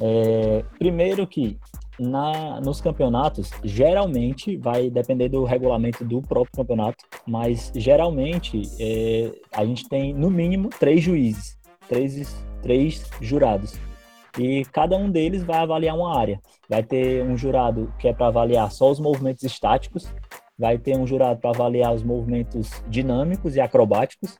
é, 0.00 0.64
primeiro 0.78 1.26
que 1.26 1.58
na, 1.98 2.60
nos 2.60 2.80
campeonatos, 2.80 3.50
geralmente 3.64 4.56
vai 4.56 4.88
depender 4.88 5.28
do 5.28 5.44
regulamento 5.44 6.04
do 6.04 6.22
próprio 6.22 6.52
campeonato, 6.54 7.04
mas 7.26 7.72
geralmente 7.74 8.62
é, 8.78 9.32
a 9.52 9.64
gente 9.64 9.88
tem 9.88 10.14
no 10.14 10.30
mínimo 10.30 10.68
três 10.68 11.02
juízes, 11.02 11.58
três, 11.88 12.44
três 12.62 13.04
jurados 13.20 13.78
e 14.38 14.64
cada 14.66 14.96
um 14.96 15.10
deles 15.10 15.42
vai 15.42 15.58
avaliar 15.58 15.96
uma 15.96 16.16
área. 16.16 16.40
Vai 16.68 16.82
ter 16.82 17.24
um 17.24 17.36
jurado 17.36 17.92
que 17.98 18.06
é 18.06 18.12
para 18.12 18.28
avaliar 18.28 18.70
só 18.70 18.90
os 18.90 19.00
movimentos 19.00 19.42
estáticos, 19.42 20.12
vai 20.56 20.78
ter 20.78 20.96
um 20.96 21.06
jurado 21.06 21.40
para 21.40 21.50
avaliar 21.50 21.92
os 21.92 22.02
movimentos 22.02 22.70
dinâmicos 22.88 23.56
e 23.56 23.60
acrobáticos, 23.60 24.38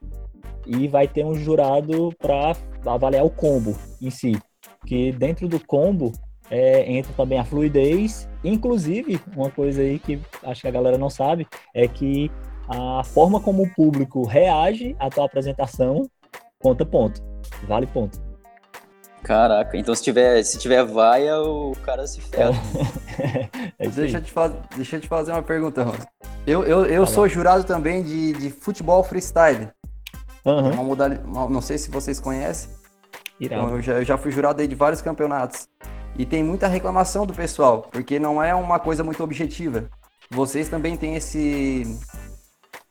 e 0.67 0.87
vai 0.87 1.09
ter 1.09 1.25
um 1.25 1.35
jurado 1.35 2.15
para 2.19 2.55
avaliar 2.87 3.25
o 3.25 3.31
combo 3.31 3.75
em 4.01 4.11
si. 4.11 4.39
Que 4.87 5.13
dentro 5.13 5.49
do 5.49 5.61
combo 5.61 6.13
é, 6.51 6.91
entra 6.91 7.13
também 7.15 7.39
a 7.39 7.45
fluidez, 7.45 8.29
inclusive 8.43 9.21
uma 9.37 9.51
coisa 9.51 9.83
aí 9.83 9.99
que 9.99 10.21
acho 10.43 10.63
que 10.63 10.69
a 10.69 10.71
galera 10.71 10.97
não 10.97 11.11
sabe 11.11 11.47
é 11.75 11.87
que 11.87 12.31
a 12.69 13.03
forma 13.05 13.41
como 13.41 13.63
o 13.63 13.75
público 13.75 14.25
reage 14.25 14.97
à 14.99 15.11
tua 15.11 15.25
apresentação 15.25 16.09
conta 16.59 16.85
ponto, 16.85 17.23
vale 17.67 17.87
ponto. 17.87 18.29
Caraca, 19.23 19.77
então 19.77 19.95
se 19.95 20.03
tiver, 20.03 20.43
se 20.43 20.59
tiver 20.59 20.85
vaia, 20.85 21.39
o 21.41 21.73
cara 21.83 22.07
se 22.07 22.21
ferra. 22.21 22.53
É 23.81 23.89
deixa, 23.89 24.19
eu 24.19 24.23
te 24.23 24.31
fazer, 24.33 24.57
deixa 24.77 24.97
eu 24.97 25.01
te 25.01 25.09
fazer 25.09 25.33
uma 25.33 25.43
pergunta, 25.43 25.83
Ron. 25.83 25.95
Eu, 26.47 26.65
eu, 26.65 26.87
eu 26.87 27.07
sou 27.07 27.29
jurado 27.29 27.65
também 27.65 28.03
de, 28.03 28.33
de 28.33 28.51
futebol 28.51 29.03
freestyle. 29.05 29.69
Uhum. 30.45 30.71
Uma 30.71 30.83
modalidade, 30.83 31.29
não 31.29 31.61
sei 31.61 31.79
se 31.79 31.91
vocês 31.91 32.19
conhecem. 32.19 32.71
Então, 33.41 33.77
eu, 33.77 33.83
já, 33.83 33.93
eu 33.95 34.05
já 34.05 34.19
fui 34.19 34.31
jurado 34.31 34.61
aí 34.61 34.69
de 34.69 34.75
vários 34.75 35.01
campeonatos. 35.01 35.69
E 36.17 36.27
tem 36.27 36.43
muita 36.43 36.67
reclamação 36.67 37.25
do 37.25 37.33
pessoal, 37.33 37.83
porque 37.93 38.19
não 38.19 38.43
é 38.43 38.55
uma 38.55 38.79
coisa 38.79 39.05
muito 39.05 39.23
objetiva. 39.23 39.89
Vocês 40.31 40.69
também 40.69 40.97
têm 40.97 41.17
esse 41.17 41.85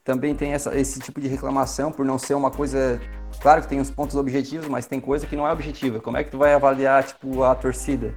também 0.03 0.33
tem 0.33 0.53
essa, 0.53 0.73
esse 0.77 1.01
tipo 1.01 1.19
de 1.19 1.27
reclamação 1.27 1.91
por 1.91 2.05
não 2.05 2.17
ser 2.17 2.33
uma 2.33 2.49
coisa 2.49 2.97
Claro 3.39 3.61
que 3.61 3.67
tem 3.67 3.79
os 3.79 3.91
pontos 3.91 4.15
objetivos, 4.15 4.67
mas 4.67 4.87
tem 4.87 4.99
coisa 4.99 5.27
que 5.27 5.35
não 5.35 5.47
é 5.47 5.51
objetiva. 5.51 5.99
Como 5.99 6.17
é 6.17 6.23
que 6.23 6.31
tu 6.31 6.37
vai 6.37 6.53
avaliar, 6.53 7.03
tipo, 7.03 7.43
a 7.43 7.53
torcida? 7.53 8.15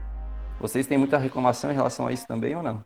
Vocês 0.59 0.87
têm 0.87 0.99
muita 0.99 1.19
reclamação 1.19 1.71
em 1.71 1.75
relação 1.75 2.07
a 2.07 2.12
isso 2.12 2.27
também 2.27 2.57
ou 2.57 2.62
não? 2.62 2.83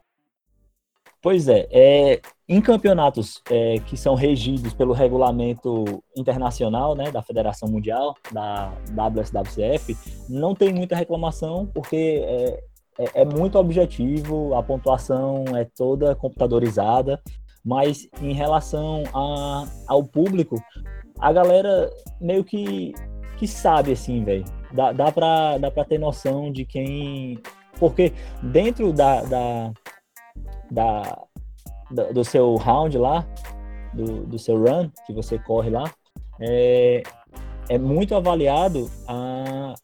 Pois 1.25 1.49
é, 1.49 1.67
é 1.71 2.21
em 2.47 2.61
campeonatos 2.61 3.41
é, 3.51 3.79
que 3.87 3.97
são 3.97 4.15
regidos 4.15 4.75
pelo 4.75 4.93
regulamento 4.93 6.05
internacional, 6.15 6.95
né, 6.95 7.11
da 7.11 7.23
Federação 7.23 7.67
Mundial, 7.67 8.15
da 8.31 8.71
WSWCF, 8.91 9.97
não 10.29 10.55
tem 10.55 10.75
muita 10.75 10.95
reclamação 10.95 11.67
porque 11.73 12.23
é, 12.23 12.63
é, 12.99 13.23
é 13.23 13.25
muito 13.25 13.59
objetivo, 13.59 14.55
a 14.55 14.63
pontuação 14.63 15.45
é 15.57 15.65
toda 15.65 16.15
computadorizada, 16.15 17.19
mas 17.65 18.07
em 18.21 18.35
relação 18.35 19.03
a, 19.15 19.67
ao 19.89 20.05
público, 20.05 20.63
a 21.19 21.33
galera 21.33 21.91
meio 22.21 22.45
que, 22.45 22.93
que 23.39 23.49
sabe, 23.49 23.93
assim, 23.93 24.23
velho. 24.23 24.45
Dá, 24.75 24.93
dá, 24.93 25.11
dá 25.57 25.71
pra 25.71 25.85
ter 25.87 25.97
noção 25.97 26.53
de 26.53 26.67
quem. 26.67 27.39
Porque 27.79 28.13
dentro 28.43 28.93
da, 28.93 29.23
da, 29.23 29.73
da, 30.75 31.19
do 32.13 32.25
seu 32.25 32.57
round 32.57 32.99
lá, 32.99 33.27
do, 33.93 34.27
do 34.27 34.39
seu 34.39 34.57
run, 34.57 34.91
que 35.07 35.13
você 35.13 35.39
corre 35.39 35.71
lá, 35.71 35.91
é, 36.41 37.03
é 37.69 37.79
muito 37.79 38.15
avaliado 38.15 38.91
a, 39.07 39.75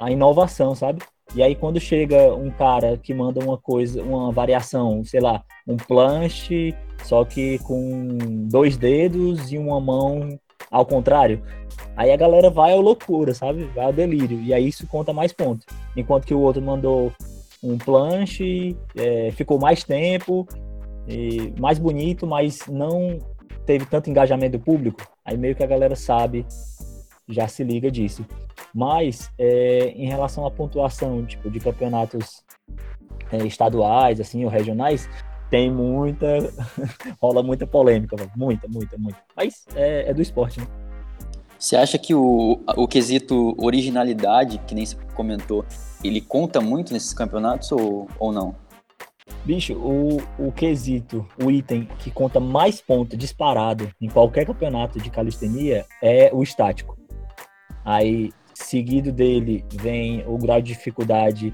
a 0.00 0.10
inovação, 0.10 0.74
sabe? 0.74 1.02
E 1.34 1.42
aí 1.42 1.54
quando 1.54 1.80
chega 1.80 2.34
um 2.34 2.50
cara 2.50 2.96
que 2.96 3.12
manda 3.12 3.42
uma 3.44 3.58
coisa, 3.58 4.02
uma 4.02 4.32
variação, 4.32 5.04
sei 5.04 5.20
lá, 5.20 5.42
um 5.66 5.76
planche 5.76 6.74
só 7.04 7.24
que 7.24 7.58
com 7.60 8.46
dois 8.48 8.76
dedos 8.76 9.52
e 9.52 9.58
uma 9.58 9.80
mão 9.80 10.38
ao 10.70 10.84
contrário. 10.84 11.42
Aí 11.96 12.12
a 12.12 12.16
galera 12.16 12.50
vai 12.50 12.72
à 12.72 12.76
loucura, 12.76 13.34
sabe? 13.34 13.64
Vai 13.74 13.86
ao 13.86 13.92
delírio. 13.92 14.40
E 14.42 14.52
aí 14.52 14.68
isso 14.68 14.86
conta 14.86 15.12
mais 15.12 15.32
pontos. 15.32 15.66
Enquanto 15.96 16.26
que 16.26 16.34
o 16.34 16.40
outro 16.40 16.62
mandou 16.62 17.12
um 17.62 17.76
planche, 17.78 18.76
é, 18.96 19.30
ficou 19.32 19.58
mais 19.58 19.84
tempo, 19.84 20.46
mais 21.58 21.78
bonito, 21.78 22.26
mas 22.26 22.66
não 22.68 23.18
teve 23.64 23.86
tanto 23.86 24.10
engajamento 24.10 24.58
do 24.58 24.64
público. 24.64 25.00
Aí 25.24 25.36
meio 25.36 25.54
que 25.54 25.62
a 25.62 25.66
galera 25.66 25.96
sabe, 25.96 26.46
já 27.28 27.46
se 27.48 27.62
liga 27.62 27.90
disso. 27.90 28.24
Mas 28.74 29.30
é, 29.38 29.90
em 29.90 30.06
relação 30.06 30.46
à 30.46 30.50
pontuação 30.50 31.24
tipo, 31.24 31.50
de 31.50 31.60
campeonatos 31.60 32.42
é, 33.32 33.38
estaduais, 33.46 34.20
assim, 34.20 34.44
ou 34.44 34.50
regionais, 34.50 35.08
tem 35.50 35.70
muita. 35.70 36.26
rola 37.20 37.42
muita 37.42 37.66
polêmica, 37.66 38.16
muita, 38.36 38.68
muita, 38.68 38.98
muita. 38.98 39.18
Mas 39.36 39.66
é, 39.74 40.10
é, 40.10 40.14
do 40.14 40.22
esporte, 40.22 40.60
né? 40.60 40.66
Você 41.58 41.76
acha 41.76 41.98
que 41.98 42.14
o, 42.14 42.60
o 42.76 42.86
quesito 42.86 43.54
originalidade, 43.58 44.58
que 44.66 44.74
nem 44.74 44.86
você 44.86 44.96
comentou, 45.14 45.64
ele 46.04 46.20
conta 46.20 46.60
muito 46.60 46.92
nesses 46.92 47.12
campeonatos 47.12 47.72
ou, 47.72 48.08
ou 48.18 48.32
não? 48.32 48.54
Bicho, 49.44 49.74
o, 49.74 50.18
o 50.38 50.52
quesito, 50.52 51.26
o 51.42 51.50
item 51.50 51.88
que 51.98 52.10
conta 52.10 52.38
mais 52.38 52.80
pontos 52.80 53.18
disparado 53.18 53.90
em 54.00 54.08
qualquer 54.08 54.46
campeonato 54.46 55.00
de 55.00 55.10
calistenia 55.10 55.84
é 56.02 56.30
o 56.32 56.42
estático. 56.42 56.96
Aí, 57.84 58.30
seguido 58.54 59.10
dele, 59.10 59.64
vem 59.72 60.24
o 60.26 60.38
grau 60.38 60.60
de 60.60 60.74
dificuldade 60.74 61.52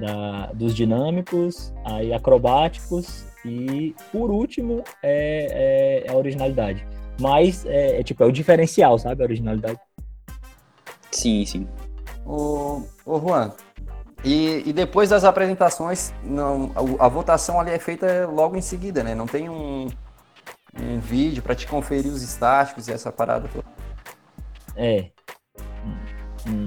da, 0.00 0.46
dos 0.52 0.74
dinâmicos, 0.74 1.72
aí 1.84 2.12
acrobáticos 2.12 3.24
e, 3.44 3.94
por 4.10 4.30
último, 4.30 4.82
é, 5.02 6.02
é, 6.04 6.06
é 6.06 6.12
a 6.12 6.16
originalidade. 6.16 6.86
Mas, 7.18 7.64
é, 7.64 8.00
é, 8.00 8.02
tipo, 8.02 8.22
é 8.22 8.26
o 8.26 8.32
diferencial, 8.32 8.98
sabe? 8.98 9.22
A 9.22 9.26
originalidade. 9.26 9.78
Sim, 11.10 11.44
sim. 11.46 11.68
Ô, 12.24 12.82
ô 13.04 13.20
Juan, 13.20 13.52
e, 14.24 14.62
e, 14.66 14.72
depois 14.72 15.08
das 15.08 15.24
apresentações, 15.24 16.12
não, 16.22 16.72
a, 16.74 17.06
a, 17.06 17.08
votação 17.08 17.60
ali 17.60 17.70
é 17.70 17.78
feita 17.78 18.26
logo 18.26 18.56
em 18.56 18.60
seguida, 18.60 19.02
né? 19.02 19.14
Não 19.14 19.26
tem 19.26 19.48
um, 19.48 19.86
um 20.80 20.98
vídeo 20.98 21.42
para 21.42 21.54
te 21.54 21.66
conferir 21.66 22.12
os 22.12 22.22
estáticos 22.22 22.88
e 22.88 22.92
essa 22.92 23.12
parada 23.12 23.48
toda. 23.48 23.64
É. 24.74 25.10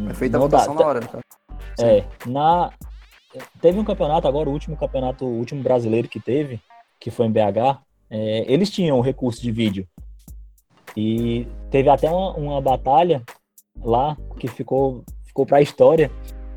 É 0.10 0.14
feita 0.14 0.38
a 0.38 0.40
votação 0.40 0.76
dá, 0.76 0.82
na 0.82 0.88
hora, 0.88 1.00
então. 1.04 1.20
É, 1.80 2.04
na, 2.26 2.72
teve 3.62 3.80
um 3.80 3.86
campeonato 3.86 4.28
agora, 4.28 4.50
o 4.50 4.54
último 4.54 4.76
campeonato, 4.76 5.26
o 5.26 5.38
último 5.38 5.62
brasileiro 5.62 6.08
que 6.08 6.20
teve, 6.20 6.60
que 7.00 7.12
foi 7.12 7.28
em 7.28 7.32
BH, 7.32 7.80
é, 8.10 8.52
eles 8.52 8.70
tinham 8.70 8.98
o 8.98 9.02
recurso 9.02 9.42
de 9.42 9.52
vídeo. 9.52 9.88
E 10.96 11.48
teve 11.70 11.90
até 11.90 12.10
uma, 12.10 12.34
uma 12.36 12.62
batalha 12.62 13.24
lá 13.82 14.18
que 14.40 14.48
ficou, 14.48 15.04
ficou 15.26 15.46
para 15.46 15.58
a 15.58 15.62
história, 15.62 16.12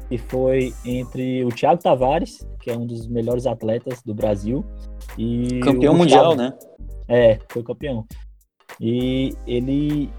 que 0.09 0.19
foi 0.19 0.75
entre 0.85 1.45
o 1.45 1.49
Thiago 1.49 1.83
Tavares, 1.83 2.47
que 2.61 2.71
é 2.71 2.77
um 2.77 2.87
dos 2.87 3.07
melhores 3.07 3.47
atletas 3.47 4.03
do 4.03 4.15
Brasil, 4.15 4.65
e 5.17 5.61
campeão 5.61 5.95
mundial, 5.95 6.35
né? 6.35 6.53
É, 7.09 7.39
foi 7.49 7.63
campeão. 7.63 8.07
E 8.81 9.35
ele 9.47 10.11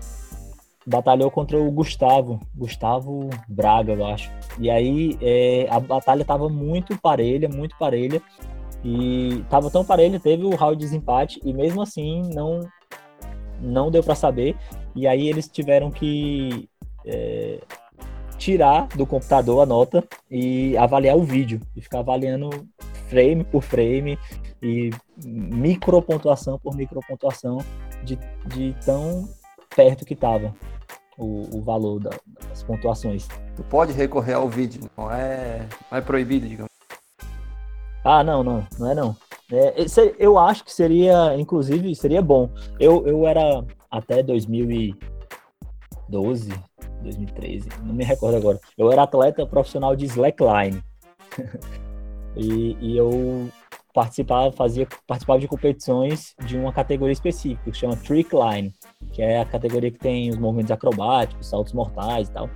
batalhou 0.86 1.32
contra 1.32 1.58
o 1.60 1.71
Gustavo, 1.71 2.39
Gustavo 2.56 3.30
Braga, 3.47 3.93
eu 3.93 4.06
acho. 4.06 4.32
E 4.60 4.69
aí 4.69 5.17
é, 5.21 5.67
a 5.69 5.80
batalha 5.80 6.26
tava 6.26 6.49
muito 6.49 6.97
parelha, 6.99 7.49
muito 7.49 7.78
parelha. 7.78 8.21
E 8.84 9.43
tava 9.49 9.71
tão 9.71 9.86
parelha, 9.86 10.19
teve 10.19 10.43
o 10.43 10.56
round 10.56 10.76
de 10.76 10.84
desempate 10.84 11.39
e 11.43 11.54
mesmo 11.54 11.82
assim 11.82 12.21
não 12.34 12.67
não 13.63 13.89
deu 13.89 14.04
para 14.04 14.15
saber. 14.15 14.56
E 14.95 15.08
aí 15.08 15.28
eles 15.28 15.47
tiveram 15.47 15.89
que 15.89 16.69
é, 17.06 17.60
tirar 18.38 18.88
do 18.89 19.06
computador 19.06 19.62
a 19.62 19.65
nota 19.65 20.04
e 20.30 20.78
avaliar 20.78 21.15
o 21.15 21.23
vídeo 21.23 21.62
e 21.76 21.82
ficar 21.82 21.99
avaliando 21.99 22.49
frame 23.08 23.43
por 23.43 23.62
frame 23.62 24.17
e 24.62 24.89
micropontuação 25.26 26.60
por 26.60 26.76
micropontuação 26.76 27.60
de, 28.04 28.17
de 28.47 28.76
tão 28.86 29.28
perto 29.76 30.06
que 30.06 30.13
estava 30.13 30.54
o, 31.17 31.58
o 31.58 31.62
valor 31.62 31.99
da, 31.99 32.12
das 32.49 32.63
pontuações. 32.63 33.28
Tu 33.56 33.63
pode 33.63 33.93
recorrer 33.93 34.34
ao 34.34 34.49
vídeo, 34.49 34.89
não 34.97 35.12
é, 35.12 35.67
não 35.91 35.97
é 35.97 36.02
proibido, 36.02 36.47
digamos. 36.47 36.71
Ah, 38.04 38.23
não, 38.23 38.43
não, 38.43 38.67
não 38.78 38.91
é 38.91 38.95
não. 38.95 39.15
É, 39.54 39.76
eu 40.18 40.39
acho 40.39 40.66
que 40.66 40.74
seria, 40.74 41.36
inclusive, 41.38 41.96
seria 41.96 42.24
bom. 42.24 42.50
Eu, 42.80 43.06
eu 43.06 43.28
era 43.28 43.63
até 43.92 44.24
2012, 44.24 46.50
2013, 47.04 47.70
não 47.84 47.94
me 47.94 48.04
recordo 48.04 48.38
agora. 48.38 48.60
Eu 48.76 48.92
era 48.92 49.04
atleta 49.04 49.46
profissional 49.46 49.96
de 49.96 50.06
slackline. 50.06 50.84
e, 52.36 52.76
e 52.82 52.98
eu 52.98 53.48
participava, 53.94 54.52
fazia, 54.52 54.88
participava 55.06 55.39
de 55.39 55.48
competições 55.48 56.34
de 56.44 56.58
uma 56.58 56.74
categoria 56.74 57.13
específica, 57.13 57.70
que 57.70 57.78
chama 57.78 57.96
Trick 57.96 58.36
Line, 58.36 58.74
que 59.12 59.22
é 59.22 59.39
a 59.39 59.46
categoria 59.46 59.92
que 59.92 60.00
tem 60.00 60.32
os 60.32 60.38
movimentos 60.38 60.72
acrobáticos, 60.72 61.48
saltos 61.48 61.74
mortais 61.74 62.28
e 62.28 62.32
tal. 62.32 62.50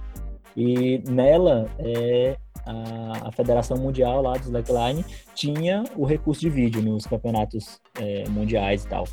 E 0.55 1.03
nela, 1.07 1.69
é, 1.77 2.39
a, 2.67 3.29
a, 3.29 3.31
Federação 3.31 3.77
Mundial 3.77 4.21
lá 4.21 4.33
do 4.33 4.43
Slackline 4.43 5.05
tinha 5.33 5.83
o 5.95 6.05
recurso 6.05 6.41
de 6.41 6.49
vídeo 6.49 6.81
nos 6.81 7.05
campeonatos 7.05 7.79
é, 7.99 8.25
mundiais 8.29 8.83
e 8.83 8.87
tal. 8.87 9.05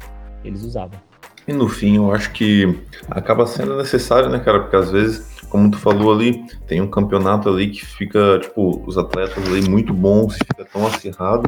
Eles 0.44 0.62
usavam. 0.62 1.00
E 1.46 1.52
no 1.52 1.68
fim, 1.68 1.96
eu 1.96 2.12
acho 2.12 2.32
que 2.32 2.80
acaba 3.10 3.46
sendo 3.46 3.76
necessário, 3.76 4.30
né, 4.30 4.38
cara? 4.38 4.60
Porque 4.60 4.76
às 4.76 4.90
vezes, 4.90 5.42
como 5.50 5.70
tu 5.70 5.78
falou 5.78 6.12
ali, 6.12 6.42
tem 6.66 6.80
um 6.80 6.88
campeonato 6.88 7.48
ali 7.48 7.70
que 7.70 7.84
fica, 7.84 8.38
tipo, 8.40 8.82
os 8.86 8.96
atletas 8.96 9.46
ali 9.46 9.68
muito 9.68 9.92
bons, 9.92 10.34
fica 10.34 10.64
tão 10.64 10.86
acirrado 10.86 11.46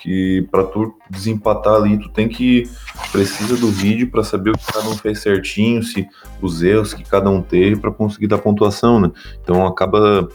que 0.00 0.46
para 0.50 0.64
tu 0.64 0.94
desempatar 1.10 1.74
ali, 1.74 1.98
tu 1.98 2.08
tem 2.10 2.28
que 2.28 2.70
precisa 3.10 3.56
do 3.56 3.68
vídeo 3.68 4.08
para 4.10 4.22
saber 4.22 4.50
o 4.50 4.58
que 4.58 4.72
cada 4.72 4.88
um 4.88 4.96
fez 4.96 5.20
certinho, 5.20 5.82
se 5.82 6.06
os 6.40 6.62
erros 6.62 6.94
que 6.94 7.02
cada 7.02 7.28
um 7.28 7.42
teve 7.42 7.80
para 7.80 7.90
conseguir 7.90 8.28
dar 8.28 8.38
pontuação, 8.38 9.00
né? 9.00 9.10
Então 9.42 9.66
acaba 9.66 10.28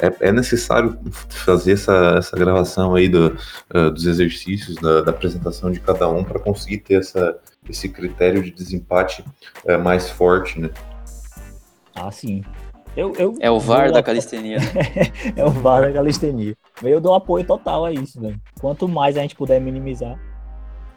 é, 0.00 0.28
é 0.28 0.32
necessário 0.32 0.98
fazer 1.28 1.72
essa, 1.72 2.16
essa 2.18 2.36
gravação 2.36 2.94
aí 2.94 3.08
do, 3.08 3.36
uh, 3.74 3.90
dos 3.90 4.06
exercícios, 4.06 4.76
da, 4.76 5.02
da, 5.02 5.10
apresentação 5.10 5.70
de 5.70 5.80
cada 5.80 6.08
um 6.08 6.24
para 6.24 6.38
conseguir 6.38 6.78
ter 6.78 6.94
essa, 6.94 7.38
esse 7.68 7.88
critério 7.88 8.42
de 8.42 8.50
desempate 8.50 9.24
uh, 9.64 9.78
mais 9.78 10.08
forte, 10.08 10.60
né? 10.60 10.70
Ah, 11.94 12.10
sim. 12.10 12.42
Eu, 12.96 13.12
eu 13.16 13.34
é 13.40 13.50
o 13.50 13.60
VAR 13.60 13.92
da 13.92 14.02
calistenia. 14.02 14.58
é 15.36 15.44
o 15.44 15.50
VAR 15.50 15.82
da 15.82 15.92
calistenia. 15.92 16.56
Eu 16.82 17.00
dou 17.00 17.14
apoio 17.14 17.44
total 17.44 17.84
a 17.84 17.92
isso, 17.92 18.20
velho. 18.20 18.40
Quanto 18.60 18.88
mais 18.88 19.16
a 19.16 19.22
gente 19.22 19.36
puder 19.36 19.60
minimizar. 19.60 20.18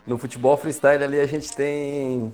No 0.05 0.17
futebol 0.17 0.57
freestyle 0.57 1.03
ali 1.03 1.19
a 1.19 1.27
gente 1.27 1.55
tem. 1.55 2.33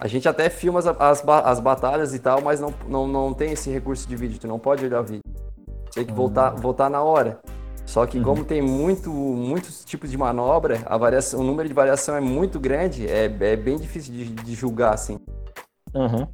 A 0.00 0.08
gente 0.08 0.26
até 0.26 0.48
filma 0.48 0.78
as, 0.78 0.86
as, 0.86 1.28
as 1.28 1.60
batalhas 1.60 2.14
e 2.14 2.18
tal, 2.18 2.40
mas 2.40 2.60
não, 2.60 2.72
não, 2.88 3.06
não 3.06 3.34
tem 3.34 3.52
esse 3.52 3.70
recurso 3.70 4.08
de 4.08 4.16
vídeo. 4.16 4.38
Tu 4.38 4.48
não 4.48 4.58
pode 4.58 4.84
olhar 4.84 5.00
o 5.00 5.04
vídeo. 5.04 5.21
Tem 5.94 6.04
que 6.04 6.12
voltar, 6.12 6.54
uhum. 6.54 6.60
voltar 6.60 6.90
na 6.90 7.02
hora. 7.02 7.40
Só 7.84 8.06
que 8.06 8.20
como 8.20 8.40
uhum. 8.40 8.46
tem 8.46 8.62
muito, 8.62 9.10
muitos 9.10 9.84
tipos 9.84 10.10
de 10.10 10.16
manobra, 10.16 10.80
a 10.86 10.96
variação, 10.96 11.40
o 11.40 11.42
número 11.42 11.68
de 11.68 11.74
variação 11.74 12.16
é 12.16 12.20
muito 12.20 12.58
grande, 12.58 13.06
é, 13.06 13.24
é 13.24 13.56
bem 13.56 13.76
difícil 13.76 14.14
de, 14.14 14.24
de 14.30 14.54
julgar, 14.54 14.94
assim. 14.94 15.18
Uhum. 15.94 16.26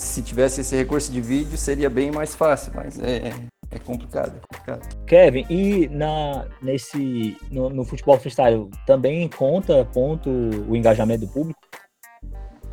Se 0.00 0.22
tivesse 0.22 0.60
esse 0.60 0.76
recurso 0.76 1.10
de 1.10 1.20
vídeo, 1.20 1.58
seria 1.58 1.90
bem 1.90 2.10
mais 2.10 2.34
fácil, 2.34 2.72
mas 2.74 2.98
é, 3.00 3.32
é 3.70 3.78
complicado, 3.78 4.36
é 4.36 4.56
complicado. 4.56 5.04
Kevin, 5.04 5.44
e 5.50 5.88
na, 5.88 6.46
nesse, 6.62 7.36
no, 7.50 7.68
no, 7.68 7.84
futebol 7.84 8.18
freestyle, 8.18 8.70
também 8.86 9.28
conta 9.28 9.84
ponto 9.84 10.30
o 10.30 10.74
engajamento 10.74 11.26
do 11.26 11.32
público? 11.32 11.60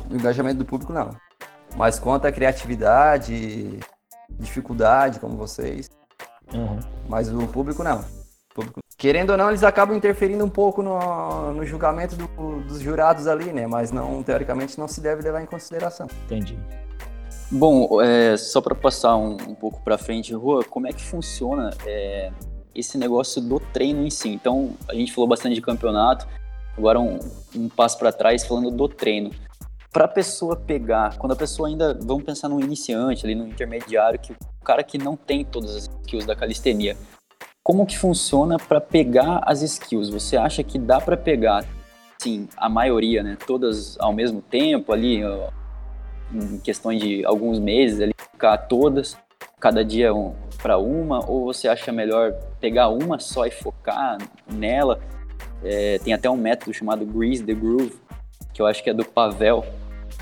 O 0.08 0.14
engajamento 0.14 0.58
do 0.58 0.64
público, 0.64 0.92
não. 0.92 1.10
Mas 1.76 1.98
conta 1.98 2.28
a 2.28 2.32
criatividade, 2.32 3.78
dificuldade, 4.30 5.20
como 5.20 5.36
vocês. 5.36 5.90
Uhum. 6.52 6.78
Mas 7.08 7.32
o 7.32 7.46
público 7.48 7.82
não. 7.82 8.00
O 8.00 8.54
público, 8.54 8.80
querendo 8.96 9.30
ou 9.30 9.36
não, 9.36 9.48
eles 9.48 9.62
acabam 9.62 9.96
interferindo 9.96 10.44
um 10.44 10.48
pouco 10.48 10.82
no, 10.82 11.52
no 11.52 11.64
julgamento 11.64 12.16
do, 12.16 12.26
dos 12.62 12.80
jurados 12.80 13.26
ali, 13.26 13.52
né? 13.52 13.66
Mas 13.66 13.90
não, 13.90 14.22
teoricamente, 14.22 14.78
não 14.78 14.88
se 14.88 15.00
deve 15.00 15.22
levar 15.22 15.42
em 15.42 15.46
consideração. 15.46 16.06
Entendi. 16.24 16.58
Bom, 17.50 18.02
é, 18.02 18.36
só 18.36 18.60
para 18.60 18.74
passar 18.74 19.16
um, 19.16 19.34
um 19.34 19.54
pouco 19.54 19.80
para 19.82 19.96
frente, 19.96 20.34
Rua, 20.34 20.64
como 20.64 20.88
é 20.88 20.92
que 20.92 21.02
funciona 21.02 21.70
é, 21.84 22.32
esse 22.74 22.98
negócio 22.98 23.40
do 23.40 23.60
treino 23.60 24.04
em 24.04 24.10
si? 24.10 24.30
Então, 24.30 24.70
a 24.88 24.94
gente 24.94 25.12
falou 25.12 25.28
bastante 25.28 25.54
de 25.54 25.62
campeonato, 25.62 26.26
agora 26.76 26.98
um, 26.98 27.20
um 27.54 27.68
passo 27.68 27.98
para 27.98 28.10
trás 28.10 28.44
falando 28.44 28.70
do 28.70 28.88
treino 28.88 29.30
para 29.96 30.04
a 30.04 30.08
pessoa 30.08 30.54
pegar, 30.54 31.16
quando 31.16 31.32
a 31.32 31.36
pessoa 31.36 31.70
ainda, 31.70 31.98
vamos 31.98 32.22
pensar 32.22 32.50
no 32.50 32.60
iniciante, 32.60 33.24
ali 33.24 33.34
no 33.34 33.48
intermediário, 33.48 34.18
que 34.18 34.30
o 34.32 34.62
cara 34.62 34.84
que 34.84 34.98
não 34.98 35.16
tem 35.16 35.42
todas 35.42 35.74
as 35.74 35.88
skills 36.02 36.26
da 36.26 36.36
calistenia, 36.36 36.94
como 37.62 37.86
que 37.86 37.96
funciona 37.96 38.58
para 38.58 38.78
pegar 38.78 39.40
as 39.46 39.62
skills? 39.62 40.10
Você 40.10 40.36
acha 40.36 40.62
que 40.62 40.78
dá 40.78 41.00
para 41.00 41.16
pegar, 41.16 41.64
sim, 42.18 42.46
a 42.58 42.68
maioria, 42.68 43.22
né, 43.22 43.38
todas 43.46 43.98
ao 43.98 44.12
mesmo 44.12 44.42
tempo 44.42 44.92
ali, 44.92 45.22
em 46.30 46.58
questões 46.58 47.00
de 47.00 47.24
alguns 47.24 47.58
meses 47.58 47.98
ali, 47.98 48.12
ficar 48.32 48.58
todas, 48.58 49.16
cada 49.58 49.82
dia 49.82 50.12
um, 50.12 50.34
para 50.62 50.76
uma, 50.76 51.24
ou 51.26 51.46
você 51.46 51.68
acha 51.68 51.90
melhor 51.90 52.34
pegar 52.60 52.90
uma 52.90 53.18
só 53.18 53.46
e 53.46 53.50
focar 53.50 54.18
nela? 54.46 55.00
É, 55.64 55.98
tem 56.00 56.12
até 56.12 56.28
um 56.28 56.36
método 56.36 56.74
chamado 56.74 57.06
Grease 57.06 57.42
the 57.42 57.54
Groove, 57.54 57.98
que 58.52 58.60
eu 58.60 58.66
acho 58.66 58.84
que 58.84 58.90
é 58.90 58.94
do 58.94 59.02
Pavel, 59.02 59.64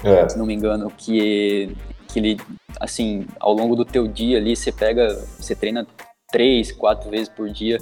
é. 0.03 0.29
se 0.29 0.39
não 0.39 0.47
me 0.47 0.55
engano, 0.55 0.91
que, 0.97 1.77
que 2.09 2.19
ele, 2.19 2.41
assim, 2.81 3.27
ao 3.39 3.53
longo 3.53 3.77
do 3.77 3.85
teu 3.85 4.07
dia 4.09 4.39
ali, 4.39 4.57
você 4.57 4.73
pega, 4.73 5.15
você 5.39 5.55
treina 5.55 5.87
três, 6.31 6.73
quatro 6.73 7.11
vezes 7.11 7.29
por 7.29 7.49
dia 7.49 7.79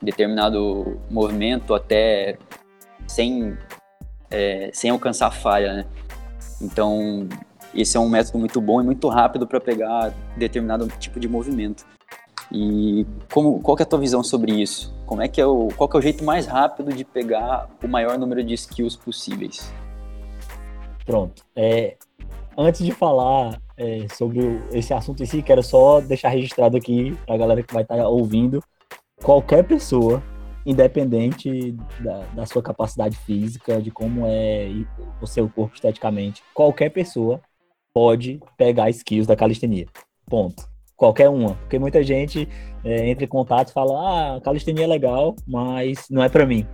determinado 0.00 1.00
movimento 1.10 1.74
até 1.74 2.38
sem, 3.06 3.56
é, 4.30 4.70
sem 4.72 4.90
alcançar 4.90 5.30
falha, 5.30 5.72
né? 5.72 5.86
Então, 6.60 7.28
esse 7.74 7.96
é 7.96 8.00
um 8.00 8.08
método 8.08 8.38
muito 8.38 8.60
bom 8.60 8.80
e 8.80 8.84
muito 8.84 9.08
rápido 9.08 9.46
para 9.46 9.60
pegar 9.60 10.12
determinado 10.36 10.86
tipo 10.98 11.20
de 11.20 11.28
movimento. 11.28 11.84
E 12.50 13.06
como, 13.32 13.60
qual 13.60 13.76
é 13.78 13.82
a 13.82 13.86
tua 13.86 13.98
visão 13.98 14.22
sobre 14.22 14.52
isso? 14.52 14.94
Como 15.04 15.20
é 15.20 15.28
que 15.28 15.40
é 15.40 15.46
o, 15.46 15.68
qual 15.76 15.90
é 15.92 15.96
o 15.96 16.00
jeito 16.00 16.24
mais 16.24 16.46
rápido 16.46 16.92
de 16.92 17.04
pegar 17.04 17.68
o 17.82 17.88
maior 17.88 18.18
número 18.18 18.42
de 18.42 18.54
skills 18.54 18.96
possíveis? 18.96 19.72
Pronto. 21.06 21.44
É, 21.54 21.96
antes 22.58 22.84
de 22.84 22.90
falar 22.90 23.62
é, 23.76 24.06
sobre 24.12 24.40
esse 24.72 24.92
assunto 24.92 25.22
em 25.22 25.26
si, 25.26 25.40
quero 25.40 25.62
só 25.62 26.00
deixar 26.00 26.30
registrado 26.30 26.76
aqui 26.76 27.16
para 27.24 27.36
a 27.36 27.38
galera 27.38 27.62
que 27.62 27.72
vai 27.72 27.84
estar 27.84 27.96
tá 27.96 28.08
ouvindo. 28.08 28.62
Qualquer 29.22 29.64
pessoa, 29.64 30.22
independente 30.66 31.72
da, 32.00 32.24
da, 32.34 32.46
sua 32.46 32.60
capacidade 32.60 33.16
física, 33.18 33.80
de 33.80 33.90
como 33.90 34.26
é 34.26 34.68
o 35.22 35.26
seu 35.26 35.48
corpo 35.48 35.76
esteticamente, 35.76 36.42
qualquer 36.52 36.90
pessoa 36.90 37.40
pode 37.94 38.40
pegar 38.58 38.90
skills 38.90 39.26
da 39.26 39.36
calistenia. 39.36 39.86
Ponto. 40.26 40.68
Qualquer 40.96 41.28
uma. 41.28 41.54
Porque 41.54 41.78
muita 41.78 42.02
gente 42.02 42.48
é, 42.82 43.08
entra 43.08 43.24
em 43.24 43.28
contato 43.28 43.68
e 43.68 43.72
fala: 43.72 44.36
ah, 44.36 44.40
calistenia 44.40 44.84
é 44.84 44.88
legal, 44.88 45.36
mas 45.46 46.08
não 46.10 46.22
é 46.22 46.28
para 46.28 46.44
mim. 46.44 46.66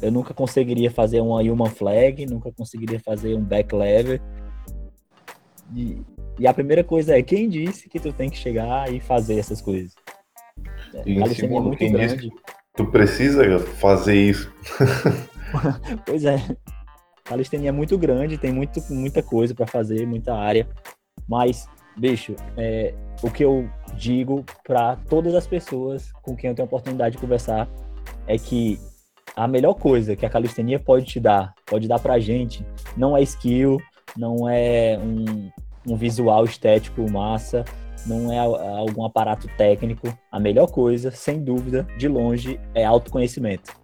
Eu 0.00 0.12
nunca 0.12 0.34
conseguiria 0.34 0.90
fazer 0.90 1.20
uma 1.20 1.40
human 1.40 1.70
flag, 1.70 2.26
nunca 2.26 2.52
conseguiria 2.52 3.00
fazer 3.00 3.34
um 3.34 3.42
back 3.42 3.74
lever. 3.74 4.20
E, 5.74 6.00
e, 6.38 6.46
a 6.46 6.54
primeira 6.54 6.84
coisa 6.84 7.16
é 7.16 7.22
quem 7.22 7.48
disse 7.48 7.88
que 7.88 7.98
tu 7.98 8.12
tem 8.12 8.30
que 8.30 8.36
chegar 8.36 8.92
e 8.92 9.00
fazer 9.00 9.38
essas 9.38 9.60
coisas. 9.60 9.92
E 11.04 11.20
a 11.20 11.26
segundo, 11.28 11.58
é 11.58 11.68
muito 11.68 11.90
grande. 11.90 12.30
Tu 12.76 12.86
precisa 12.86 13.58
fazer 13.58 14.14
isso. 14.14 14.52
pois 16.06 16.24
é. 16.24 16.36
A 16.36 17.30
calistenia 17.30 17.70
é 17.70 17.72
muito 17.72 17.98
grande, 17.98 18.38
tem 18.38 18.52
muito, 18.52 18.80
muita 18.90 19.22
coisa 19.22 19.54
para 19.54 19.66
fazer, 19.66 20.06
muita 20.06 20.34
área. 20.34 20.68
Mas, 21.28 21.66
bicho, 21.96 22.36
é, 22.56 22.94
o 23.22 23.30
que 23.30 23.44
eu 23.44 23.68
digo 23.96 24.44
para 24.64 24.96
todas 25.08 25.34
as 25.34 25.46
pessoas 25.46 26.12
com 26.22 26.36
quem 26.36 26.50
eu 26.50 26.54
tenho 26.54 26.66
a 26.66 26.68
oportunidade 26.68 27.16
de 27.16 27.20
conversar 27.20 27.68
é 28.26 28.38
que 28.38 28.78
a 29.36 29.46
melhor 29.46 29.74
coisa 29.74 30.16
que 30.16 30.24
a 30.24 30.30
calistenia 30.30 30.80
pode 30.80 31.04
te 31.04 31.20
dar, 31.20 31.54
pode 31.66 31.86
dar 31.86 32.00
pra 32.00 32.18
gente, 32.18 32.66
não 32.96 33.14
é 33.14 33.22
skill, 33.22 33.78
não 34.16 34.48
é 34.48 34.98
um, 34.98 35.50
um 35.86 35.94
visual 35.94 36.46
estético 36.46 37.08
massa, 37.10 37.62
não 38.06 38.32
é 38.32 38.38
algum 38.38 39.04
aparato 39.04 39.46
técnico. 39.58 40.08
A 40.32 40.40
melhor 40.40 40.68
coisa, 40.68 41.10
sem 41.10 41.42
dúvida, 41.42 41.86
de 41.98 42.08
longe, 42.08 42.58
é 42.74 42.84
autoconhecimento. 42.84 43.74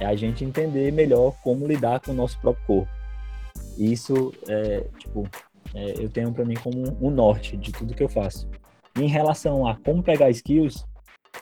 É 0.00 0.06
a 0.06 0.16
gente 0.16 0.44
entender 0.44 0.90
melhor 0.90 1.34
como 1.42 1.66
lidar 1.66 2.00
com 2.00 2.12
o 2.12 2.14
nosso 2.14 2.40
próprio 2.40 2.66
corpo. 2.66 2.92
Isso, 3.76 4.32
é, 4.48 4.86
tipo, 4.98 5.28
é, 5.74 5.94
eu 6.02 6.08
tenho 6.08 6.32
para 6.32 6.44
mim 6.44 6.54
como 6.54 6.96
um 7.00 7.10
norte 7.10 7.56
de 7.56 7.72
tudo 7.72 7.94
que 7.94 8.02
eu 8.02 8.08
faço. 8.08 8.48
Em 8.98 9.08
relação 9.08 9.66
a 9.66 9.76
como 9.76 10.02
pegar 10.02 10.30
skills, 10.30 10.86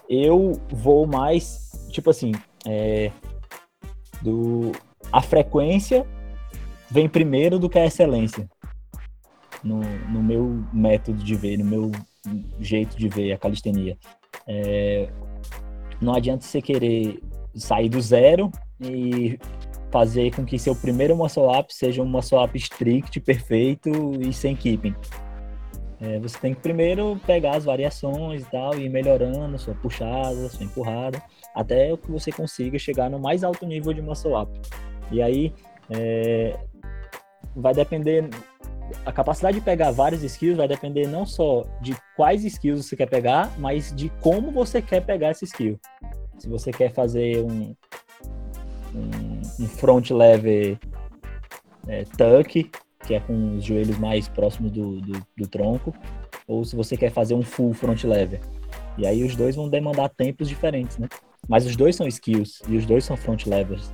eu 0.08 0.52
vou 0.70 1.06
mais, 1.06 1.70
tipo 1.90 2.10
assim, 2.10 2.32
é, 2.66 3.12
do, 4.22 4.72
a 5.10 5.20
frequência 5.20 6.06
vem 6.90 7.08
primeiro 7.08 7.58
do 7.58 7.68
que 7.68 7.78
a 7.78 7.86
excelência. 7.86 8.48
No, 9.62 9.80
no 10.08 10.22
meu 10.22 10.64
método 10.72 11.22
de 11.22 11.34
ver, 11.34 11.56
no 11.58 11.64
meu 11.64 11.92
jeito 12.58 12.96
de 12.96 13.08
ver 13.08 13.32
a 13.32 13.38
calistenia. 13.38 13.96
É, 14.46 15.08
não 16.00 16.14
adianta 16.14 16.44
você 16.44 16.60
querer 16.60 17.22
sair 17.54 17.88
do 17.88 18.00
zero 18.00 18.50
e 18.80 19.38
fazer 19.90 20.34
com 20.34 20.44
que 20.44 20.58
seu 20.58 20.74
primeiro 20.74 21.14
muscle 21.14 21.46
up 21.46 21.72
seja 21.72 22.02
um 22.02 22.06
muscle 22.06 22.42
up 22.42 22.56
strict, 22.58 23.20
perfeito 23.20 23.90
e 24.20 24.32
sem 24.32 24.56
keeping. 24.56 24.94
É, 26.00 26.18
você 26.18 26.36
tem 26.38 26.54
que 26.54 26.60
primeiro 26.60 27.20
pegar 27.24 27.56
as 27.56 27.64
variações 27.64 28.42
e 28.42 28.50
tal, 28.50 28.76
e 28.76 28.86
ir 28.86 28.88
melhorando 28.88 29.56
sua 29.58 29.74
puxada, 29.74 30.48
sua 30.48 30.64
empurrada, 30.64 31.22
até 31.54 31.96
que 31.96 32.10
você 32.10 32.30
consiga 32.32 32.78
chegar 32.78 33.10
no 33.10 33.18
mais 33.18 33.44
alto 33.44 33.66
nível 33.66 33.92
de 33.92 34.02
muscle 34.02 34.34
up. 34.34 34.50
E 35.10 35.20
aí, 35.20 35.52
é, 35.90 36.58
vai 37.54 37.74
depender 37.74 38.28
a 39.04 39.12
capacidade 39.12 39.58
de 39.58 39.64
pegar 39.64 39.90
vários 39.90 40.22
skills 40.22 40.56
vai 40.56 40.68
depender 40.68 41.06
não 41.06 41.24
só 41.24 41.64
de 41.80 41.96
quais 42.16 42.44
skills 42.44 42.86
você 42.86 42.96
quer 42.96 43.08
pegar, 43.08 43.52
mas 43.58 43.92
de 43.94 44.10
como 44.20 44.50
você 44.50 44.82
quer 44.82 45.04
pegar 45.04 45.30
esse 45.30 45.44
skill. 45.44 45.78
Se 46.38 46.48
você 46.48 46.70
quer 46.70 46.92
fazer 46.92 47.42
um, 47.42 47.74
um, 48.94 49.40
um 49.60 49.68
front 49.68 50.10
lever 50.10 50.78
é, 51.88 52.04
tuck, 52.04 52.70
que 53.06 53.14
é 53.14 53.20
com 53.20 53.56
os 53.56 53.64
joelhos 53.64 53.98
mais 53.98 54.28
próximos 54.28 54.70
do, 54.70 55.00
do, 55.00 55.26
do, 55.36 55.48
tronco, 55.48 55.94
ou 56.46 56.64
se 56.64 56.76
você 56.76 56.96
quer 56.96 57.10
fazer 57.10 57.34
um 57.34 57.42
full 57.42 57.72
front 57.72 58.04
lever. 58.04 58.40
E 58.98 59.06
aí 59.06 59.24
os 59.24 59.34
dois 59.34 59.56
vão 59.56 59.68
demandar 59.68 60.08
tempos 60.10 60.48
diferentes, 60.48 60.98
né? 60.98 61.08
Mas 61.48 61.66
os 61.66 61.76
dois 61.76 61.96
são 61.96 62.06
skills 62.06 62.62
e 62.68 62.76
os 62.76 62.86
dois 62.86 63.04
são 63.04 63.16
front 63.16 63.46
levers. 63.46 63.90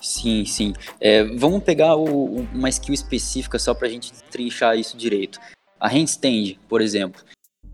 Sim, 0.00 0.44
sim. 0.44 0.72
É, 1.00 1.24
vamos 1.24 1.62
pegar 1.64 1.96
o, 1.96 2.46
uma 2.52 2.68
skill 2.68 2.94
específica 2.94 3.58
só 3.58 3.74
para 3.74 3.88
a 3.88 3.90
gente 3.90 4.12
trinchar 4.30 4.78
isso 4.78 4.96
direito. 4.96 5.40
A 5.80 5.88
handstand, 5.88 6.58
por 6.68 6.80
exemplo. 6.80 7.22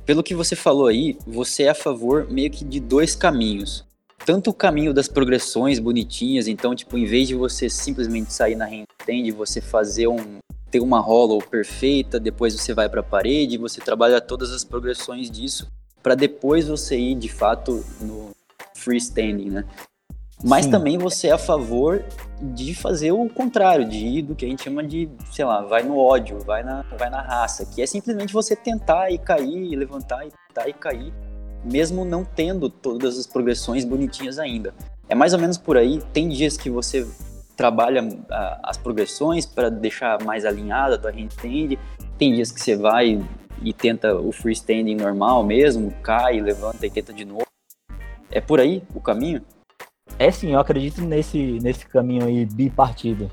Pelo 0.07 0.23
que 0.23 0.35
você 0.35 0.57
falou 0.57 0.87
aí, 0.87 1.17
você 1.27 1.65
é 1.65 1.69
a 1.71 1.75
favor 1.75 2.29
meio 2.31 2.51
que 2.51 2.65
de 2.65 2.81
dois 2.81 3.15
caminhos. 3.15 3.85
Tanto 4.25 4.51
o 4.51 4.55
caminho 4.55 4.95
das 4.95 5.09
progressões 5.09 5.79
bonitinhas, 5.79 6.47
então, 6.47 6.75
tipo, 6.75 6.97
em 6.97 7.05
vez 7.05 7.29
de 7.29 7.35
você 7.35 7.69
simplesmente 7.69 8.33
sair 8.33 8.55
na 8.55 8.67
handstand, 8.67 9.31
você 9.33 9.61
fazer 9.61 10.07
um 10.07 10.39
ter 10.71 10.81
uma 10.81 11.01
hollow 11.01 11.39
perfeita, 11.43 12.19
depois 12.19 12.55
você 12.55 12.73
vai 12.73 12.89
para 12.89 13.01
a 13.01 13.05
parede, 13.05 13.59
você 13.59 13.79
trabalha 13.79 14.23
todas 14.23 14.51
as 14.53 14.65
progressões 14.65 15.31
disso 15.31 15.67
para 16.03 16.15
depois 16.15 16.67
você 16.67 16.99
ir 16.99 17.15
de 17.15 17.29
fato 17.29 17.85
no 18.01 18.31
freestanding, 18.83 19.51
né? 19.51 19.65
Mas 20.45 20.65
Sim. 20.65 20.73
também 20.73 20.99
você 20.99 21.29
é 21.29 21.33
a 21.33 21.39
favor 21.39 22.05
de 22.41 22.75
fazer 22.75 23.13
o 23.13 23.29
contrário, 23.29 23.89
de 23.89 24.05
ir 24.05 24.23
do 24.23 24.35
que 24.35 24.45
a 24.45 24.49
gente 24.49 24.65
chama 24.65 24.83
de, 24.83 25.09
sei 25.31 25.45
lá, 25.45 25.63
vai 25.63 25.85
no 25.85 25.97
ódio, 25.97 26.41
vai 26.41 26.65
na, 26.65 26.83
vai 26.99 27.09
na 27.09 27.23
raça, 27.23 27.65
que 27.65 27.81
é 27.81 27.87
simplesmente 27.87 28.33
você 28.33 28.57
tentar 28.57 29.11
e 29.11 29.19
cair, 29.19 29.77
levantar 29.77 30.27
e 30.27 30.33
tentar 30.49 30.69
e 30.69 30.73
cair, 30.73 31.13
mesmo 31.65 32.05
não 32.05 32.25
tendo 32.25 32.69
todas 32.69 33.17
as 33.19 33.27
progressões 33.27 33.85
bonitinhas 33.85 34.39
ainda. 34.39 34.75
É 35.09 35.15
mais 35.15 35.33
ou 35.33 35.39
menos 35.39 35.59
por 35.59 35.77
aí. 35.77 36.01
Tem 36.13 36.29
dias 36.29 36.57
que 36.57 36.69
você 36.69 37.07
trabalha 37.57 38.03
uh, 38.03 38.61
as 38.65 38.77
progressões 38.77 39.47
para 39.47 39.69
deixar 39.71 40.25
mais 40.25 40.45
alinhada 40.45 40.97
a 40.97 40.99
tua 40.99 41.13
handstand, 41.13 41.79
tem 42.19 42.35
dias 42.35 42.51
que 42.51 42.61
você 42.61 42.75
vai 42.75 43.25
e 43.63 43.73
tenta 43.73 44.17
o 44.17 44.33
freestanding 44.33 44.97
normal 44.97 45.45
mesmo, 45.45 45.93
cai, 46.03 46.41
levanta 46.41 46.85
e 46.85 46.91
tenta 46.91 47.13
de 47.13 47.25
novo. 47.25 47.52
É 48.33 48.41
por 48.41 48.61
aí 48.61 48.83
o 48.95 49.01
caminho? 49.01 49.43
É 50.19 50.31
sim, 50.31 50.53
eu 50.53 50.59
acredito 50.59 51.03
nesse, 51.03 51.59
nesse 51.61 51.87
caminho 51.87 52.25
aí 52.25 52.47
bipartido. 52.47 53.31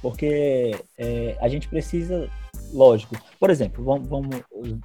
Porque 0.00 0.72
é, 0.96 1.36
a 1.40 1.48
gente 1.48 1.68
precisa, 1.68 2.30
lógico. 2.72 3.16
Por 3.40 3.50
exemplo, 3.50 3.84
vamos, 3.84 4.08
vamos 4.08 4.36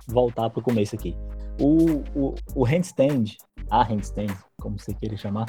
voltar 0.08 0.50
para 0.50 0.60
o 0.60 0.64
começo 0.64 0.96
aqui. 0.96 1.16
O, 1.60 2.02
o, 2.16 2.36
o, 2.56 2.64
handstand, 2.64 3.38
a 3.70 3.84
handstand, 3.84 4.36
como 4.60 4.80
você 4.80 4.94
queira 4.94 5.16
chamar, 5.16 5.46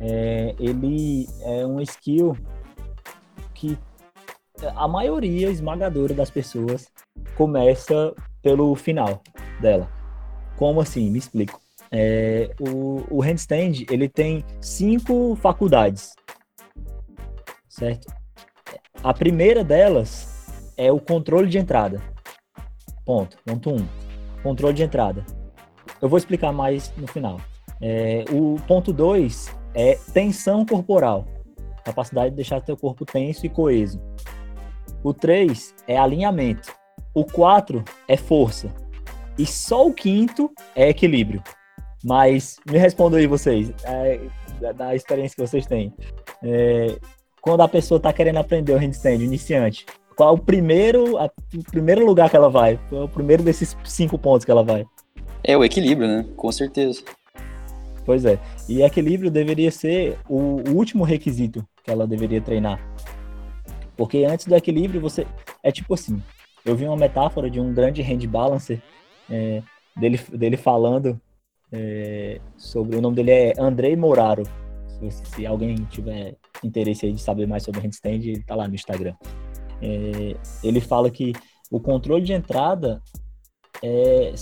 é, 0.00 0.54
ele 0.58 1.26
é 1.42 1.66
um 1.66 1.80
skill 1.82 2.34
que 3.54 3.78
a 4.74 4.88
maioria 4.88 5.50
esmagadora 5.50 6.14
das 6.14 6.30
pessoas 6.30 6.90
começa 7.36 8.14
pelo 8.42 8.74
final 8.74 9.22
dela. 9.60 9.86
Como 10.56 10.80
assim? 10.80 11.10
Me 11.10 11.18
explico. 11.18 11.60
É, 11.92 12.50
o, 12.60 13.04
o 13.10 13.20
handstand 13.20 13.84
ele 13.90 14.08
tem 14.08 14.44
cinco 14.60 15.34
faculdades, 15.36 16.14
certo? 17.68 18.06
A 19.02 19.12
primeira 19.12 19.64
delas 19.64 20.72
é 20.76 20.92
o 20.92 21.00
controle 21.00 21.48
de 21.48 21.58
entrada. 21.58 22.00
Ponto. 23.04 23.38
Ponto 23.44 23.70
um. 23.70 23.86
Controle 24.42 24.74
de 24.74 24.82
entrada. 24.82 25.24
Eu 26.00 26.08
vou 26.08 26.18
explicar 26.18 26.52
mais 26.52 26.94
no 26.96 27.06
final. 27.06 27.40
É, 27.80 28.24
o 28.30 28.56
ponto 28.66 28.92
dois 28.92 29.54
é 29.74 29.98
tensão 30.12 30.64
corporal. 30.64 31.26
Capacidade 31.84 32.30
de 32.30 32.36
deixar 32.36 32.64
seu 32.64 32.76
corpo 32.76 33.04
tenso 33.04 33.44
e 33.46 33.48
coeso. 33.48 34.00
O 35.02 35.12
três 35.12 35.74
é 35.88 35.98
alinhamento. 35.98 36.72
O 37.14 37.24
quatro 37.24 37.82
é 38.06 38.16
força. 38.16 38.68
E 39.38 39.46
só 39.46 39.86
o 39.86 39.94
quinto 39.94 40.50
é 40.76 40.88
equilíbrio. 40.90 41.42
Mas 42.02 42.58
me 42.70 42.78
respondam 42.78 43.18
aí 43.18 43.26
vocês, 43.26 43.72
é, 43.84 44.20
da, 44.60 44.72
da, 44.72 44.94
experiência 44.94 45.36
que 45.36 45.46
vocês 45.46 45.66
têm. 45.66 45.92
É, 46.42 46.96
quando 47.40 47.60
a 47.60 47.68
pessoa 47.68 47.98
está 47.98 48.12
querendo 48.12 48.38
aprender 48.38 48.72
o 48.72 48.78
handstand, 48.78 49.22
iniciante, 49.22 49.84
qual 50.16 50.30
é 50.30 50.32
o 50.32 50.38
primeiro, 50.38 51.18
a, 51.18 51.30
o 51.54 51.64
primeiro 51.64 52.04
lugar 52.04 52.30
que 52.30 52.36
ela 52.36 52.48
vai? 52.48 52.78
Qual 52.88 53.02
é 53.02 53.04
o 53.04 53.08
primeiro 53.08 53.42
desses 53.42 53.76
cinco 53.84 54.18
pontos 54.18 54.44
que 54.44 54.50
ela 54.50 54.62
vai? 54.62 54.84
É 55.44 55.56
o 55.56 55.64
equilíbrio, 55.64 56.08
né? 56.08 56.26
Com 56.36 56.50
certeza. 56.50 57.02
Pois 58.04 58.24
é. 58.24 58.38
E 58.68 58.82
equilíbrio 58.82 59.30
deveria 59.30 59.70
ser 59.70 60.18
o, 60.28 60.62
o 60.68 60.74
último 60.74 61.04
requisito 61.04 61.66
que 61.84 61.90
ela 61.90 62.06
deveria 62.06 62.40
treinar. 62.40 62.80
Porque 63.96 64.24
antes 64.24 64.46
do 64.46 64.56
equilíbrio, 64.56 65.00
você. 65.00 65.26
É 65.62 65.70
tipo 65.70 65.94
assim. 65.94 66.22
Eu 66.64 66.74
vi 66.74 66.84
uma 66.84 66.96
metáfora 66.96 67.50
de 67.50 67.60
um 67.60 67.72
grande 67.72 68.02
hand 68.02 68.26
balancer 68.26 68.82
é, 69.30 69.62
dele, 69.96 70.20
dele 70.32 70.56
falando 70.56 71.20
é, 71.72 72.40
sobre 72.56 72.96
o 72.96 73.00
nome 73.00 73.16
dele 73.16 73.30
é 73.30 73.54
Andrei 73.58 73.96
Moraro. 73.96 74.44
Se, 74.88 75.10
se, 75.10 75.46
alguém 75.46 75.76
tiver 75.90 76.36
interesse 76.62 77.10
de 77.10 77.20
saber 77.20 77.46
mais 77.46 77.62
sobre 77.62 77.80
handstand, 77.80 78.28
ele 78.28 78.42
tá 78.42 78.54
lá 78.54 78.68
no 78.68 78.74
Instagram. 78.74 79.14
É, 79.80 80.36
ele 80.62 80.80
fala 80.80 81.10
que 81.10 81.32
O 81.70 81.80
controle 81.80 82.22
de 82.22 82.32
entrada 82.32 83.00
é, 83.82 84.34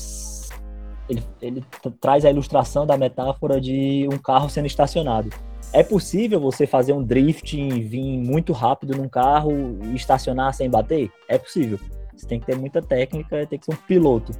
ele, 1.09 1.23
ele 1.41 1.65
traz 2.01 2.25
a 2.25 2.31
ilustração 2.31 2.87
da 2.87 2.97
metáfora 2.97 3.61
de 3.61 4.09
um 4.13 4.19
carro 4.19 4.49
sendo 4.49 4.67
estacionado. 4.67 5.31
É 5.73 5.83
possível 5.83 6.41
você 6.41 6.67
fazer 6.67 6.93
um 6.93 7.03
drift 7.03 7.59
e 7.59 7.83
vir 7.83 8.19
muito 8.19 8.53
rápido 8.53 8.97
num 8.97 9.09
carro 9.09 9.53
e 9.85 9.95
estacionar 9.95 10.55
sem 10.55 10.69
bater? 10.69 11.11
É 11.29 11.39
possível. 11.39 11.79
Você 12.17 12.27
tem 12.27 12.41
que 12.41 12.47
ter 12.47 12.57
muita 12.57 12.83
técnica, 12.83 13.47
tem 13.47 13.59
que 13.59 13.67
ser 13.67 13.73
um 13.73 13.87
piloto. 13.87 14.33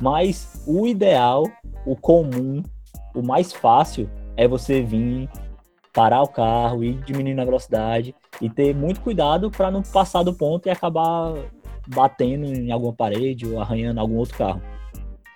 Mas 0.00 0.62
o 0.66 0.86
ideal, 0.86 1.44
o 1.86 1.96
comum, 1.96 2.62
o 3.14 3.22
mais 3.22 3.52
fácil 3.52 4.08
é 4.36 4.46
você 4.46 4.82
vir 4.82 5.28
parar 5.92 6.22
o 6.22 6.28
carro 6.28 6.84
e 6.84 6.94
diminuindo 6.94 7.40
a 7.40 7.44
velocidade 7.44 8.14
e 8.40 8.48
ter 8.48 8.74
muito 8.74 9.00
cuidado 9.00 9.50
para 9.50 9.70
não 9.70 9.82
passar 9.82 10.22
do 10.22 10.32
ponto 10.32 10.66
e 10.66 10.70
acabar 10.70 11.34
batendo 11.88 12.44
em 12.44 12.70
alguma 12.70 12.92
parede 12.92 13.48
ou 13.48 13.60
arranhando 13.60 14.00
algum 14.00 14.16
outro 14.16 14.36
carro. 14.36 14.62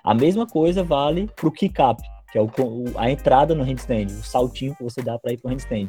A 0.04 0.14
mesma 0.14 0.46
coisa 0.46 0.84
vale 0.84 1.28
para 1.34 1.48
o 1.48 1.52
kick-up, 1.52 2.02
que 2.30 2.38
é 2.38 2.42
o, 2.42 2.50
a 2.96 3.10
entrada 3.10 3.54
no 3.54 3.64
handstand, 3.64 4.06
o 4.06 4.22
saltinho 4.22 4.74
que 4.74 4.84
você 4.84 5.02
dá 5.02 5.18
para 5.18 5.32
ir 5.32 5.38
para 5.38 5.48
o 5.48 5.50
handstand. 5.50 5.88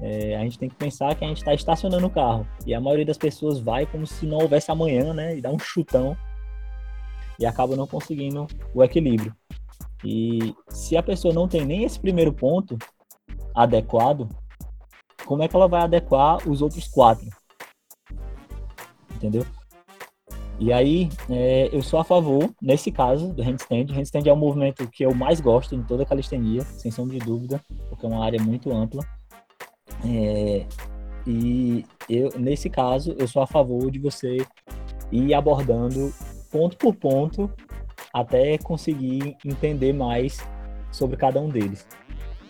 É, 0.00 0.36
a 0.36 0.40
gente 0.40 0.58
tem 0.58 0.68
que 0.68 0.74
pensar 0.74 1.14
que 1.14 1.24
a 1.24 1.28
gente 1.28 1.38
está 1.38 1.54
estacionando 1.54 2.06
o 2.06 2.10
carro 2.10 2.46
e 2.66 2.74
a 2.74 2.80
maioria 2.80 3.06
das 3.06 3.16
pessoas 3.16 3.58
vai 3.58 3.86
como 3.86 4.06
se 4.06 4.26
não 4.26 4.38
houvesse 4.38 4.70
amanhã, 4.70 5.14
né? 5.14 5.36
E 5.36 5.40
dá 5.40 5.50
um 5.50 5.58
chutão 5.58 6.14
e 7.38 7.46
acaba 7.46 7.76
não 7.76 7.86
conseguindo 7.86 8.46
o 8.74 8.84
equilíbrio. 8.84 9.34
E 10.04 10.54
se 10.68 10.96
a 10.96 11.02
pessoa 11.02 11.32
não 11.32 11.48
tem 11.48 11.64
nem 11.64 11.84
esse 11.84 11.98
primeiro 11.98 12.32
ponto 12.32 12.76
adequado, 13.54 14.28
como 15.24 15.42
é 15.42 15.48
que 15.48 15.56
ela 15.56 15.68
vai 15.68 15.82
adequar 15.82 16.48
os 16.48 16.62
outros 16.62 16.86
quatro? 16.88 17.26
Entendeu? 19.14 19.44
E 20.58 20.72
aí, 20.72 21.10
é, 21.28 21.68
eu 21.70 21.82
sou 21.82 22.00
a 22.00 22.04
favor, 22.04 22.50
nesse 22.62 22.90
caso, 22.90 23.32
do 23.32 23.42
handstand. 23.42 23.92
Handstand 23.92 24.26
é 24.26 24.32
o 24.32 24.36
movimento 24.36 24.88
que 24.88 25.04
eu 25.04 25.14
mais 25.14 25.38
gosto 25.38 25.74
em 25.74 25.82
toda 25.82 26.02
a 26.02 26.06
calistenia, 26.06 26.62
sem 26.62 26.90
sombra 26.90 27.18
de 27.18 27.24
dúvida, 27.24 27.60
porque 27.90 28.06
é 28.06 28.08
uma 28.08 28.24
área 28.24 28.42
muito 28.42 28.72
ampla. 28.72 29.04
É, 30.04 30.66
e 31.26 31.84
eu, 32.08 32.30
nesse 32.38 32.70
caso, 32.70 33.14
eu 33.18 33.28
sou 33.28 33.42
a 33.42 33.46
favor 33.46 33.90
de 33.90 33.98
você 33.98 34.38
ir 35.12 35.34
abordando 35.34 36.12
ponto 36.50 36.76
por 36.76 36.94
ponto 36.94 37.50
até 38.12 38.58
conseguir 38.58 39.36
entender 39.44 39.92
mais 39.92 40.38
sobre 40.90 41.16
cada 41.16 41.40
um 41.40 41.48
deles. 41.48 41.86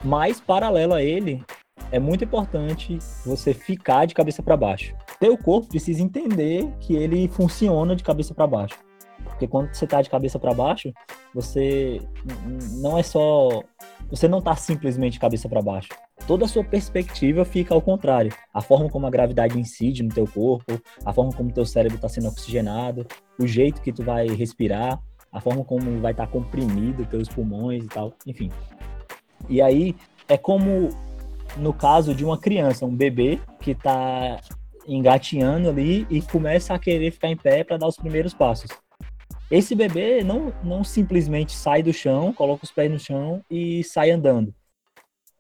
Mas, 0.04 0.40
paralelo 0.40 0.94
a 0.94 1.02
ele, 1.02 1.44
é 1.90 1.98
muito 1.98 2.24
importante 2.24 2.98
você 3.24 3.54
ficar 3.54 4.06
de 4.06 4.14
cabeça 4.14 4.42
para 4.42 4.56
baixo. 4.56 4.94
Teu 5.18 5.36
corpo 5.36 5.68
precisa 5.68 6.02
entender 6.02 6.70
que 6.80 6.94
ele 6.94 7.28
funciona 7.28 7.96
de 7.96 8.02
cabeça 8.02 8.34
para 8.34 8.46
baixo. 8.46 8.78
Porque 9.24 9.46
quando 9.46 9.72
você 9.74 9.84
está 9.84 10.00
de 10.00 10.08
cabeça 10.08 10.38
para 10.38 10.54
baixo, 10.54 10.92
você 11.34 12.00
não 12.80 12.96
é 12.96 13.02
só. 13.02 13.62
Você 14.08 14.28
não 14.28 14.38
está 14.38 14.54
simplesmente 14.54 15.14
de 15.14 15.20
cabeça 15.20 15.48
para 15.48 15.60
baixo. 15.60 15.88
Toda 16.26 16.44
a 16.44 16.48
sua 16.48 16.64
perspectiva 16.64 17.44
fica 17.44 17.74
ao 17.74 17.82
contrário. 17.82 18.32
A 18.54 18.62
forma 18.62 18.88
como 18.88 19.06
a 19.06 19.10
gravidade 19.10 19.58
incide 19.58 20.02
no 20.02 20.08
teu 20.08 20.26
corpo, 20.26 20.80
a 21.04 21.12
forma 21.12 21.32
como 21.32 21.52
teu 21.52 21.66
cérebro 21.66 21.96
está 21.96 22.08
sendo 22.08 22.28
oxigenado, 22.28 23.06
o 23.38 23.46
jeito 23.46 23.82
que 23.82 23.92
tu 23.92 24.02
vai 24.02 24.26
respirar, 24.28 25.00
a 25.36 25.40
forma 25.40 25.62
como 25.62 26.00
vai 26.00 26.12
estar 26.12 26.24
tá 26.24 26.32
comprimido 26.32 27.04
teus 27.04 27.28
pulmões 27.28 27.84
e 27.84 27.88
tal, 27.88 28.14
enfim. 28.26 28.50
E 29.50 29.60
aí 29.60 29.94
é 30.26 30.38
como 30.38 30.88
no 31.58 31.74
caso 31.74 32.14
de 32.14 32.24
uma 32.24 32.38
criança, 32.38 32.86
um 32.86 32.96
bebê 32.96 33.38
que 33.60 33.72
está 33.72 34.40
engatinhando 34.88 35.68
ali 35.68 36.06
e 36.08 36.22
começa 36.22 36.72
a 36.72 36.78
querer 36.78 37.10
ficar 37.10 37.28
em 37.28 37.36
pé 37.36 37.62
para 37.62 37.76
dar 37.76 37.86
os 37.86 37.96
primeiros 37.96 38.32
passos. 38.32 38.70
Esse 39.50 39.74
bebê 39.74 40.24
não, 40.24 40.54
não 40.64 40.82
simplesmente 40.82 41.52
sai 41.52 41.82
do 41.82 41.92
chão, 41.92 42.32
coloca 42.32 42.64
os 42.64 42.72
pés 42.72 42.90
no 42.90 42.98
chão 42.98 43.42
e 43.50 43.84
sai 43.84 44.10
andando. 44.10 44.54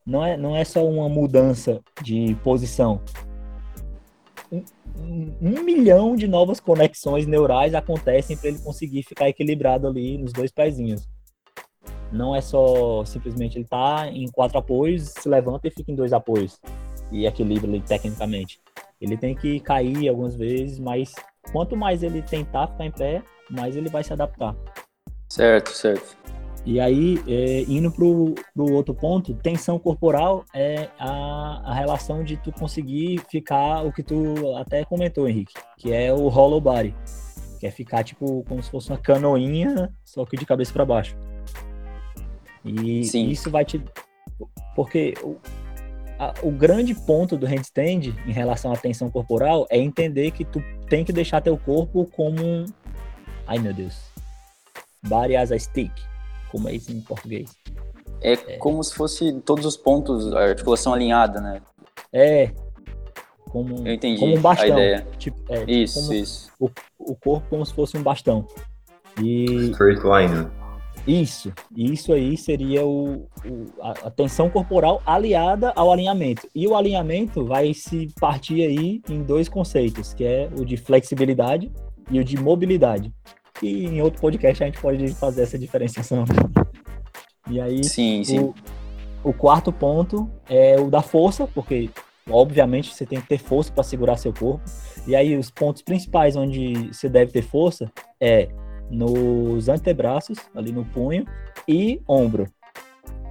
Não 0.04 0.24
é, 0.24 0.36
não 0.36 0.54
é 0.54 0.62
só 0.62 0.86
uma 0.86 1.08
mudança 1.08 1.80
de 2.02 2.36
posição. 2.44 3.00
Um, 4.98 5.62
milhão 5.62 6.16
de 6.16 6.26
novas 6.26 6.60
conexões 6.60 7.26
neurais 7.26 7.74
acontecem 7.74 8.36
para 8.36 8.48
ele 8.48 8.58
conseguir 8.58 9.02
ficar 9.02 9.28
equilibrado 9.28 9.86
ali 9.86 10.16
nos 10.18 10.32
dois 10.32 10.50
pezinhos. 10.50 11.08
Não 12.12 12.34
é 12.34 12.40
só 12.40 13.04
simplesmente 13.04 13.58
ele 13.58 13.66
tá 13.66 14.08
em 14.08 14.30
quatro 14.30 14.58
apoios, 14.58 15.12
se 15.18 15.28
levanta 15.28 15.68
e 15.68 15.70
fica 15.70 15.90
em 15.90 15.94
dois 15.94 16.12
apoios 16.12 16.58
e 17.10 17.26
equilibra 17.26 17.80
tecnicamente. 17.80 18.60
Ele 19.00 19.16
tem 19.16 19.34
que 19.34 19.60
cair 19.60 20.08
algumas 20.08 20.34
vezes, 20.34 20.78
mas 20.78 21.12
quanto 21.52 21.76
mais 21.76 22.02
ele 22.02 22.22
tentar 22.22 22.68
ficar 22.68 22.86
em 22.86 22.90
pé, 22.90 23.22
mais 23.50 23.76
ele 23.76 23.88
vai 23.88 24.02
se 24.02 24.12
adaptar. 24.12 24.56
Certo, 25.28 25.70
certo. 25.70 26.16
E 26.66 26.80
aí, 26.80 27.22
é, 27.28 27.60
indo 27.68 27.92
pro, 27.92 28.34
pro 28.52 28.72
outro 28.72 28.92
ponto, 28.92 29.32
tensão 29.34 29.78
corporal 29.78 30.44
é 30.52 30.88
a, 30.98 31.62
a 31.64 31.72
relação 31.72 32.24
de 32.24 32.36
tu 32.36 32.50
conseguir 32.50 33.22
ficar 33.30 33.86
o 33.86 33.92
que 33.92 34.02
tu 34.02 34.52
até 34.56 34.84
comentou, 34.84 35.28
Henrique, 35.28 35.54
que 35.78 35.92
é 35.92 36.12
o 36.12 36.26
hollow 36.26 36.60
body, 36.60 36.92
que 37.60 37.68
é 37.68 37.70
ficar 37.70 38.02
tipo 38.02 38.42
como 38.48 38.60
se 38.60 38.68
fosse 38.68 38.90
uma 38.90 38.98
canoinha, 38.98 39.94
só 40.04 40.26
que 40.26 40.36
de 40.36 40.44
cabeça 40.44 40.72
para 40.72 40.84
baixo. 40.84 41.16
E 42.64 43.04
Sim. 43.04 43.28
isso 43.28 43.48
vai 43.48 43.64
te. 43.64 43.80
Porque 44.74 45.14
o, 45.22 45.36
a, 46.18 46.34
o 46.42 46.50
grande 46.50 46.96
ponto 46.96 47.36
do 47.36 47.46
handstand 47.46 48.12
em 48.26 48.32
relação 48.32 48.72
à 48.72 48.76
tensão 48.76 49.08
corporal 49.08 49.68
é 49.70 49.78
entender 49.78 50.32
que 50.32 50.44
tu 50.44 50.60
tem 50.90 51.04
que 51.04 51.12
deixar 51.12 51.40
teu 51.40 51.56
corpo 51.56 52.06
como 52.06 52.44
um. 52.44 52.66
Ai 53.46 53.60
meu 53.60 53.72
Deus. 53.72 54.10
Body 55.06 55.36
as 55.36 55.52
a 55.52 55.58
stick. 55.60 55.92
Como 56.50 56.68
é 56.68 56.72
isso 56.74 56.92
em 56.92 57.00
português? 57.00 57.56
É, 58.20 58.32
é, 58.32 58.56
como 58.56 58.82
se 58.82 58.94
fosse 58.94 59.32
todos 59.40 59.64
os 59.66 59.76
pontos, 59.76 60.32
a 60.32 60.40
articulação 60.40 60.94
alinhada, 60.94 61.40
né? 61.40 61.60
É. 62.12 62.50
Como, 63.50 63.86
Eu 63.86 63.94
entendi 63.94 64.18
como 64.18 64.36
um 64.36 64.40
bastão. 64.40 64.66
a 64.66 64.68
ideia. 64.68 65.06
Tipo, 65.18 65.38
é, 65.48 65.58
tipo 65.60 65.70
isso, 65.70 66.14
isso. 66.14 66.52
O, 66.58 66.70
o 66.98 67.14
corpo 67.14 67.46
como 67.48 67.64
se 67.64 67.72
fosse 67.72 67.96
um 67.96 68.02
bastão. 68.02 68.46
E... 69.22 69.70
Straight 69.70 70.02
line, 70.02 70.42
né? 70.42 70.50
Isso, 71.06 71.52
isso 71.76 72.12
aí 72.12 72.36
seria 72.36 72.84
o, 72.84 73.28
o, 73.44 73.66
a, 73.80 74.10
tensão 74.10 74.50
corporal 74.50 75.00
aliada 75.06 75.72
ao 75.76 75.92
alinhamento. 75.92 76.48
E 76.52 76.66
o 76.66 76.74
alinhamento 76.74 77.44
vai 77.44 77.72
se 77.72 78.08
partir 78.18 78.62
aí 78.62 79.00
em 79.08 79.22
dois 79.22 79.48
conceitos, 79.48 80.12
que 80.12 80.24
é 80.24 80.50
o 80.58 80.64
de 80.64 80.76
flexibilidade 80.76 81.70
e 82.10 82.18
o 82.18 82.24
de 82.24 82.36
mobilidade. 82.36 83.12
E 83.62 83.86
em 83.86 84.02
outro 84.02 84.20
podcast 84.20 84.62
a 84.62 84.66
gente 84.66 84.80
pode 84.80 85.08
fazer 85.14 85.42
essa 85.42 85.58
diferenciação. 85.58 86.24
E 87.48 87.60
aí, 87.60 87.82
sim, 87.84 88.22
sim. 88.24 88.40
O, 88.40 88.54
o 89.24 89.32
quarto 89.32 89.72
ponto 89.72 90.30
é 90.48 90.78
o 90.78 90.90
da 90.90 91.02
força, 91.02 91.46
porque 91.46 91.90
obviamente 92.28 92.94
você 92.94 93.06
tem 93.06 93.20
que 93.20 93.28
ter 93.28 93.38
força 93.38 93.72
para 93.72 93.84
segurar 93.84 94.16
seu 94.16 94.32
corpo. 94.32 94.62
E 95.06 95.14
aí 95.14 95.36
os 95.36 95.50
pontos 95.50 95.82
principais 95.82 96.36
onde 96.36 96.92
você 96.92 97.08
deve 97.08 97.32
ter 97.32 97.42
força 97.42 97.90
é 98.20 98.48
nos 98.90 99.68
antebraços, 99.68 100.38
ali 100.54 100.72
no 100.72 100.84
punho, 100.84 101.24
e 101.68 102.00
ombro. 102.08 102.46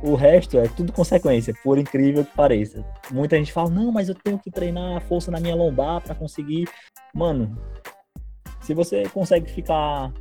O 0.03 0.15
resto 0.15 0.57
é 0.57 0.67
tudo 0.67 0.91
consequência, 0.91 1.53
por 1.63 1.77
incrível 1.77 2.23
que 2.23 2.35
pareça. 2.35 2.85
Muita 3.11 3.37
gente 3.37 3.51
fala: 3.51 3.69
não, 3.69 3.91
mas 3.91 4.09
eu 4.09 4.15
tenho 4.15 4.37
que 4.37 4.51
treinar 4.51 4.97
a 4.97 5.01
força 5.01 5.31
na 5.31 5.39
minha 5.39 5.55
lombar 5.55 6.01
para 6.01 6.15
conseguir. 6.15 6.67
Mano, 7.13 7.57
se 8.65 8.73
você 8.73 9.03
consegue 9.09 9.47
ficar 9.51 10.11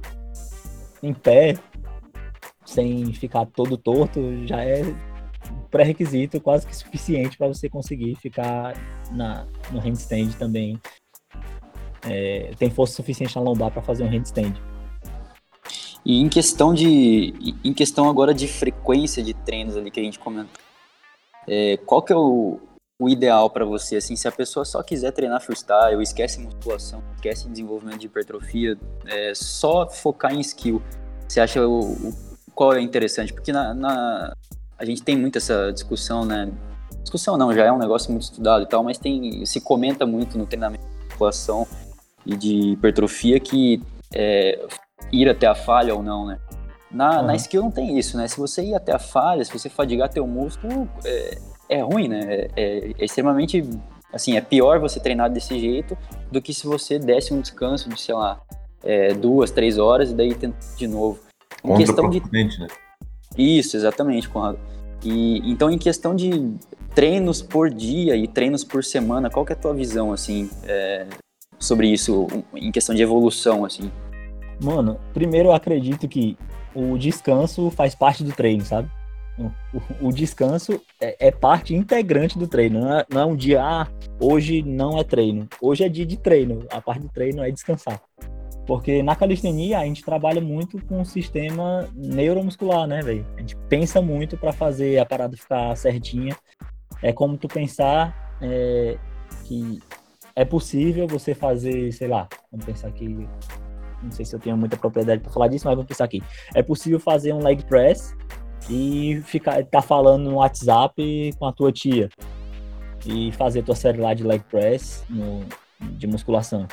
em 1.02 1.14
pé, 1.14 1.54
sem 2.62 3.10
ficar 3.14 3.46
todo 3.46 3.78
torto, 3.78 4.46
já 4.46 4.62
é 4.62 4.82
pré-requisito 5.70 6.38
quase 6.42 6.66
que 6.66 6.76
suficiente 6.76 7.38
para 7.38 7.48
você 7.48 7.70
conseguir 7.70 8.14
ficar 8.16 8.74
na, 9.10 9.46
no 9.72 9.80
handstand 9.80 10.32
também. 10.38 10.78
É, 12.06 12.50
tem 12.58 12.68
força 12.68 12.96
suficiente 12.96 13.34
na 13.34 13.40
lombar 13.40 13.70
para 13.70 13.80
fazer 13.80 14.04
um 14.04 14.10
handstand. 14.10 14.52
E 16.04 16.20
em 16.20 16.28
questão 16.28 16.74
de, 16.74 17.32
em 17.64 17.72
questão 17.72 18.10
agora 18.10 18.34
de 18.34 18.46
frequência 18.46 19.22
de 19.22 19.32
treinos 19.32 19.74
ali 19.74 19.90
que 19.90 20.00
a 20.00 20.02
gente 20.02 20.18
comentou, 20.18 20.60
é, 21.48 21.78
qual 21.78 22.02
que 22.02 22.12
é 22.12 22.16
o, 22.16 22.60
o 22.98 23.08
ideal 23.08 23.50
para 23.50 23.64
você? 23.64 23.96
Assim, 23.96 24.16
se 24.16 24.28
a 24.28 24.32
pessoa 24.32 24.64
só 24.64 24.82
quiser 24.82 25.12
treinar 25.12 25.40
freestyle, 25.40 26.02
esquece 26.02 26.40
musculação, 26.40 27.02
esquece 27.16 27.48
desenvolvimento 27.48 27.98
de 27.98 28.06
hipertrofia, 28.06 28.78
é, 29.06 29.32
só 29.34 29.88
focar 29.88 30.34
em 30.34 30.40
skill, 30.40 30.82
você 31.26 31.40
acha 31.40 31.66
o, 31.66 31.92
o 31.92 32.14
qual 32.54 32.72
é 32.74 32.80
interessante? 32.80 33.32
Porque 33.32 33.52
na, 33.52 33.74
na, 33.74 34.36
a 34.78 34.84
gente 34.84 35.02
tem 35.02 35.16
muito 35.16 35.38
essa 35.38 35.72
discussão, 35.72 36.24
né? 36.24 36.50
Discussão 37.02 37.36
não, 37.36 37.52
já 37.52 37.64
é 37.64 37.72
um 37.72 37.78
negócio 37.78 38.10
muito 38.10 38.22
estudado 38.22 38.62
e 38.62 38.68
tal, 38.68 38.82
mas 38.82 38.98
tem 38.98 39.44
se 39.44 39.60
comenta 39.60 40.06
muito 40.06 40.38
no 40.38 40.46
treinamento 40.46 40.86
de 40.86 41.04
musculação 41.06 41.66
e 42.24 42.36
de 42.36 42.72
hipertrofia 42.72 43.38
que 43.40 43.82
é, 44.14 44.64
ir 45.12 45.28
até 45.28 45.46
a 45.46 45.54
falha 45.54 45.94
ou 45.94 46.02
não, 46.02 46.26
né? 46.26 46.38
Na, 46.90 47.20
uhum. 47.20 47.26
na 47.26 47.34
skill 47.34 47.62
não 47.62 47.70
tem 47.70 47.98
isso, 47.98 48.16
né? 48.16 48.28
Se 48.28 48.38
você 48.38 48.62
ir 48.62 48.74
até 48.74 48.92
a 48.92 48.98
falha, 48.98 49.44
se 49.44 49.52
você 49.52 49.68
fadigar 49.68 50.08
teu 50.08 50.26
músculo, 50.26 50.88
é, 51.04 51.38
é 51.68 51.80
ruim, 51.80 52.08
né? 52.08 52.20
É, 52.24 52.50
é, 52.56 52.94
extremamente, 52.98 53.62
assim, 54.12 54.36
é 54.36 54.40
pior 54.40 54.78
você 54.78 55.00
treinar 55.00 55.30
desse 55.30 55.58
jeito 55.58 55.96
do 56.30 56.40
que 56.40 56.52
se 56.52 56.66
você 56.66 56.98
desse 56.98 57.32
um 57.32 57.40
descanso 57.40 57.88
de, 57.88 58.00
sei 58.00 58.14
lá, 58.14 58.40
é, 58.82 59.14
duas, 59.14 59.50
três 59.50 59.78
horas 59.78 60.10
e 60.10 60.14
daí 60.14 60.34
tenta 60.34 60.58
de 60.76 60.86
novo. 60.86 61.18
Em 61.64 61.76
questão 61.76 62.10
de 62.10 62.20
né? 62.20 62.66
Isso, 63.36 63.76
exatamente, 63.76 64.28
Conrado. 64.28 64.58
E 65.02 65.38
então 65.50 65.70
em 65.70 65.78
questão 65.78 66.14
de 66.14 66.54
treinos 66.94 67.42
por 67.42 67.68
dia 67.68 68.16
e 68.16 68.26
treinos 68.26 68.64
por 68.64 68.82
semana, 68.82 69.28
qual 69.28 69.44
que 69.44 69.52
é 69.52 69.56
a 69.56 69.58
tua 69.58 69.74
visão 69.74 70.12
assim 70.12 70.48
é, 70.66 71.06
sobre 71.58 71.88
isso 71.88 72.26
em 72.54 72.72
questão 72.72 72.94
de 72.94 73.02
evolução 73.02 73.64
assim? 73.64 73.90
Mano, 74.62 74.98
primeiro 75.12 75.48
eu 75.48 75.52
acredito 75.52 76.08
que 76.08 76.38
o 76.74 76.96
descanso 76.96 77.70
faz 77.70 77.94
parte 77.94 78.24
do 78.24 78.32
treino, 78.32 78.64
sabe? 78.64 78.88
O, 79.36 80.08
o 80.08 80.12
descanso 80.12 80.80
é, 81.00 81.28
é, 81.28 81.30
parte 81.30 81.74
integrante 81.74 82.38
do 82.38 82.46
treino. 82.46 82.80
Não 82.80 82.98
é, 82.98 83.06
não 83.10 83.20
é 83.20 83.24
um 83.24 83.36
dia, 83.36 83.62
ah, 83.62 83.88
hoje 84.20 84.62
não 84.62 84.98
é 84.98 85.04
treino. 85.04 85.48
Hoje 85.60 85.84
é 85.84 85.88
dia 85.88 86.06
de 86.06 86.16
treino. 86.16 86.66
A 86.70 86.80
parte 86.80 87.02
do 87.02 87.08
treino 87.08 87.42
é 87.42 87.50
descansar. 87.50 88.00
Porque 88.66 89.02
na 89.02 89.14
calistenia 89.14 89.80
a 89.80 89.84
gente 89.84 90.02
trabalha 90.02 90.40
muito 90.40 90.82
com 90.86 91.00
o 91.00 91.04
sistema 91.04 91.88
neuromuscular, 91.94 92.86
né, 92.86 93.02
velho? 93.02 93.26
A 93.36 93.40
gente 93.40 93.56
pensa 93.68 94.00
muito 94.00 94.36
para 94.36 94.52
fazer 94.52 94.98
a 94.98 95.04
parada 95.04 95.36
ficar 95.36 95.76
certinha. 95.76 96.34
É 97.02 97.12
como 97.12 97.36
tu 97.36 97.48
pensar 97.48 98.36
é, 98.40 98.96
que 99.44 99.80
é 100.34 100.44
possível 100.44 101.06
você 101.06 101.34
fazer, 101.34 101.92
sei 101.92 102.08
lá, 102.08 102.28
vamos 102.50 102.64
pensar 102.64 102.88
aqui, 102.88 103.28
não 104.02 104.10
sei 104.10 104.24
se 104.24 104.34
eu 104.34 104.40
tenho 104.40 104.56
muita 104.56 104.76
propriedade 104.76 105.22
para 105.22 105.32
falar 105.32 105.48
disso, 105.48 105.66
mas 105.66 105.74
vamos 105.74 105.88
pensar 105.88 106.04
aqui. 106.04 106.22
É 106.54 106.62
possível 106.62 106.98
fazer 106.98 107.32
um 107.32 107.42
leg 107.42 107.64
press 107.64 108.14
e 108.68 109.20
ficar 109.24 109.64
tá 109.64 109.82
falando 109.82 110.30
no 110.30 110.36
WhatsApp 110.36 111.32
com 111.38 111.46
a 111.46 111.52
tua 111.52 111.72
tia 111.72 112.08
e 113.06 113.32
fazer 113.32 113.62
tua 113.62 113.74
série 113.74 114.00
lá 114.00 114.14
de 114.14 114.22
leg 114.22 114.42
press 114.50 115.04
no, 115.08 115.44
de 115.80 116.06
musculação. 116.06 116.66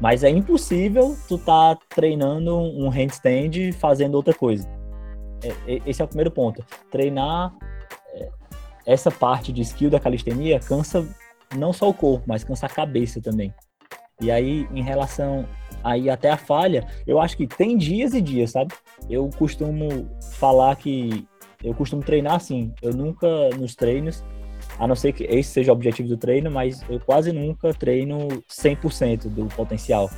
Mas 0.00 0.24
é 0.24 0.30
impossível 0.30 1.16
tu 1.28 1.38
tá 1.38 1.76
treinando 1.90 2.56
um 2.56 2.88
handstand 2.88 3.72
fazendo 3.78 4.14
outra 4.14 4.34
coisa. 4.34 4.68
É, 5.42 5.74
é, 5.74 5.82
esse 5.86 6.00
é 6.00 6.04
o 6.04 6.08
primeiro 6.08 6.30
ponto. 6.30 6.64
Treinar 6.90 7.54
é, 8.14 8.28
essa 8.86 9.10
parte 9.10 9.52
de 9.52 9.62
skill 9.62 9.90
da 9.90 10.00
calistenia 10.00 10.58
cansa 10.58 11.06
não 11.56 11.72
só 11.72 11.88
o 11.88 11.94
corpo, 11.94 12.24
mas 12.26 12.42
cansa 12.42 12.66
a 12.66 12.68
cabeça 12.68 13.20
também. 13.20 13.52
E 14.20 14.30
aí, 14.30 14.66
em 14.72 14.82
relação 14.82 15.46
aí 15.82 16.08
até 16.08 16.30
a 16.30 16.36
falha, 16.36 16.86
eu 17.06 17.20
acho 17.20 17.36
que 17.36 17.46
tem 17.46 17.76
dias 17.76 18.14
e 18.14 18.20
dias, 18.20 18.52
sabe? 18.52 18.72
Eu 19.08 19.28
costumo 19.36 20.08
falar 20.38 20.76
que 20.76 21.26
eu 21.64 21.74
costumo 21.74 22.02
treinar 22.02 22.34
assim. 22.34 22.72
Eu 22.82 22.92
nunca 22.92 23.26
nos 23.58 23.74
treinos, 23.74 24.22
a 24.78 24.86
não 24.86 24.94
ser 24.94 25.12
que 25.12 25.24
esse 25.24 25.50
seja 25.50 25.72
o 25.72 25.74
objetivo 25.74 26.08
do 26.08 26.16
treino, 26.16 26.50
mas 26.50 26.82
eu 26.88 27.00
quase 27.00 27.32
nunca 27.32 27.72
treino 27.72 28.28
100% 28.50 29.28
do 29.28 29.46
potencial, 29.46 30.10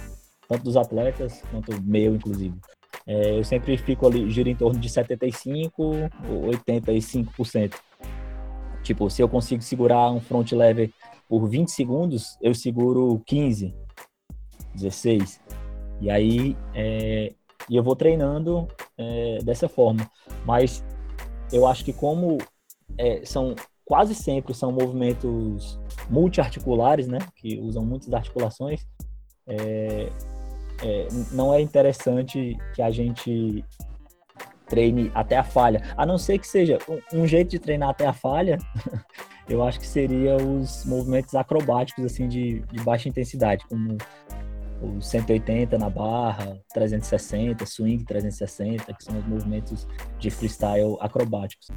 tanto 0.49 0.64
dos 0.64 0.76
atletas 0.76 1.42
quanto 1.51 1.80
meu, 1.82 2.14
inclusive. 2.16 2.55
É, 3.07 3.38
eu 3.38 3.44
sempre 3.44 3.76
fico 3.76 4.07
ali, 4.07 4.28
giro 4.30 4.49
em 4.49 4.57
torno 4.57 4.80
de 4.80 4.88
75% 4.88 5.72
ou 5.78 6.51
85%. 6.51 7.74
Tipo, 8.82 9.09
se 9.09 9.22
eu 9.22 9.28
consigo 9.28 9.62
segurar 9.62 10.11
um 10.11 10.20
front 10.20 10.51
lever 10.53 10.90
por 11.28 11.49
20 11.49 11.70
segundos, 11.70 12.36
eu 12.40 12.55
seguro 12.55 13.22
15, 13.26 13.74
16. 14.74 15.40
E 16.01 16.11
aí, 16.11 16.57
é, 16.74 17.32
eu 17.70 17.82
vou 17.82 17.97
treinando 17.97 18.68
é, 18.99 19.38
dessa 19.44 19.68
forma. 19.68 20.09
Mas 20.44 20.84
eu 21.53 21.66
acho 21.66 21.84
que 21.84 21.92
como 21.92 22.38
é, 22.99 23.24
são 23.24 23.55
quase 23.84 24.14
sempre 24.14 24.53
são 24.53 24.72
movimentos 24.72 25.78
multiarticulares, 26.11 27.07
né, 27.07 27.18
que 27.36 27.59
usam 27.61 27.84
muitas 27.84 28.12
articulações, 28.12 28.84
é, 29.47 30.11
é, 30.82 31.09
não 31.30 31.55
é 31.55 31.61
interessante 31.61 32.57
que 32.74 32.82
a 32.82 32.90
gente 32.90 33.64
treine 34.68 35.12
até 35.14 35.36
a 35.36 35.44
falha, 35.44 35.82
a 35.97 36.05
não 36.05 36.18
ser 36.18 36.38
que 36.38 36.47
seja 36.47 36.78
um, 36.88 37.20
um 37.20 37.26
jeito 37.26 37.51
de 37.51 37.59
treinar 37.61 37.90
até 37.90 38.05
a 38.05 38.12
falha. 38.12 38.59
eu 39.49 39.62
acho 39.62 39.78
que 39.78 39.86
seria 39.86 40.36
os 40.36 40.84
movimentos 40.84 41.34
acrobáticos 41.36 42.05
assim 42.05 42.28
de, 42.28 42.61
de 42.61 42.82
baixa 42.82 43.09
intensidade, 43.09 43.64
como 43.68 43.97
o 44.81 45.01
180 45.01 45.79
na 45.79 45.89
barra, 45.89 46.59
360, 46.72 47.64
swing 47.66 48.05
360, 48.05 48.93
que 48.93 49.05
são 49.05 49.18
os 49.18 49.27
movimentos 49.27 49.87
de 50.18 50.31
freestyle 50.31 50.97
acrobáticos. 51.01 51.68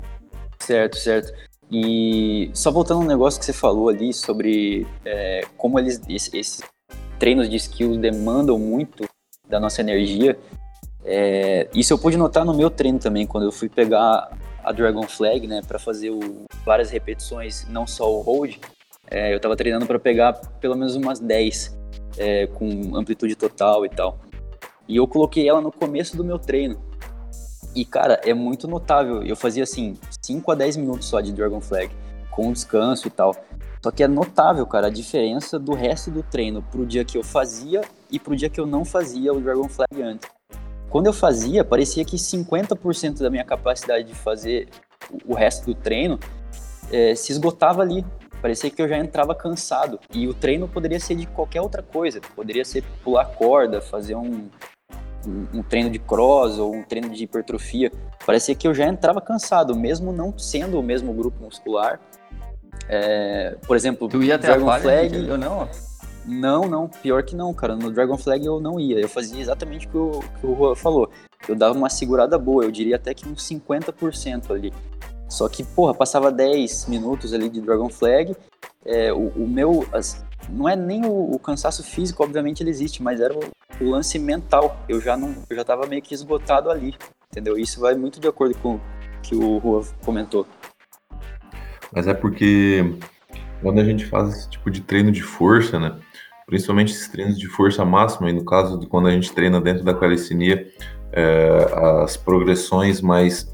Certo, 0.59 0.97
certo. 0.97 1.33
E 1.71 2.49
só 2.53 2.71
voltando 2.71 3.01
um 3.01 3.07
negócio 3.07 3.39
que 3.39 3.45
você 3.45 3.53
falou 3.53 3.89
ali 3.89 4.13
sobre 4.13 4.87
é, 5.05 5.41
como 5.55 5.79
eles 5.79 6.01
esses 6.09 6.61
treinos 7.19 7.49
de 7.49 7.57
skills 7.57 7.97
demandam 7.97 8.57
muito 8.57 9.07
da 9.47 9.59
nossa 9.59 9.81
energia. 9.81 10.37
É, 11.05 11.69
isso 11.73 11.93
eu 11.93 11.97
pude 11.97 12.17
notar 12.17 12.43
no 12.43 12.53
meu 12.53 12.69
treino 12.69 12.99
também, 12.99 13.25
quando 13.25 13.45
eu 13.45 13.51
fui 13.51 13.69
pegar 13.69 14.29
a 14.63 14.71
Dragon 14.71 15.07
Flag, 15.07 15.47
né, 15.47 15.61
para 15.65 15.79
fazer 15.79 16.09
o, 16.09 16.45
várias 16.65 16.89
repetições, 16.89 17.65
não 17.69 17.87
só 17.87 18.11
o 18.11 18.21
hold. 18.21 18.55
É, 19.09 19.31
eu 19.31 19.37
estava 19.37 19.55
treinando 19.55 19.85
para 19.85 19.99
pegar 19.99 20.33
pelo 20.33 20.75
menos 20.75 20.95
umas 20.95 21.19
10 21.19 21.78
é, 22.17 22.47
com 22.47 22.95
amplitude 22.95 23.35
total 23.35 23.85
e 23.85 23.89
tal. 23.89 24.19
E 24.87 24.95
eu 24.95 25.07
coloquei 25.07 25.47
ela 25.47 25.61
no 25.61 25.71
começo 25.71 26.17
do 26.17 26.23
meu 26.23 26.39
treino. 26.39 26.79
E, 27.75 27.85
cara, 27.85 28.19
é 28.23 28.33
muito 28.33 28.67
notável. 28.67 29.21
Eu 29.23 29.35
fazia 29.35 29.63
assim, 29.63 29.97
5 30.21 30.51
a 30.51 30.55
10 30.55 30.77
minutos 30.77 31.07
só 31.07 31.21
de 31.21 31.31
Dragon 31.31 31.61
Flag, 31.61 31.93
com 32.31 32.51
descanso 32.51 33.07
e 33.07 33.11
tal. 33.11 33.35
Só 33.83 33.91
que 33.91 34.03
é 34.03 34.07
notável, 34.07 34.65
cara, 34.65 34.87
a 34.87 34.89
diferença 34.89 35.57
do 35.57 35.73
resto 35.73 36.11
do 36.11 36.21
treino 36.21 36.61
pro 36.61 36.85
dia 36.85 37.05
que 37.05 37.17
eu 37.17 37.23
fazia 37.23 37.81
e 38.11 38.19
pro 38.19 38.35
dia 38.35 38.49
que 38.49 38.59
eu 38.59 38.65
não 38.65 38.83
fazia 38.83 39.31
o 39.31 39.39
Dragon 39.39 39.69
Flag 39.69 40.01
antes. 40.01 40.29
Quando 40.89 41.05
eu 41.05 41.13
fazia, 41.13 41.63
parecia 41.63 42.03
que 42.03 42.17
50% 42.17 43.19
da 43.19 43.29
minha 43.29 43.45
capacidade 43.45 44.05
de 44.05 44.15
fazer 44.15 44.67
o 45.25 45.33
resto 45.33 45.67
do 45.67 45.75
treino 45.75 46.19
é, 46.91 47.13
se 47.15 47.31
esgotava 47.31 47.81
ali. 47.81 48.03
Parecia 48.41 48.69
que 48.69 48.81
eu 48.81 48.87
já 48.87 48.97
entrava 48.97 49.35
cansado. 49.35 49.99
E 50.13 50.27
o 50.27 50.33
treino 50.33 50.67
poderia 50.67 50.99
ser 50.99 51.15
de 51.15 51.25
qualquer 51.25 51.61
outra 51.61 51.83
coisa. 51.83 52.21
Poderia 52.35 52.63
ser 52.63 52.83
pular 53.03 53.25
corda, 53.25 53.81
fazer 53.81 54.15
um, 54.15 54.49
um, 55.27 55.47
um 55.55 55.63
treino 55.63 55.89
de 55.89 55.99
cross 55.99 56.57
ou 56.57 56.73
um 56.73 56.83
treino 56.83 57.09
de 57.09 57.23
hipertrofia. 57.23 57.91
Parecia 58.25 58.55
que 58.55 58.67
eu 58.67 58.73
já 58.73 58.87
entrava 58.87 59.19
cansado, 59.19 59.75
mesmo 59.75 60.11
não 60.11 60.37
sendo 60.37 60.79
o 60.79 60.83
mesmo 60.83 61.13
grupo 61.13 61.43
muscular. 61.43 61.99
É, 62.87 63.57
por 63.67 63.75
exemplo, 63.75 64.07
tu 64.07 64.23
ia 64.23 64.35
até 64.35 64.47
Dragon 64.47 64.69
a 64.69 64.79
Flag. 64.79 65.27
Eu 65.27 65.37
não? 65.37 65.67
Não, 66.25 66.61
não, 66.67 66.87
pior 66.87 67.23
que 67.23 67.35
não, 67.35 67.53
cara. 67.53 67.75
No 67.75 67.91
Dragon 67.91 68.17
Flag 68.17 68.45
eu 68.45 68.59
não 68.59 68.79
ia. 68.79 68.99
Eu 68.99 69.09
fazia 69.09 69.41
exatamente 69.41 69.87
o 69.87 69.89
que 69.89 69.97
o, 69.97 70.19
que 70.39 70.47
o 70.47 70.55
Juan 70.55 70.75
falou. 70.75 71.09
Eu 71.47 71.55
dava 71.55 71.75
uma 71.75 71.89
segurada 71.89 72.37
boa, 72.37 72.63
eu 72.63 72.71
diria 72.71 72.97
até 72.97 73.13
que 73.13 73.27
uns 73.27 73.47
50% 73.47 74.51
ali. 74.51 74.73
Só 75.29 75.47
que, 75.47 75.63
porra, 75.63 75.93
passava 75.93 76.31
10 76.31 76.87
minutos 76.87 77.33
ali 77.33 77.47
de 77.47 77.61
Dragon 77.61 77.87
Flag. 77.87 78.35
É, 78.83 79.13
o, 79.13 79.27
o, 79.27 79.47
meu. 79.47 79.87
As, 79.93 80.25
não 80.49 80.67
é 80.67 80.75
nem 80.75 81.05
o, 81.05 81.35
o, 81.35 81.39
cansaço 81.39 81.83
físico, 81.83 82.23
obviamente 82.23 82.63
ele 82.63 82.71
existe, 82.71 83.03
mas 83.03 83.21
era 83.21 83.33
o, 83.33 83.39
o, 83.79 83.89
lance 83.89 84.17
mental. 84.17 84.83
Eu 84.89 84.99
já 84.99 85.15
não. 85.15 85.35
Eu 85.47 85.55
já 85.55 85.63
tava 85.63 85.85
meio 85.85 86.01
que 86.01 86.15
esgotado 86.15 86.71
ali. 86.71 86.95
Entendeu? 87.31 87.57
Isso 87.57 87.79
vai 87.79 87.93
muito 87.93 88.19
de 88.19 88.27
acordo 88.27 88.57
com 88.57 88.75
o 88.75 88.81
que 89.21 89.35
o 89.35 89.59
Rua 89.59 89.85
comentou. 90.03 90.47
Mas 91.93 92.07
é 92.07 92.13
porque 92.13 92.95
quando 93.61 93.79
a 93.79 93.83
gente 93.83 94.05
faz 94.05 94.29
esse 94.29 94.49
tipo 94.49 94.71
de 94.71 94.81
treino 94.81 95.11
de 95.11 95.21
força, 95.21 95.79
né? 95.79 95.95
Principalmente 96.47 96.91
esses 96.91 97.07
treinos 97.07 97.37
de 97.37 97.47
força 97.47 97.85
máxima, 97.85 98.31
e 98.31 98.33
no 98.33 98.43
caso 98.43 98.79
de 98.79 98.87
quando 98.87 99.07
a 99.07 99.11
gente 99.11 99.31
treina 99.31 99.61
dentro 99.61 99.83
da 99.83 99.93
calistenia, 99.93 100.67
é, 101.11 102.03
as 102.03 102.17
progressões 102.17 103.01
mais 103.01 103.47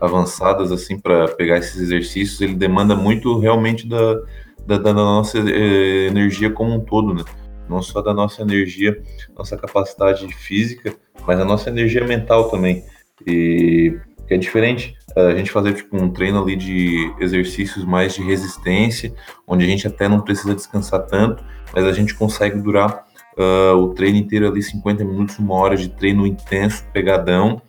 avançadas 0.00 0.70
assim 0.72 0.98
para 0.98 1.28
pegar 1.28 1.58
esses 1.58 1.80
exercícios, 1.80 2.40
ele 2.40 2.54
demanda 2.54 2.94
muito 2.94 3.38
realmente 3.38 3.86
da, 3.86 4.20
da, 4.66 4.78
da, 4.78 4.92
nossa 4.92 5.38
eh, 5.38 6.06
energia 6.06 6.50
como 6.50 6.74
um 6.74 6.80
todo, 6.80 7.14
né? 7.14 7.24
Não 7.68 7.82
só 7.82 8.00
da 8.00 8.14
nossa 8.14 8.42
energia, 8.42 9.00
nossa 9.36 9.56
capacidade 9.56 10.26
física, 10.34 10.94
mas 11.26 11.38
a 11.38 11.44
nossa 11.44 11.68
energia 11.68 12.04
mental 12.06 12.48
também. 12.48 12.84
E 13.26 13.98
é 14.28 14.36
diferente 14.36 14.96
eh, 15.16 15.32
a 15.32 15.36
gente 15.36 15.50
fazer 15.50 15.74
tipo 15.74 15.96
um 15.96 16.10
treino 16.10 16.42
ali 16.42 16.56
de 16.56 17.12
exercícios 17.18 17.84
mais 17.84 18.14
de 18.14 18.22
resistência, 18.22 19.12
onde 19.46 19.64
a 19.64 19.68
gente 19.68 19.86
até 19.86 20.08
não 20.08 20.20
precisa 20.20 20.54
descansar 20.54 21.06
tanto, 21.06 21.44
mas 21.74 21.84
a 21.84 21.92
gente 21.92 22.14
consegue 22.14 22.58
durar 22.60 23.04
uh, 23.38 23.76
o 23.76 23.94
treino 23.94 24.18
inteiro 24.18 24.48
ali 24.48 24.62
50 24.62 25.04
minutos, 25.04 25.38
uma 25.38 25.54
hora 25.54 25.76
de 25.76 25.88
treino 25.88 26.26
intenso, 26.26 26.84
pegadão, 26.92 27.62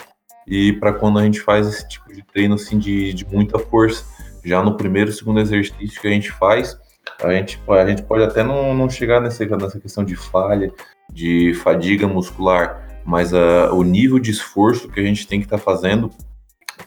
e 0.49 0.73
para 0.73 0.91
quando 0.91 1.19
a 1.19 1.23
gente 1.23 1.39
faz 1.39 1.67
esse 1.67 1.87
tipo 1.87 2.11
de 2.11 2.23
treino 2.23 2.55
assim 2.55 2.79
de, 2.79 3.13
de 3.13 3.25
muita 3.27 3.59
força, 3.59 4.03
já 4.43 4.63
no 4.63 4.75
primeiro, 4.75 5.11
segundo 5.11 5.39
exercício 5.39 6.01
que 6.01 6.07
a 6.07 6.11
gente 6.11 6.31
faz, 6.31 6.75
a 7.21 7.31
gente, 7.31 7.61
a 7.67 7.87
gente 7.87 8.01
pode 8.01 8.23
até 8.23 8.43
não, 8.43 8.73
não 8.73 8.89
chegar 8.89 9.21
nessa, 9.21 9.45
nessa 9.45 9.79
questão 9.79 10.03
de 10.03 10.15
falha, 10.15 10.71
de 11.11 11.53
fadiga 11.53 12.07
muscular, 12.07 13.01
mas 13.05 13.33
a, 13.33 13.71
o 13.73 13.83
nível 13.83 14.17
de 14.17 14.31
esforço 14.31 14.89
que 14.89 14.99
a 14.99 15.03
gente 15.03 15.27
tem 15.27 15.39
que 15.39 15.45
estar 15.45 15.57
tá 15.57 15.63
fazendo, 15.63 16.09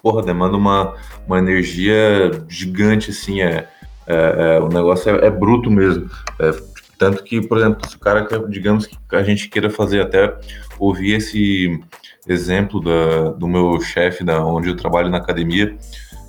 porra, 0.03 0.23
demanda 0.23 0.57
uma, 0.57 0.95
uma 1.27 1.39
energia 1.39 2.31
gigante, 2.49 3.11
assim, 3.11 3.43
é, 3.43 3.69
é, 4.07 4.57
é 4.57 4.61
o 4.61 4.69
negócio 4.69 5.15
é, 5.15 5.27
é 5.27 5.31
bruto 5.31 5.71
mesmo. 5.71 6.11
É, 6.41 6.51
tanto 6.99 7.23
que, 7.25 7.41
por 7.41 7.59
exemplo, 7.59 7.89
se 7.89 7.97
o 7.97 7.99
cara, 7.99 8.27
digamos 8.49 8.87
que 8.87 8.97
a 9.11 9.23
gente 9.23 9.49
queira 9.49 9.69
fazer 9.69 10.01
até 10.01 10.37
ouvir 10.79 11.15
esse 11.15 11.81
exemplo 12.27 12.81
da, 12.81 13.31
do 13.33 13.49
meu 13.49 13.81
chefe, 13.81 14.25
da 14.25 14.45
onde 14.45 14.69
eu 14.69 14.77
trabalho 14.77 15.11
na 15.11 15.19
academia, 15.19 15.77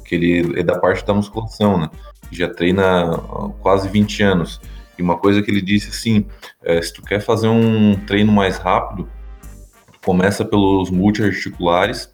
que 0.06 0.16
ele 0.16 0.60
é 0.60 0.64
da 0.64 0.80
parte 0.80 1.06
da 1.06 1.14
musculação, 1.14 1.80
né? 1.80 1.90
Já 2.32 2.50
treina 2.50 3.18
quase 3.62 3.88
20 3.88 4.24
anos. 4.24 4.60
E 4.98 5.02
uma 5.02 5.18
coisa 5.18 5.42
que 5.42 5.50
ele 5.50 5.62
disse 5.62 5.90
assim, 5.90 6.26
é, 6.64 6.82
se 6.82 6.94
tu 6.94 7.02
quer 7.02 7.20
fazer 7.20 7.48
um 7.48 7.96
treino 8.08 8.32
mais 8.32 8.58
rápido, 8.58 9.08
começa 10.04 10.44
pelos 10.44 10.90
multiarticulares, 10.90 12.12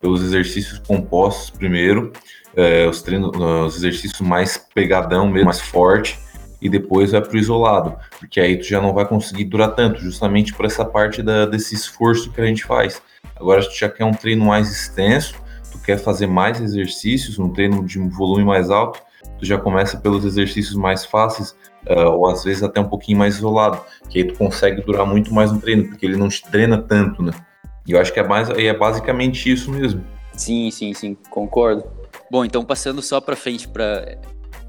pelos 0.00 0.22
exercícios 0.22 0.78
compostos 0.78 1.50
primeiro, 1.50 2.12
é, 2.56 2.86
os, 2.86 3.02
treinos, 3.02 3.30
os 3.36 3.76
exercícios 3.76 4.20
mais 4.20 4.56
pegadão 4.56 5.28
mesmo, 5.28 5.46
mais 5.46 5.60
forte, 5.60 6.18
e 6.60 6.68
depois 6.68 7.12
vai 7.12 7.20
para 7.20 7.34
o 7.34 7.38
isolado, 7.38 7.94
porque 8.18 8.40
aí 8.40 8.56
tu 8.56 8.64
já 8.64 8.80
não 8.80 8.94
vai 8.94 9.06
conseguir 9.06 9.44
durar 9.44 9.74
tanto, 9.74 10.00
justamente 10.00 10.54
por 10.54 10.64
essa 10.64 10.84
parte 10.84 11.22
da, 11.22 11.44
desse 11.44 11.74
esforço 11.74 12.32
que 12.32 12.40
a 12.40 12.46
gente 12.46 12.64
faz. 12.64 13.02
Agora, 13.36 13.62
se 13.62 13.68
tu 13.68 13.76
já 13.76 13.88
quer 13.88 14.04
um 14.04 14.12
treino 14.12 14.44
mais 14.44 14.70
extenso, 14.70 15.34
tu 15.70 15.78
quer 15.78 15.98
fazer 15.98 16.26
mais 16.26 16.60
exercícios, 16.60 17.38
um 17.38 17.48
treino 17.50 17.84
de 17.84 18.00
um 18.00 18.08
volume 18.08 18.44
mais 18.44 18.70
alto, 18.70 19.00
tu 19.38 19.44
já 19.44 19.58
começa 19.58 19.96
pelos 19.98 20.24
exercícios 20.24 20.76
mais 20.76 21.04
fáceis, 21.04 21.56
uh, 21.88 22.10
ou 22.10 22.28
às 22.28 22.44
vezes 22.44 22.62
até 22.62 22.80
um 22.80 22.88
pouquinho 22.88 23.18
mais 23.18 23.36
isolado, 23.36 23.80
que 24.08 24.18
aí 24.18 24.24
tu 24.24 24.34
consegue 24.34 24.82
durar 24.82 25.06
muito 25.06 25.32
mais 25.34 25.50
no 25.50 25.60
treino, 25.60 25.88
porque 25.88 26.06
ele 26.06 26.16
não 26.16 26.28
te 26.28 26.42
treina 26.42 26.80
tanto, 26.80 27.22
né? 27.22 27.32
E 27.86 27.92
eu 27.92 28.00
acho 28.00 28.12
que 28.12 28.20
é, 28.20 28.22
mais, 28.22 28.48
é 28.50 28.72
basicamente 28.72 29.50
isso 29.50 29.70
mesmo. 29.70 30.02
Sim, 30.32 30.70
sim, 30.70 30.94
sim, 30.94 31.16
concordo. 31.30 31.84
Bom, 32.30 32.44
então 32.44 32.64
passando 32.64 33.02
só 33.02 33.20
para 33.20 33.36
frente 33.36 33.68
para 33.68 34.18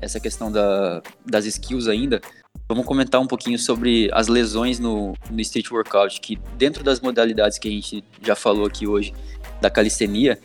essa 0.02 0.20
questão 0.20 0.52
da, 0.52 1.02
das 1.26 1.46
skills 1.46 1.88
ainda, 1.88 2.20
vamos 2.68 2.86
comentar 2.86 3.22
um 3.22 3.28
pouquinho 3.28 3.58
sobre 3.60 4.10
as 4.14 4.28
lesões 4.28 4.80
no, 4.80 5.14
no 5.30 5.42
street 5.42 5.72
workout, 5.72 6.20
que 6.20 6.36
dentro 6.58 6.84
das 6.84 7.00
modalidades 7.00 7.58
que 7.58 7.68
a 7.68 7.72
gente 7.72 8.04
já 8.22 8.36
falou 8.36 8.66
aqui 8.66 8.88
hoje, 8.88 9.14
da 9.62 9.70
calistenia, 9.70 10.40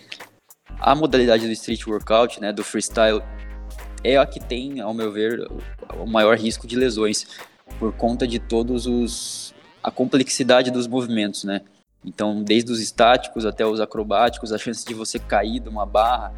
a 0.78 0.94
modalidade 0.94 1.46
do 1.46 1.52
street 1.52 1.86
workout, 1.86 2.40
né, 2.40 2.52
do 2.52 2.62
freestyle, 2.62 3.22
é 4.02 4.16
a 4.16 4.26
que 4.26 4.40
tem, 4.40 4.80
ao 4.80 4.94
meu 4.94 5.12
ver, 5.12 5.46
o 5.98 6.06
maior 6.06 6.36
risco 6.36 6.66
de 6.66 6.76
lesões, 6.76 7.26
por 7.78 7.92
conta 7.92 8.26
de 8.26 8.38
todos 8.38 8.86
os 8.86 9.54
a 9.82 9.90
complexidade 9.90 10.70
dos 10.70 10.86
movimentos, 10.86 11.44
né? 11.44 11.62
Então, 12.04 12.42
desde 12.42 12.70
os 12.70 12.80
estáticos 12.80 13.46
até 13.46 13.64
os 13.64 13.80
acrobáticos, 13.80 14.52
a 14.52 14.58
chance 14.58 14.84
de 14.84 14.92
você 14.92 15.18
cair 15.18 15.58
de 15.58 15.68
uma 15.68 15.86
barra, 15.86 16.32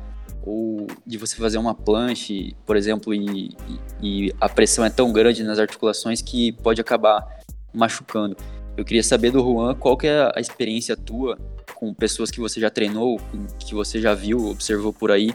ou 0.45 0.87
de 1.07 1.17
você 1.19 1.37
fazer 1.37 1.59
uma 1.59 1.75
planche, 1.75 2.57
por 2.67 2.77
exemplo, 2.77 3.15
e, 3.15 3.55
e, 4.03 4.33
a 4.41 4.49
pressão 4.49 4.85
é 4.85 4.91
tão 4.91 5.13
grande 5.13 5.43
nas 5.45 5.59
articulações 5.59 6.21
que 6.21 6.53
pode 6.53 6.81
acabar 6.81 7.25
machucando. 7.73 8.37
Eu 8.77 8.85
queria 8.85 9.03
saber 9.03 9.31
do 9.31 9.41
Juan 9.41 9.75
qual 9.75 9.97
que 9.97 10.07
é 10.07 10.33
a 10.35 10.41
experiência 10.41 10.97
tua 10.97 11.39
com 11.75 11.93
pessoas 11.95 12.31
que 12.31 12.41
você 12.41 12.61
já 12.61 12.71
treinou, 12.71 13.21
que 13.59 13.75
você 13.75 14.01
já 14.01 14.15
viu, 14.15 14.49
observou 14.49 14.93
por 14.93 15.11
aí, 15.11 15.35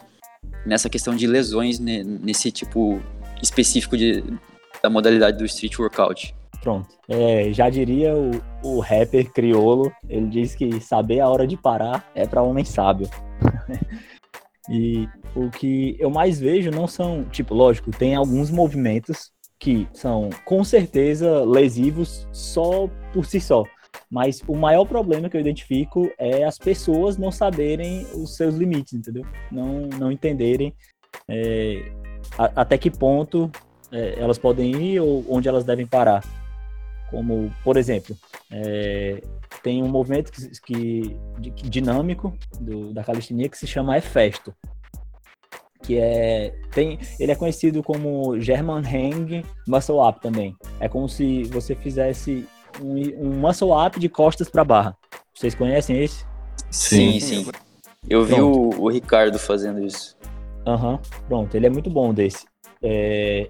nessa 0.66 0.90
questão 0.90 1.16
de 1.16 1.28
lesões 1.28 1.80
nesse 1.80 2.52
tipo 2.52 3.02
específico 3.42 3.98
de, 3.98 4.24
da 4.82 4.90
modalidade 4.90 5.38
do 5.38 5.46
street 5.46 5.78
workout. 5.78 6.36
Pronto. 6.62 6.88
É, 7.08 7.52
já 7.54 7.70
diria 7.70 8.14
o, 8.14 8.32
o 8.64 8.80
rapper 8.80 9.32
criolo, 9.32 9.92
ele 10.10 10.28
diz 10.28 10.56
que 10.56 10.82
saber 10.82 11.20
a 11.22 11.30
hora 11.30 11.48
de 11.48 11.56
parar 11.56 12.10
é 12.14 12.28
para 12.28 12.42
homem 12.42 12.66
sábio. 12.66 13.10
E 14.70 15.08
o 15.36 15.50
que 15.50 15.96
eu 16.00 16.10
mais 16.10 16.40
vejo 16.40 16.72
não 16.72 16.88
são, 16.88 17.24
tipo, 17.26 17.54
lógico, 17.54 17.92
tem 17.92 18.16
alguns 18.16 18.50
movimentos 18.50 19.32
que 19.60 19.88
são 19.94 20.30
com 20.46 20.64
certeza 20.64 21.44
lesivos 21.44 22.28
só 22.32 22.88
por 23.14 23.26
si 23.26 23.40
só. 23.40 23.64
Mas 24.10 24.42
o 24.48 24.56
maior 24.56 24.86
problema 24.86 25.30
que 25.30 25.36
eu 25.36 25.42
identifico 25.42 26.10
é 26.18 26.44
as 26.44 26.58
pessoas 26.58 27.18
não 27.18 27.32
saberem 27.32 28.06
os 28.14 28.36
seus 28.36 28.56
limites, 28.56 28.94
entendeu? 28.94 29.26
Não, 29.52 29.88
não 30.00 30.12
entenderem 30.12 30.74
é, 31.28 31.92
a, 32.38 32.62
até 32.62 32.78
que 32.78 32.92
ponto 32.92 33.52
é, 33.92 34.20
elas 34.20 34.38
podem 34.38 34.72
ir 34.82 35.00
ou 35.00 35.26
onde 35.30 35.48
elas 35.48 35.64
devem 35.64 35.86
parar. 35.86 36.24
Como, 37.10 37.54
por 37.64 37.78
exemplo, 37.78 38.16
é, 38.52 39.22
tem 39.64 39.82
um 39.82 39.88
movimento 39.88 40.32
que, 40.32 40.50
que, 40.62 41.52
que 41.52 41.70
dinâmico 41.70 42.38
do, 42.60 42.94
da 42.94 43.04
calistenia 43.04 43.50
que 43.50 43.58
se 43.58 43.66
chama 43.66 43.98
Efesto, 43.98 44.54
que 45.84 45.98
é 45.98 46.54
tem 46.72 47.00
ele 47.20 47.32
é 47.32 47.36
conhecido 47.36 47.82
como 47.82 48.40
German 48.40 48.82
Hang 48.82 49.44
Muscle 49.68 50.00
Up 50.00 50.20
também. 50.22 50.56
É 50.80 50.90
como 50.90 51.08
se 51.08 51.44
você 51.44 51.76
fizesse 51.76 52.46
um, 52.82 53.26
um 53.26 53.40
muscle 53.40 53.72
up 53.72 54.00
de 54.00 54.10
costas 54.10 54.50
para 54.50 54.64
barra. 54.64 54.98
Vocês 55.34 55.56
conhecem 55.56 56.04
esse? 56.04 56.26
Sim, 56.70 57.20
sim. 57.20 57.44
sim. 57.44 57.52
Eu 58.10 58.24
vi 58.24 58.40
o, 58.40 58.70
o, 58.80 58.90
Ricardo 58.90 59.38
fazendo 59.38 59.84
isso. 59.84 60.18
Aham, 60.66 60.94
uhum, 60.94 61.00
pronto. 61.28 61.56
Ele 61.56 61.68
é 61.68 61.70
muito 61.70 61.90
bom 61.90 62.14
desse. 62.14 62.46
É, 62.82 63.50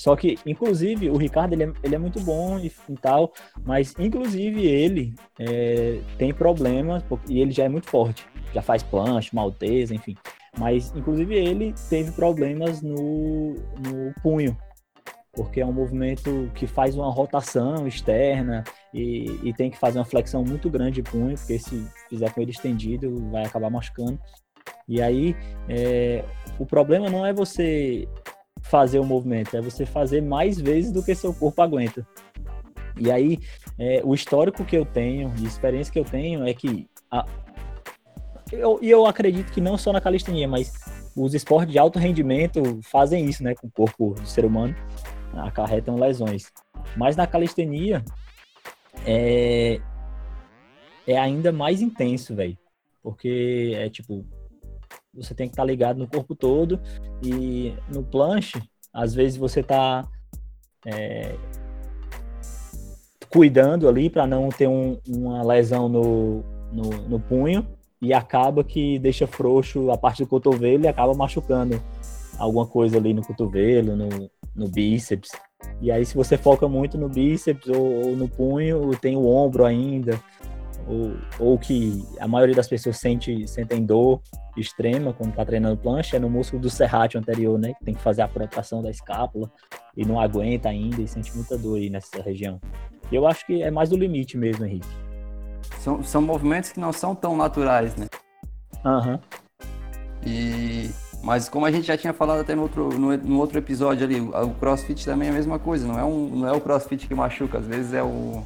só 0.00 0.16
que, 0.16 0.38
inclusive, 0.46 1.10
o 1.10 1.16
Ricardo 1.16 1.52
ele 1.52 1.64
é, 1.64 1.72
ele 1.82 1.94
é 1.94 1.98
muito 1.98 2.20
bom 2.20 2.58
e, 2.58 2.72
e, 2.88 2.94
tal, 2.94 3.32
mas 3.64 3.94
inclusive 3.98 4.66
ele 4.66 5.14
é, 5.38 6.00
tem 6.16 6.32
problemas, 6.32 7.04
e 7.28 7.40
ele 7.40 7.52
já 7.52 7.64
é 7.64 7.68
muito 7.68 7.86
forte, 7.86 8.26
já 8.54 8.62
faz 8.62 8.82
planche, 8.82 9.34
malteza, 9.34 9.94
enfim. 9.94 10.16
Mas, 10.58 10.90
inclusive, 10.96 11.34
ele 11.34 11.74
teve 11.88 12.10
problemas 12.12 12.82
no, 12.82 13.54
no 13.54 14.14
punho, 14.22 14.56
porque 15.32 15.60
é 15.60 15.66
um 15.66 15.72
movimento 15.72 16.50
que 16.54 16.66
faz 16.66 16.96
uma 16.96 17.10
rotação 17.10 17.86
externa 17.86 18.64
e, 18.92 19.38
e, 19.44 19.52
tem 19.52 19.70
que 19.70 19.78
fazer 19.78 19.98
uma 19.98 20.04
flexão 20.04 20.42
muito 20.42 20.68
grande 20.68 21.02
de 21.02 21.10
punho, 21.10 21.36
porque 21.36 21.58
se 21.58 21.86
fizer 22.08 22.32
com 22.32 22.40
ele 22.40 22.50
estendido, 22.50 23.30
vai 23.30 23.44
acabar 23.44 23.70
machucando. 23.70 24.18
E 24.88 25.00
aí, 25.00 25.36
é, 25.68 26.24
o 26.58 26.66
problema 26.66 27.08
não 27.08 27.24
é 27.24 27.32
você 27.32 28.08
fazer 28.62 28.98
o 28.98 29.04
movimento, 29.04 29.56
é 29.56 29.60
você 29.60 29.86
fazer 29.86 30.20
mais 30.20 30.60
vezes 30.60 30.92
do 30.92 31.02
que 31.02 31.14
seu 31.14 31.32
corpo 31.34 31.60
aguenta. 31.62 32.06
E 32.98 33.10
aí, 33.10 33.38
é, 33.78 34.02
o 34.04 34.14
histórico 34.14 34.64
que 34.64 34.76
eu 34.76 34.84
tenho, 34.84 35.30
de 35.30 35.46
experiência 35.46 35.92
que 35.92 35.98
eu 35.98 36.04
tenho, 36.04 36.46
é 36.46 36.52
que. 36.52 36.88
A, 37.10 37.24
eu, 38.52 38.78
e 38.82 38.90
eu 38.90 39.06
acredito 39.06 39.52
que 39.52 39.60
não 39.60 39.78
só 39.78 39.92
na 39.92 40.00
calistenia, 40.00 40.46
mas 40.46 40.72
os 41.16 41.34
esportes 41.34 41.72
de 41.72 41.78
alto 41.78 41.98
rendimento 41.98 42.80
fazem 42.82 43.26
isso, 43.26 43.42
né, 43.42 43.54
com 43.54 43.68
o 43.68 43.70
corpo 43.70 44.14
do 44.14 44.26
ser 44.26 44.44
humano, 44.44 44.74
acarretam 45.34 45.96
lesões. 45.96 46.52
Mas 46.96 47.16
na 47.16 47.26
calistenia, 47.26 48.04
é, 49.06 49.80
é 51.06 51.18
ainda 51.18 51.52
mais 51.52 51.80
intenso, 51.80 52.34
velho. 52.34 52.58
Porque 53.02 53.72
é 53.76 53.88
tipo, 53.88 54.26
você 55.14 55.34
tem 55.34 55.48
que 55.48 55.52
estar 55.52 55.62
tá 55.62 55.66
ligado 55.66 55.98
no 55.98 56.08
corpo 56.08 56.34
todo. 56.34 56.80
E 57.22 57.74
no 57.92 58.02
planche, 58.02 58.60
às 58.92 59.14
vezes 59.14 59.36
você 59.36 59.60
está 59.60 60.08
é, 60.86 61.34
cuidando 63.30 63.88
ali 63.88 64.10
para 64.10 64.26
não 64.26 64.48
ter 64.48 64.68
um, 64.68 64.98
uma 65.06 65.42
lesão 65.42 65.88
no, 65.88 66.44
no, 66.72 66.90
no, 67.08 67.20
punho. 67.20 67.66
E 68.02 68.14
acaba 68.14 68.64
que 68.64 68.98
deixa 68.98 69.26
frouxo 69.26 69.90
a 69.90 69.98
parte 69.98 70.22
do 70.22 70.28
cotovelo 70.28 70.84
e 70.84 70.88
acaba 70.88 71.12
machucando 71.12 71.80
alguma 72.38 72.66
coisa 72.66 72.96
ali 72.96 73.12
no 73.12 73.22
cotovelo, 73.22 73.94
no, 73.94 74.08
no 74.56 74.68
bíceps. 74.68 75.30
E 75.82 75.92
aí, 75.92 76.04
se 76.06 76.14
você 76.14 76.38
foca 76.38 76.66
muito 76.66 76.96
no 76.96 77.08
bíceps 77.08 77.68
ou, 77.68 78.06
ou 78.06 78.16
no 78.16 78.26
punho, 78.26 78.90
tem 78.98 79.16
o 79.16 79.26
ombro 79.26 79.66
ainda, 79.66 80.18
ou, 80.86 81.16
ou 81.38 81.58
que 81.58 82.04
a 82.18 82.26
maioria 82.26 82.54
das 82.54 82.68
pessoas 82.68 82.98
sente, 82.98 83.46
sentem 83.46 83.84
dor 83.84 84.20
extrema 84.56 85.12
quando 85.12 85.30
está 85.30 85.44
treinando 85.44 85.76
plancha, 85.76 86.16
é 86.16 86.20
no 86.20 86.28
músculo 86.28 86.62
do 86.62 86.70
serrátil 86.70 87.20
anterior, 87.20 87.58
né? 87.58 87.72
Que 87.78 87.84
tem 87.84 87.94
que 87.94 88.02
fazer 88.02 88.22
a 88.22 88.28
protração 88.28 88.82
da 88.82 88.90
escápula 88.90 89.50
e 89.96 90.04
não 90.04 90.20
aguenta 90.20 90.68
ainda 90.68 91.00
e 91.00 91.08
sente 91.08 91.34
muita 91.34 91.56
dor 91.56 91.76
aí 91.76 91.88
nessa 91.88 92.20
região. 92.22 92.60
Eu 93.10 93.26
acho 93.26 93.46
que 93.46 93.62
é 93.62 93.70
mais 93.70 93.90
do 93.90 93.96
limite 93.96 94.36
mesmo, 94.36 94.64
Henrique. 94.64 94.88
São, 95.78 96.02
são 96.02 96.20
movimentos 96.20 96.72
que 96.72 96.80
não 96.80 96.92
são 96.92 97.14
tão 97.14 97.36
naturais, 97.36 97.96
né? 97.96 98.06
Aham. 98.84 99.12
Uhum. 99.12 99.18
E 100.26 100.90
mas 101.22 101.48
como 101.48 101.66
a 101.66 101.70
gente 101.70 101.86
já 101.86 101.96
tinha 101.96 102.14
falado 102.14 102.40
até 102.40 102.54
no 102.54 102.62
outro, 102.62 102.88
no, 102.98 103.16
no, 103.16 103.38
outro 103.38 103.58
episódio 103.58 104.06
ali, 104.06 104.20
o 104.20 104.54
crossfit 104.58 105.04
também 105.04 105.28
é 105.28 105.30
a 105.30 105.34
mesma 105.34 105.58
coisa, 105.58 105.86
não 105.86 105.98
é, 105.98 106.04
um, 106.04 106.28
não 106.28 106.48
é 106.48 106.52
o 106.52 106.60
crossfit 106.60 107.06
que 107.06 107.14
machuca, 107.14 107.58
às 107.58 107.66
vezes 107.66 107.92
é 107.92 108.02
o, 108.02 108.42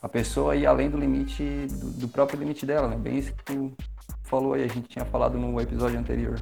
a 0.00 0.08
pessoa 0.08 0.56
ir 0.56 0.66
além 0.66 0.90
do 0.90 0.98
limite, 0.98 1.66
do, 1.70 1.90
do 2.00 2.08
próprio 2.08 2.38
limite 2.38 2.66
dela, 2.66 2.88
né? 2.88 2.96
Bem 2.96 3.18
isso 3.18 3.32
que 3.34 3.44
tu 3.44 3.72
falou 4.24 4.54
aí, 4.54 4.64
a 4.64 4.68
gente 4.68 4.88
tinha 4.88 5.04
falado 5.04 5.38
no 5.38 5.60
episódio 5.60 5.98
anterior. 5.98 6.40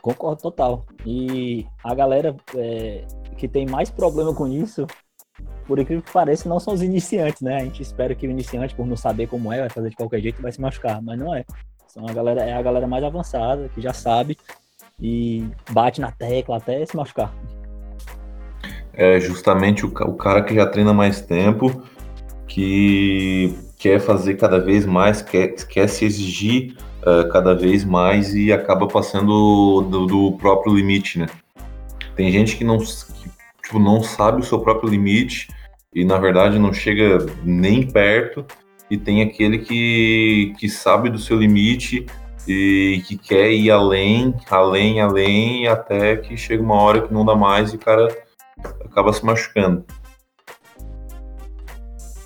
Concordo 0.00 0.42
total. 0.42 0.84
E 1.04 1.66
a 1.82 1.94
galera 1.94 2.36
é, 2.54 3.04
que 3.36 3.48
tem 3.48 3.66
mais 3.66 3.90
problema 3.90 4.32
com 4.34 4.46
isso, 4.46 4.86
por 5.66 5.78
incrível 5.78 6.02
que 6.02 6.12
pareça, 6.12 6.48
não 6.48 6.60
são 6.60 6.74
os 6.74 6.82
iniciantes, 6.82 7.42
né? 7.42 7.56
A 7.56 7.64
gente 7.64 7.82
espera 7.82 8.14
que 8.14 8.26
o 8.26 8.30
iniciante, 8.30 8.74
por 8.74 8.86
não 8.86 8.96
saber 8.96 9.26
como 9.26 9.52
é, 9.52 9.60
vai 9.60 9.68
fazer 9.68 9.90
de 9.90 9.96
qualquer 9.96 10.20
jeito 10.20 10.40
vai 10.40 10.52
se 10.52 10.60
machucar, 10.60 11.02
mas 11.02 11.18
não 11.18 11.34
é. 11.34 11.44
São 11.88 12.06
a 12.08 12.12
galera, 12.12 12.42
é 12.42 12.52
a 12.52 12.62
galera 12.62 12.86
mais 12.86 13.02
avançada, 13.02 13.68
que 13.74 13.80
já 13.80 13.92
sabe 13.92 14.38
e 15.00 15.46
bate 15.70 16.00
na 16.00 16.12
tecla 16.12 16.56
até 16.56 16.84
se 16.86 16.96
machucar. 16.96 17.34
é 18.92 19.20
justamente 19.20 19.84
o, 19.84 19.88
o 19.88 20.14
cara 20.14 20.42
que 20.42 20.54
já 20.54 20.66
treina 20.66 20.94
mais 20.94 21.20
tempo, 21.20 21.82
que 22.46 23.54
quer 23.78 24.00
fazer 24.00 24.34
cada 24.34 24.58
vez 24.58 24.86
mais, 24.86 25.22
quer, 25.22 25.48
quer 25.66 25.88
se 25.88 26.04
exigir 26.04 26.76
uh, 27.02 27.28
cada 27.30 27.54
vez 27.54 27.84
mais 27.84 28.34
e 28.34 28.52
acaba 28.52 28.86
passando 28.86 29.82
do, 29.82 30.06
do, 30.06 30.32
próprio 30.38 30.74
limite, 30.74 31.18
né? 31.18 31.26
Tem 32.14 32.30
gente 32.32 32.56
que 32.56 32.64
não, 32.64 32.78
que, 32.78 33.30
tipo, 33.62 33.78
não 33.78 34.02
sabe 34.02 34.40
o 34.40 34.44
seu 34.44 34.60
próprio 34.60 34.88
limite 34.88 35.48
e 35.94 36.04
na 36.04 36.18
verdade 36.18 36.58
não 36.58 36.72
chega 36.72 37.18
nem 37.42 37.86
perto, 37.86 38.44
e 38.90 38.96
tem 38.96 39.22
aquele 39.22 39.58
que, 39.58 40.54
que 40.58 40.68
sabe 40.68 41.10
do 41.10 41.18
seu 41.18 41.38
limite 41.38 42.06
e 42.46 43.02
que 43.06 43.18
quer 43.18 43.50
ir 43.50 43.70
além, 43.70 44.34
além, 44.48 45.00
além, 45.00 45.66
até 45.66 46.16
que 46.16 46.36
chega 46.36 46.62
uma 46.62 46.76
hora 46.76 47.02
que 47.02 47.12
não 47.12 47.24
dá 47.24 47.34
mais 47.34 47.72
e 47.72 47.76
o 47.76 47.78
cara 47.78 48.08
acaba 48.84 49.12
se 49.12 49.24
machucando. 49.24 49.84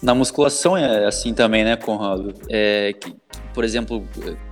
Na 0.02 0.14
musculação 0.14 0.76
é 0.76 1.06
assim 1.06 1.34
também, 1.34 1.62
né, 1.62 1.76
Conrado? 1.76 2.34
É, 2.48 2.94
que, 2.94 3.14
por 3.52 3.64
exemplo, 3.64 4.06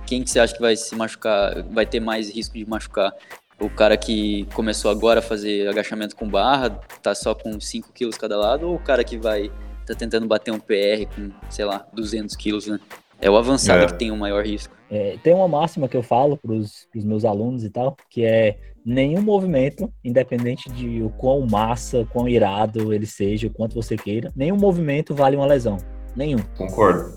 quem 0.05 0.23
que 0.23 0.29
você 0.29 0.39
acha 0.39 0.53
que 0.53 0.61
vai 0.61 0.75
se 0.75 0.95
machucar, 0.95 1.63
vai 1.63 1.85
ter 1.85 1.99
mais 1.99 2.33
risco 2.33 2.55
de 2.55 2.67
machucar? 2.69 3.13
O 3.59 3.69
cara 3.69 3.97
que 3.97 4.45
começou 4.53 4.89
agora 4.89 5.19
a 5.19 5.23
fazer 5.23 5.67
agachamento 5.67 6.15
com 6.15 6.29
barra, 6.29 6.69
tá 7.01 7.13
só 7.15 7.33
com 7.33 7.59
5 7.59 7.91
quilos 7.93 8.17
cada 8.17 8.37
lado, 8.37 8.67
ou 8.67 8.75
o 8.75 8.79
cara 8.79 9.03
que 9.03 9.17
vai 9.17 9.51
tá 9.85 9.95
tentando 9.95 10.27
bater 10.27 10.51
um 10.51 10.59
PR 10.59 11.07
com, 11.13 11.31
sei 11.49 11.65
lá, 11.65 11.85
200 11.93 12.35
quilos, 12.35 12.67
né? 12.67 12.79
É 13.19 13.29
o 13.29 13.35
avançado 13.35 13.83
é. 13.83 13.87
que 13.87 13.95
tem 13.95 14.11
o 14.11 14.15
maior 14.15 14.45
risco. 14.45 14.73
É, 14.89 15.17
tem 15.21 15.33
uma 15.33 15.47
máxima 15.47 15.89
que 15.89 15.97
eu 15.97 16.03
falo 16.03 16.37
para 16.37 16.53
os 16.53 16.87
meus 16.95 17.25
alunos 17.25 17.63
e 17.63 17.69
tal, 17.69 17.97
que 18.09 18.23
é 18.23 18.57
nenhum 18.85 19.21
movimento, 19.21 19.91
independente 20.03 20.69
de 20.69 21.01
o 21.01 21.09
quão 21.09 21.45
massa, 21.45 22.07
quão 22.11 22.27
irado 22.27 22.93
ele 22.93 23.05
seja, 23.05 23.47
o 23.47 23.51
quanto 23.51 23.75
você 23.75 23.95
queira, 23.95 24.31
nenhum 24.35 24.57
movimento 24.57 25.13
vale 25.13 25.35
uma 25.35 25.45
lesão. 25.45 25.77
Nenhum. 26.15 26.39
Concordo. 26.57 27.13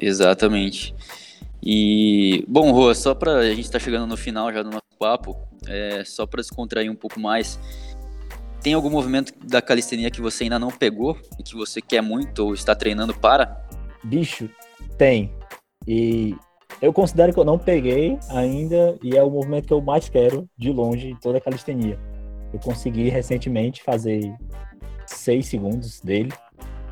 Exatamente. 0.00 0.94
E, 1.62 2.44
bom, 2.48 2.72
Rua, 2.72 2.94
só 2.94 3.14
para 3.14 3.38
a 3.38 3.50
gente 3.50 3.60
estar 3.60 3.78
tá 3.78 3.84
chegando 3.84 4.06
no 4.06 4.16
final 4.16 4.52
já 4.52 4.62
do 4.62 4.70
nosso 4.70 4.82
papo, 4.98 5.36
é, 5.68 6.02
só 6.04 6.26
para 6.26 6.40
descontrair 6.40 6.90
um 6.90 6.96
pouco 6.96 7.20
mais, 7.20 7.58
tem 8.62 8.74
algum 8.74 8.90
movimento 8.90 9.32
da 9.44 9.62
calistenia 9.62 10.10
que 10.10 10.20
você 10.20 10.44
ainda 10.44 10.58
não 10.58 10.70
pegou 10.70 11.16
e 11.38 11.42
que 11.42 11.54
você 11.54 11.80
quer 11.80 12.00
muito 12.00 12.46
ou 12.46 12.54
está 12.54 12.74
treinando 12.74 13.14
para? 13.14 13.64
Bicho, 14.02 14.48
tem. 14.98 15.32
E 15.86 16.34
eu 16.82 16.92
considero 16.92 17.32
que 17.32 17.38
eu 17.38 17.44
não 17.44 17.56
peguei 17.56 18.18
ainda 18.28 18.98
e 19.00 19.16
é 19.16 19.22
o 19.22 19.30
movimento 19.30 19.68
que 19.68 19.72
eu 19.72 19.80
mais 19.80 20.08
quero 20.08 20.48
de 20.58 20.72
longe 20.72 21.10
em 21.10 21.16
toda 21.16 21.38
a 21.38 21.40
calistenia. 21.40 21.96
Eu 22.52 22.58
consegui 22.58 23.08
recentemente 23.08 23.84
fazer 23.84 24.34
seis 25.06 25.46
segundos 25.46 26.00
dele, 26.00 26.32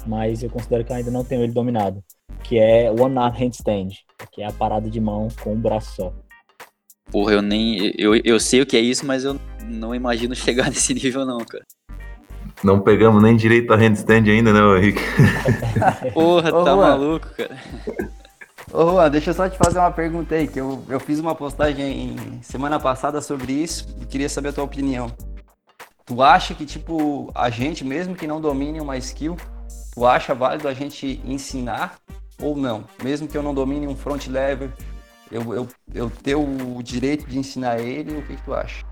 mas 0.07 0.45
eu 0.45 0.49
considero 0.49 0.85
que 0.85 0.93
eu 0.93 0.97
ainda 0.97 1.11
não 1.11 1.25
tenho 1.25 1.43
ele 1.43 1.53
dominado, 1.53 2.03
que 2.45 2.57
é 2.57 2.89
One 2.89 3.19
Arm 3.19 3.35
Handstand, 3.35 3.89
que 4.31 4.43
é 4.43 4.47
a 4.47 4.53
parada 4.53 4.89
de 4.89 5.01
mão 5.01 5.27
com 5.43 5.55
um 5.55 5.61
braço 5.61 5.97
só. 5.97 6.13
Porra, 7.11 7.33
eu 7.33 7.43
nem. 7.43 7.93
Eu, 7.99 8.15
eu 8.15 8.39
sei 8.39 8.61
o 8.61 8.67
que 8.67 8.77
é 8.77 8.81
isso, 8.81 9.05
mas 9.05 9.25
eu 9.25 9.37
não 9.67 9.93
imagino 9.93 10.37
chegar 10.37 10.67
nesse 10.71 10.95
nível, 10.95 11.27
não, 11.27 11.39
cara. 11.39 11.67
Não 12.63 12.81
pegamos 12.81 13.21
nem 13.21 13.37
direito 13.37 13.73
a 13.73 13.77
handstand 13.77 14.31
ainda, 14.31 14.53
né, 14.53 14.61
Henrique? 14.79 15.01
Porra, 16.15 16.51
Ô, 16.55 16.65
tá 16.65 16.75
Juan. 16.75 16.77
maluco, 16.77 17.29
cara. 17.35 17.57
Ô, 18.73 18.93
Juan, 18.93 19.11
deixa 19.11 19.31
eu 19.31 19.35
só 19.35 19.49
te 19.49 19.59
fazer 19.59 19.81
uma 19.81 19.91
pergunta 19.91 20.37
aí, 20.37 20.47
que 20.47 20.61
eu, 20.61 20.85
eu 20.89 21.01
fiz 21.01 21.19
uma 21.19 21.35
postagem 21.35 22.17
semana 22.41 22.79
passada 22.79 23.21
sobre 23.21 23.53
isso 23.53 23.85
e 24.01 24.07
queria 24.07 24.29
saber 24.29 24.51
a 24.51 24.53
tua 24.53 24.65
opinião. 24.65 25.11
Tu 26.07 26.23
acha 26.23 26.55
que, 26.55 26.65
tipo, 26.65 27.33
a 27.35 27.51
gente, 27.51 27.85
mesmo 27.85 28.15
que 28.15 28.29
não 28.29 28.41
domine 28.41 28.81
uma 28.81 28.97
skill, 28.97 29.37
tu 29.93 30.07
acha 30.07 30.35
válido 30.35 30.69
a 30.69 30.75
gente 30.75 31.21
ensinar 31.25 31.97
ou 32.41 32.57
não? 32.57 32.85
Mesmo 33.03 33.27
que 33.27 33.37
eu 33.37 33.43
não 33.43 33.53
domine 33.53 33.89
um 33.89 33.97
front 33.97 34.29
lever, 34.29 34.73
eu, 35.33 35.53
eu, 35.53 35.69
eu 35.93 36.09
ter 36.09 36.37
o 36.37 36.81
direito 36.81 37.27
de 37.27 37.39
ensinar 37.39 37.81
ele, 37.81 38.19
o 38.19 38.23
que, 38.23 38.37
que 38.37 38.43
tu 38.43 38.55
acha? 38.55 38.85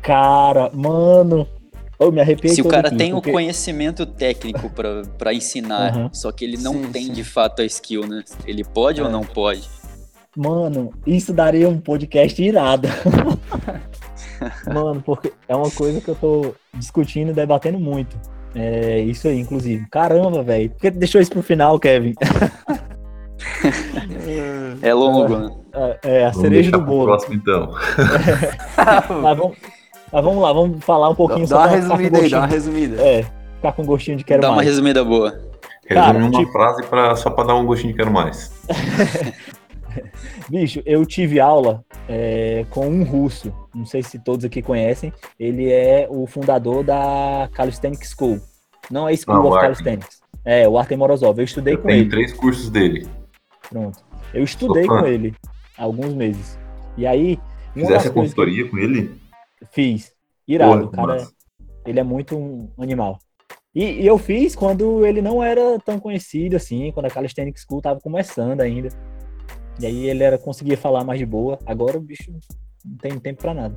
Cara, 0.00 0.70
mano, 0.72 1.48
eu 1.98 2.12
me 2.12 2.20
arrependo. 2.20 2.54
Se 2.54 2.62
o 2.62 2.68
cara 2.68 2.88
aqui, 2.88 2.96
tem 2.96 3.12
porque... 3.12 3.30
o 3.30 3.32
conhecimento 3.32 4.06
técnico 4.06 4.70
para 5.18 5.32
ensinar, 5.32 5.96
uhum. 5.96 6.10
só 6.12 6.32
que 6.32 6.44
ele 6.44 6.56
não 6.56 6.74
sim, 6.74 6.92
tem 6.92 7.06
sim. 7.06 7.12
de 7.12 7.24
fato 7.24 7.62
a 7.62 7.64
skill, 7.64 8.06
né? 8.06 8.22
Ele 8.46 8.64
pode 8.64 9.00
é. 9.00 9.04
ou 9.04 9.10
não 9.10 9.22
pode? 9.22 9.68
Mano, 10.36 10.92
isso 11.06 11.32
daria 11.32 11.68
um 11.68 11.78
podcast 11.78 12.42
irado. 12.42 12.88
Mano, 14.66 15.00
porque 15.00 15.32
é 15.48 15.54
uma 15.54 15.70
coisa 15.70 16.00
que 16.00 16.08
eu 16.08 16.14
tô 16.16 16.54
discutindo 16.74 17.30
e 17.30 17.34
debatendo 17.34 17.78
muito. 17.78 18.18
É 18.54 19.00
isso 19.00 19.28
aí, 19.28 19.40
inclusive. 19.40 19.86
Caramba, 19.90 20.42
velho. 20.42 20.70
Por 20.70 20.80
que 20.80 20.90
deixou 20.90 21.20
isso 21.20 21.30
pro 21.30 21.42
final, 21.42 21.78
Kevin? 21.78 22.14
é 24.82 24.94
longo, 24.94 25.28
né? 25.38 25.50
É, 25.72 25.98
é 26.02 26.26
a 26.26 26.30
vamos 26.30 26.42
cereja 26.42 26.70
do 26.70 26.80
bolo. 26.80 27.06
Próximo, 27.06 27.34
então. 27.34 27.72
mas, 29.22 29.36
vamos, 29.36 29.56
mas 30.14 30.24
vamos 30.24 30.40
lá, 30.40 30.52
vamos 30.52 30.84
falar 30.84 31.08
um 31.08 31.14
pouquinho 31.14 31.44
dá, 31.48 31.56
dá 31.56 31.62
uma 31.62 31.76
resumida 31.76 32.18
aí, 32.18 32.30
dá 32.30 32.38
uma 32.38 32.46
resumida. 32.46 33.02
É, 33.02 33.26
ficar 33.56 33.72
com 33.72 33.84
gostinho 33.84 34.16
de 34.16 34.22
quero 34.22 34.42
dá 34.42 34.48
mais. 34.48 34.58
Dá 34.58 34.62
uma 34.62 34.70
resumida 34.70 35.04
boa. 35.04 35.40
Resume 35.84 36.18
uma 36.18 36.30
tipo... 36.30 36.52
frase 36.52 36.82
pra, 36.84 37.16
só 37.16 37.30
para 37.30 37.48
dar 37.48 37.56
um 37.56 37.66
gostinho 37.66 37.92
de 37.92 37.98
quero 37.98 38.12
mais. 38.12 38.52
Bicho, 40.48 40.80
eu 40.86 41.04
tive 41.04 41.40
aula 41.40 41.84
é, 42.08 42.64
com 42.70 42.86
um 42.86 43.02
russo, 43.02 43.52
não 43.74 43.84
sei 43.84 44.04
se 44.04 44.16
todos 44.20 44.44
aqui 44.44 44.62
conhecem, 44.62 45.12
ele 45.38 45.68
é 45.72 46.06
o 46.08 46.28
fundador 46.28 46.84
da 46.84 47.48
Calisthenics 47.52 48.14
School. 48.16 48.40
Não 48.88 49.08
é 49.08 49.16
School 49.16 49.34
ah, 49.34 49.48
of 49.48 49.60
Calisthenics. 49.60 50.22
É, 50.44 50.68
o 50.68 50.78
Artem 50.78 50.96
Morozov. 50.96 51.38
Eu 51.38 51.44
estudei 51.44 51.74
eu 51.74 51.78
com 51.78 51.90
ele. 51.90 52.08
três 52.08 52.32
cursos 52.32 52.70
dele. 52.70 53.08
Pronto. 53.68 53.98
Eu 54.32 54.44
estudei 54.44 54.86
com 54.86 55.04
ele 55.06 55.34
há 55.76 55.82
alguns 55.82 56.14
meses. 56.14 56.56
E 56.96 57.04
aí. 57.04 57.36
Fizesse 57.72 58.06
a 58.06 58.10
consultoria 58.12 58.62
que... 58.62 58.70
com 58.70 58.78
ele? 58.78 59.23
Fiz. 59.72 60.12
Irado. 60.46 60.90
Porra, 60.90 61.16
cara, 61.16 61.28
ele 61.86 62.00
é 62.00 62.02
muito 62.02 62.36
um 62.36 62.70
animal. 62.78 63.18
E, 63.74 64.02
e, 64.02 64.06
eu 64.06 64.16
fiz 64.18 64.54
quando 64.54 65.04
ele 65.04 65.20
não 65.20 65.42
era 65.42 65.78
tão 65.80 65.98
conhecido 65.98 66.56
assim, 66.56 66.92
quando 66.92 67.06
a 67.06 67.10
Calisthenics 67.10 67.64
School 67.66 67.82
tava 67.82 68.00
começando 68.00 68.60
ainda. 68.60 68.88
E 69.80 69.86
aí 69.86 70.08
ele 70.08 70.22
era, 70.22 70.38
conseguia 70.38 70.76
falar 70.76 71.02
mais 71.02 71.18
de 71.18 71.26
boa. 71.26 71.58
Agora 71.66 71.98
o 71.98 72.00
bicho 72.00 72.32
não 72.84 72.96
tem 72.98 73.18
tempo 73.18 73.42
para 73.42 73.54
nada. 73.54 73.76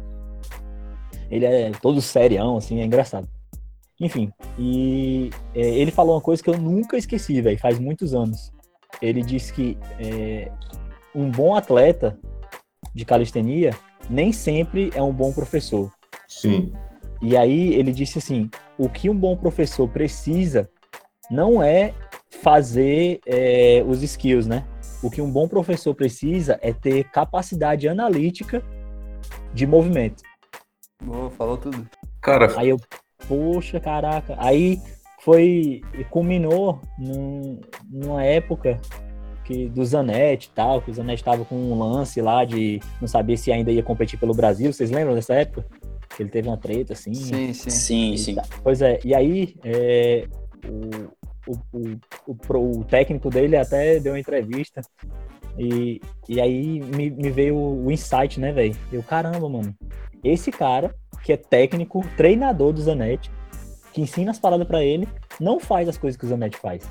Ele 1.29 1.45
é 1.45 1.71
todo 1.81 2.01
serião, 2.01 2.57
assim, 2.57 2.79
é 2.79 2.85
engraçado. 2.85 3.27
Enfim, 3.99 4.31
e 4.59 5.31
é, 5.55 5.59
ele 5.59 5.89
falou 5.89 6.15
uma 6.15 6.21
coisa 6.21 6.43
que 6.43 6.49
eu 6.49 6.57
nunca 6.57 6.97
esqueci, 6.97 7.41
velho, 7.41 7.57
faz 7.57 7.79
muitos 7.79 8.13
anos. 8.13 8.53
Ele 9.01 9.23
disse 9.23 9.51
que 9.51 9.77
é, 9.99 10.51
um 11.15 11.31
bom 11.31 11.55
atleta 11.55 12.17
de 12.93 13.03
calistenia 13.03 13.71
nem 14.09 14.31
sempre 14.31 14.91
é 14.95 15.01
um 15.01 15.13
bom 15.13 15.31
professor. 15.31 15.91
Sim. 16.27 16.73
E 17.21 17.35
aí 17.35 17.73
ele 17.73 17.91
disse 17.91 18.19
assim: 18.19 18.49
o 18.77 18.89
que 18.89 19.09
um 19.09 19.15
bom 19.15 19.35
professor 19.35 19.87
precisa 19.87 20.69
não 21.29 21.61
é 21.61 21.93
fazer 22.29 23.19
é, 23.25 23.83
os 23.85 24.01
skills, 24.03 24.47
né? 24.47 24.65
O 25.03 25.09
que 25.09 25.21
um 25.21 25.31
bom 25.31 25.47
professor 25.47 25.93
precisa 25.93 26.59
é 26.61 26.73
ter 26.73 27.05
capacidade 27.05 27.87
analítica 27.87 28.63
de 29.53 29.65
movimento. 29.65 30.23
Boa, 31.03 31.29
falou 31.29 31.57
tudo. 31.57 31.87
Cara. 32.21 32.59
Aí 32.59 32.69
eu, 32.69 32.77
poxa, 33.27 33.79
caraca. 33.79 34.35
Aí 34.37 34.81
foi. 35.21 35.81
culminou 36.09 36.81
num, 36.97 37.59
numa 37.89 38.23
época 38.23 38.79
que 39.47 39.69
do 39.69 39.85
Zanetti 39.85 40.49
e 40.49 40.51
tal, 40.53 40.81
que 40.81 40.91
o 40.91 40.93
Zanetti 40.93 41.21
estava 41.21 41.45
com 41.45 41.55
um 41.55 41.79
lance 41.79 42.21
lá 42.21 42.43
de 42.43 42.81
não 42.99 43.07
saber 43.07 43.37
se 43.37 43.49
ainda 43.49 43.71
ia 43.71 43.81
competir 43.81 44.19
pelo 44.19 44.33
Brasil. 44.33 44.73
Vocês 44.73 44.91
lembram 44.91 45.15
dessa 45.15 45.33
época? 45.35 45.65
Que 46.13 46.21
ele 46.21 46.29
teve 46.29 46.49
uma 46.49 46.57
treta, 46.57 46.91
assim. 46.91 47.13
Sim, 47.13 47.53
sim. 47.53 47.69
Sim, 47.69 48.17
sim. 48.17 48.35
Pois 48.61 48.81
é, 48.81 48.99
e 49.05 49.15
aí 49.15 49.55
é, 49.63 50.27
o, 50.67 51.49
o, 51.49 51.97
o, 52.27 52.79
o, 52.79 52.83
técnico 52.83 53.29
dele 53.29 53.55
até 53.55 54.01
deu 54.01 54.11
uma 54.13 54.19
entrevista. 54.19 54.81
E, 55.57 56.01
e 56.27 56.41
aí 56.41 56.81
me, 56.81 57.09
me 57.09 57.29
veio 57.29 57.55
o 57.55 57.89
insight, 57.89 58.41
né, 58.41 58.51
velho? 58.51 58.75
Eu, 58.91 59.01
caramba, 59.01 59.47
mano. 59.47 59.73
Esse 60.21 60.51
cara, 60.51 60.93
que 61.23 61.31
é 61.31 61.37
técnico, 61.37 62.05
treinador 62.17 62.73
do 62.73 62.81
Zanetti, 62.81 63.31
que 63.93 64.01
ensina 64.01 64.31
as 64.31 64.39
paradas 64.39 64.67
para 64.67 64.83
ele, 64.83 65.07
não 65.39 65.57
faz 65.57 65.87
as 65.87 65.97
coisas 65.97 66.19
que 66.19 66.25
o 66.25 66.29
Zanetti 66.29 66.57
faz. 66.57 66.83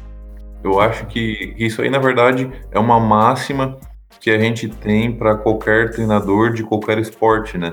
Eu 0.67 0.81
acho 0.81 1.07
que 1.07 1.55
isso 1.57 1.81
aí, 1.81 1.89
na 1.89 2.01
verdade, 2.01 2.51
é 2.73 2.79
uma 2.79 2.99
máxima 2.99 3.79
que 4.21 4.31
a 4.31 4.39
gente 4.39 4.69
tem 4.69 5.13
para 5.13 5.37
qualquer 5.37 5.93
treinador 5.93 6.53
de 6.53 6.65
qualquer 6.65 6.99
esporte, 6.99 7.57
né? 7.57 7.73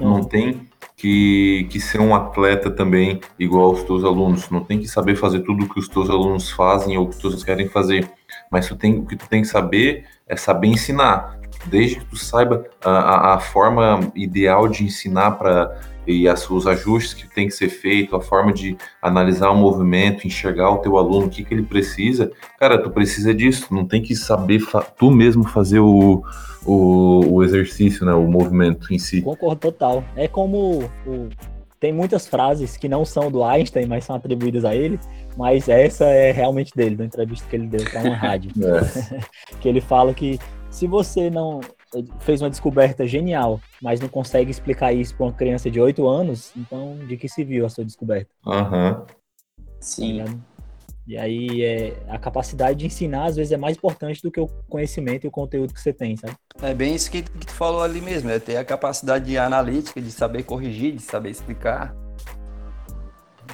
Não 0.00 0.24
tem 0.24 0.68
que, 0.96 1.68
que 1.70 1.78
ser 1.78 2.00
um 2.00 2.16
atleta 2.16 2.68
também 2.68 3.20
igual 3.38 3.66
aos 3.66 3.84
teus 3.84 4.02
alunos. 4.02 4.50
Não 4.50 4.64
tem 4.64 4.80
que 4.80 4.88
saber 4.88 5.14
fazer 5.14 5.40
tudo 5.40 5.68
que 5.68 5.78
os 5.78 5.88
teus 5.88 6.10
alunos 6.10 6.50
fazem 6.50 6.98
ou 6.98 7.06
que 7.06 7.14
os 7.14 7.22
teus 7.22 7.44
querem 7.44 7.68
fazer. 7.68 8.10
mas 8.50 8.66
tu 8.66 8.74
tem, 8.74 8.98
o 8.98 9.06
que 9.06 9.14
tu 9.14 9.28
tem 9.28 9.42
que 9.42 9.48
saber 9.48 10.04
é 10.26 10.34
saber 10.34 10.66
ensinar. 10.66 11.38
Desde 11.68 11.96
que 11.96 12.04
tu 12.04 12.16
saiba 12.16 12.64
a, 12.84 13.34
a, 13.34 13.38
forma 13.38 14.12
ideal 14.14 14.68
de 14.68 14.84
ensinar 14.84 15.32
para 15.32 15.74
e 16.06 16.28
as, 16.28 16.48
os 16.48 16.66
ajustes 16.66 17.14
que 17.14 17.28
tem 17.34 17.48
que 17.48 17.54
ser 17.54 17.68
feito, 17.68 18.14
a 18.14 18.20
forma 18.20 18.52
de 18.52 18.76
analisar 19.02 19.50
o 19.50 19.56
movimento, 19.56 20.26
enxergar 20.26 20.70
o 20.70 20.78
teu 20.78 20.96
aluno, 20.96 21.26
o 21.26 21.28
que, 21.28 21.44
que 21.44 21.52
ele 21.52 21.64
precisa, 21.64 22.30
cara, 22.58 22.80
tu 22.80 22.90
precisa 22.90 23.34
disso, 23.34 23.74
não 23.74 23.84
tem 23.84 24.00
que 24.00 24.14
saber 24.14 24.62
tu 24.96 25.10
mesmo 25.10 25.42
fazer 25.48 25.80
o, 25.80 26.22
o, 26.64 27.34
o, 27.34 27.42
exercício, 27.42 28.06
né, 28.06 28.14
o 28.14 28.28
movimento 28.28 28.94
em 28.94 28.98
si. 28.98 29.20
Concordo 29.20 29.56
total. 29.56 30.04
É 30.14 30.28
como 30.28 30.84
o, 31.04 31.28
tem 31.80 31.92
muitas 31.92 32.26
frases 32.26 32.76
que 32.76 32.88
não 32.88 33.04
são 33.04 33.30
do 33.30 33.44
Einstein, 33.44 33.86
mas 33.86 34.04
são 34.04 34.16
atribuídas 34.16 34.64
a 34.64 34.74
ele, 34.74 34.98
mas 35.36 35.68
essa 35.68 36.04
é 36.04 36.30
realmente 36.30 36.72
dele, 36.74 36.96
da 36.96 37.04
entrevista 37.04 37.46
que 37.48 37.56
ele 37.56 37.66
deu 37.66 37.84
para 37.84 38.00
uma 38.02 38.14
rádio. 38.14 38.50
É. 38.64 39.20
que 39.60 39.68
ele 39.68 39.80
fala 39.80 40.14
que 40.14 40.38
se 40.76 40.86
você 40.86 41.30
não 41.30 41.60
fez 42.20 42.42
uma 42.42 42.50
descoberta 42.50 43.06
genial, 43.06 43.58
mas 43.80 43.98
não 43.98 44.08
consegue 44.08 44.50
explicar 44.50 44.92
isso 44.92 45.16
para 45.16 45.24
uma 45.24 45.32
criança 45.32 45.70
de 45.70 45.80
8 45.80 46.06
anos, 46.06 46.52
então 46.54 46.98
de 47.08 47.16
que 47.16 47.30
se 47.30 47.42
viu 47.42 47.64
a 47.64 47.70
sua 47.70 47.82
descoberta? 47.82 48.28
Aham. 48.46 48.90
Uhum. 48.90 49.06
Sim. 49.80 50.22
Tá 50.22 50.32
e 51.06 51.16
aí 51.16 51.62
é, 51.62 51.96
a 52.08 52.18
capacidade 52.18 52.80
de 52.80 52.86
ensinar 52.86 53.26
às 53.26 53.36
vezes 53.36 53.52
é 53.52 53.56
mais 53.56 53.76
importante 53.76 54.20
do 54.20 54.30
que 54.30 54.38
o 54.38 54.48
conhecimento 54.68 55.24
e 55.24 55.28
o 55.28 55.30
conteúdo 55.30 55.72
que 55.72 55.80
você 55.80 55.94
tem, 55.94 56.14
sabe? 56.16 56.34
É 56.60 56.74
bem 56.74 56.94
isso 56.94 57.10
que, 57.10 57.22
que 57.22 57.46
tu 57.46 57.52
falou 57.52 57.80
ali 57.80 58.02
mesmo, 58.02 58.28
é 58.28 58.38
ter 58.38 58.58
a 58.58 58.64
capacidade 58.64 59.24
de 59.24 59.38
analítica, 59.38 59.98
de 59.98 60.10
saber 60.10 60.42
corrigir, 60.42 60.94
de 60.94 61.02
saber 61.02 61.30
explicar. 61.30 61.94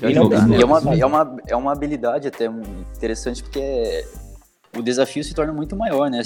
E, 0.00 0.12
não, 0.12 0.28
e 0.32 0.60
é, 0.60 0.64
uma, 0.64 0.96
é, 0.96 1.06
uma, 1.06 1.36
é 1.46 1.54
uma 1.54 1.72
habilidade 1.72 2.26
até 2.26 2.46
interessante 2.96 3.44
porque 3.44 4.04
o 4.76 4.82
desafio 4.82 5.22
se 5.22 5.34
torna 5.34 5.52
muito 5.52 5.76
maior, 5.76 6.10
né? 6.10 6.22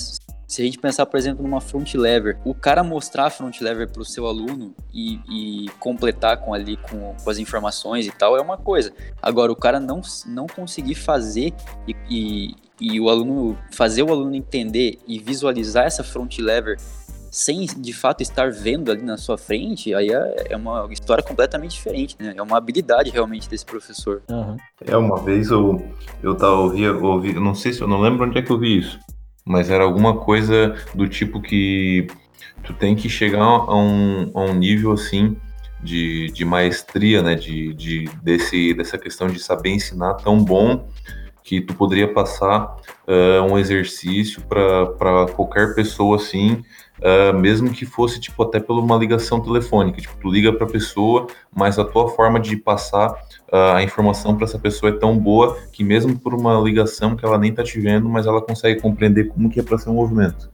Se 0.46 0.62
a 0.62 0.64
gente 0.64 0.78
pensar, 0.78 1.04
por 1.06 1.18
exemplo, 1.18 1.42
numa 1.42 1.60
front 1.60 1.94
lever, 1.94 2.38
o 2.44 2.54
cara 2.54 2.84
mostrar 2.84 3.26
a 3.26 3.30
front 3.30 3.60
lever 3.60 3.88
para 3.88 4.00
o 4.00 4.04
seu 4.04 4.26
aluno 4.26 4.72
e, 4.94 5.18
e, 5.28 5.70
completar 5.80 6.36
com 6.38 6.54
ali 6.54 6.76
com, 6.76 7.14
com, 7.22 7.30
as 7.30 7.38
informações 7.38 8.06
e 8.06 8.12
tal 8.12 8.36
é 8.36 8.40
uma 8.40 8.56
coisa. 8.56 8.92
Agora, 9.20 9.50
o 9.50 9.56
cara 9.56 9.80
não, 9.80 10.00
não 10.24 10.46
conseguir 10.46 10.94
fazer 10.94 11.52
e, 11.88 11.96
e, 12.08 12.54
e 12.80 13.00
o 13.00 13.08
aluno 13.10 13.58
fazer 13.72 14.04
o 14.04 14.10
aluno 14.10 14.36
entender 14.36 15.00
e 15.06 15.18
visualizar 15.18 15.84
essa 15.84 16.04
front 16.04 16.38
lever 16.38 16.78
sem 17.36 17.66
de 17.66 17.92
fato 17.92 18.22
estar 18.22 18.50
vendo 18.50 18.90
ali 18.90 19.02
na 19.02 19.18
sua 19.18 19.36
frente, 19.36 19.92
aí 19.92 20.08
é, 20.08 20.46
é 20.50 20.56
uma 20.56 20.88
história 20.90 21.22
completamente 21.22 21.72
diferente, 21.72 22.16
né? 22.18 22.32
É 22.34 22.40
uma 22.40 22.56
habilidade 22.56 23.10
realmente 23.10 23.46
desse 23.46 23.66
professor. 23.66 24.22
Uhum. 24.30 24.56
É, 24.86 24.96
uma 24.96 25.20
vez 25.20 25.50
eu, 25.50 25.84
eu 26.22 26.34
tava 26.34 26.54
ouvi, 26.54 26.88
ouvi, 26.88 27.34
eu 27.34 27.40
não 27.42 27.54
sei 27.54 27.74
se 27.74 27.82
eu 27.82 27.88
não 27.88 28.00
lembro 28.00 28.26
onde 28.26 28.38
é 28.38 28.42
que 28.42 28.50
eu 28.50 28.58
vi 28.58 28.78
isso, 28.78 28.98
mas 29.46 29.70
era 29.70 29.84
alguma 29.84 30.16
coisa 30.16 30.74
do 30.92 31.08
tipo 31.08 31.40
que 31.40 32.08
tu 32.64 32.74
tem 32.74 32.96
que 32.96 33.08
chegar 33.08 33.44
a 33.44 33.76
um, 33.76 34.30
a 34.34 34.40
um 34.40 34.54
nível 34.54 34.90
assim 34.90 35.36
de, 35.80 36.26
de 36.32 36.44
maestria, 36.44 37.22
né? 37.22 37.36
De, 37.36 37.72
de, 37.74 38.10
desse, 38.22 38.74
dessa 38.74 38.98
questão 38.98 39.28
de 39.28 39.38
saber 39.38 39.70
ensinar 39.70 40.14
tão 40.14 40.42
bom 40.44 40.88
que 41.44 41.60
tu 41.60 41.74
poderia 41.74 42.12
passar 42.12 42.74
uh, 43.06 43.42
um 43.48 43.56
exercício 43.56 44.42
para 44.42 45.26
qualquer 45.32 45.76
pessoa 45.76 46.16
assim, 46.16 46.64
uh, 47.00 47.36
mesmo 47.36 47.70
que 47.70 47.84
fosse 47.84 48.20
tipo 48.20 48.42
até 48.42 48.60
por 48.60 48.78
uma 48.78 48.96
ligação 48.96 49.40
telefônica. 49.40 50.00
Tipo, 50.00 50.16
tu 50.20 50.30
liga 50.30 50.52
para 50.52 50.66
a 50.66 50.70
pessoa, 50.70 51.26
mas 51.54 51.78
a 51.78 51.84
tua 51.84 52.08
forma 52.08 52.38
de 52.40 52.56
passar 52.56 53.12
uh, 53.52 53.74
a 53.74 53.82
informação 53.82 54.34
para 54.34 54.44
essa 54.44 54.58
pessoa 54.58 54.90
é 54.90 54.96
tão 54.96 55.18
boa 55.18 55.56
que 55.72 55.84
mesmo 55.84 56.18
por 56.18 56.34
uma 56.34 56.58
ligação 56.60 57.16
que 57.16 57.24
ela 57.24 57.38
nem 57.38 57.52
tá 57.52 57.62
te 57.62 57.80
vendo, 57.80 58.08
mas 58.08 58.26
ela 58.26 58.42
consegue 58.42 58.80
compreender 58.80 59.28
como 59.28 59.50
que 59.50 59.60
é 59.60 59.62
para 59.62 59.78
ser 59.78 59.90
um 59.90 59.94
movimento. 59.94 60.50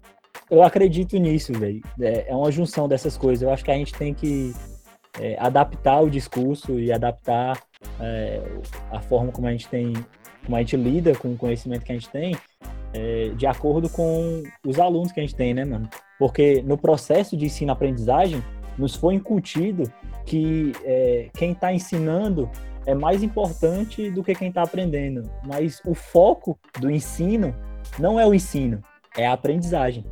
Eu 0.50 0.62
acredito 0.62 1.16
nisso, 1.16 1.52
velho. 1.52 1.80
É, 2.00 2.30
é 2.30 2.34
uma 2.34 2.52
junção 2.52 2.86
dessas 2.86 3.16
coisas. 3.16 3.42
Eu 3.42 3.50
acho 3.50 3.64
que 3.64 3.70
a 3.70 3.74
gente 3.74 3.94
tem 3.94 4.12
que 4.12 4.52
é, 5.18 5.36
adaptar 5.38 6.00
o 6.00 6.10
discurso 6.10 6.78
e 6.78 6.92
adaptar 6.92 7.58
é, 8.00 8.42
a 8.90 9.00
forma 9.00 9.32
como 9.32 9.46
a 9.46 9.52
gente 9.52 9.68
tem 9.68 9.94
como 10.44 10.56
a 10.56 10.58
gente 10.58 10.76
lida 10.76 11.14
com 11.14 11.32
o 11.32 11.36
conhecimento 11.36 11.84
que 11.84 11.92
a 11.92 11.94
gente 11.94 12.08
tem, 12.10 12.36
é, 12.92 13.28
de 13.36 13.46
acordo 13.46 13.88
com 13.88 14.42
os 14.66 14.78
alunos 14.78 15.12
que 15.12 15.20
a 15.20 15.22
gente 15.22 15.34
tem, 15.34 15.54
né, 15.54 15.64
mano? 15.64 15.88
Porque 16.22 16.62
no 16.62 16.78
processo 16.78 17.36
de 17.36 17.46
ensino-aprendizagem, 17.46 18.40
nos 18.78 18.94
foi 18.94 19.14
incutido 19.14 19.92
que 20.24 20.70
é, 20.84 21.28
quem 21.36 21.50
está 21.50 21.74
ensinando 21.74 22.48
é 22.86 22.94
mais 22.94 23.24
importante 23.24 24.08
do 24.08 24.22
que 24.22 24.32
quem 24.32 24.46
está 24.46 24.62
aprendendo. 24.62 25.28
Mas 25.44 25.82
o 25.84 25.94
foco 25.94 26.56
do 26.78 26.88
ensino 26.88 27.52
não 27.98 28.20
é 28.20 28.24
o 28.24 28.32
ensino, 28.32 28.80
é 29.16 29.26
a 29.26 29.32
aprendizagem. 29.32 30.04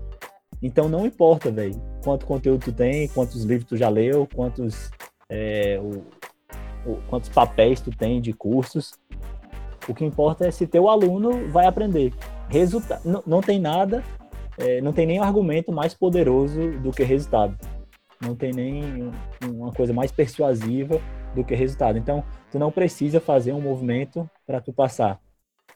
Então 0.60 0.88
não 0.88 1.06
importa, 1.06 1.48
velho, 1.48 1.80
quanto 2.02 2.26
conteúdo 2.26 2.64
tu 2.64 2.72
tem, 2.72 3.06
quantos 3.06 3.44
livros 3.44 3.68
tu 3.68 3.76
já 3.76 3.88
leu, 3.88 4.26
quantos, 4.34 4.90
é, 5.28 5.78
o, 5.80 6.90
o, 6.90 6.96
quantos 7.08 7.28
papéis 7.28 7.80
tu 7.80 7.92
tem 7.92 8.20
de 8.20 8.32
cursos. 8.32 8.94
O 9.88 9.94
que 9.94 10.04
importa 10.04 10.44
é 10.44 10.50
se 10.50 10.66
teu 10.66 10.88
aluno 10.88 11.48
vai 11.52 11.66
aprender. 11.66 12.12
Resulta 12.48 13.00
não, 13.04 13.22
não 13.24 13.40
tem 13.40 13.60
nada, 13.60 14.02
é, 14.60 14.80
não 14.80 14.92
tem 14.92 15.06
nenhum 15.06 15.22
argumento 15.22 15.72
mais 15.72 15.94
poderoso 15.94 16.72
do 16.80 16.90
que 16.90 17.02
resultado. 17.02 17.56
Não 18.20 18.36
tem 18.36 18.52
nem 18.52 19.10
uma 19.42 19.72
coisa 19.72 19.92
mais 19.92 20.12
persuasiva 20.12 21.00
do 21.34 21.42
que 21.42 21.54
resultado. 21.54 21.96
Então, 21.96 22.22
tu 22.52 22.58
não 22.58 22.70
precisa 22.70 23.20
fazer 23.20 23.52
um 23.52 23.60
movimento 23.60 24.28
para 24.46 24.60
tu 24.60 24.72
passar. 24.72 25.18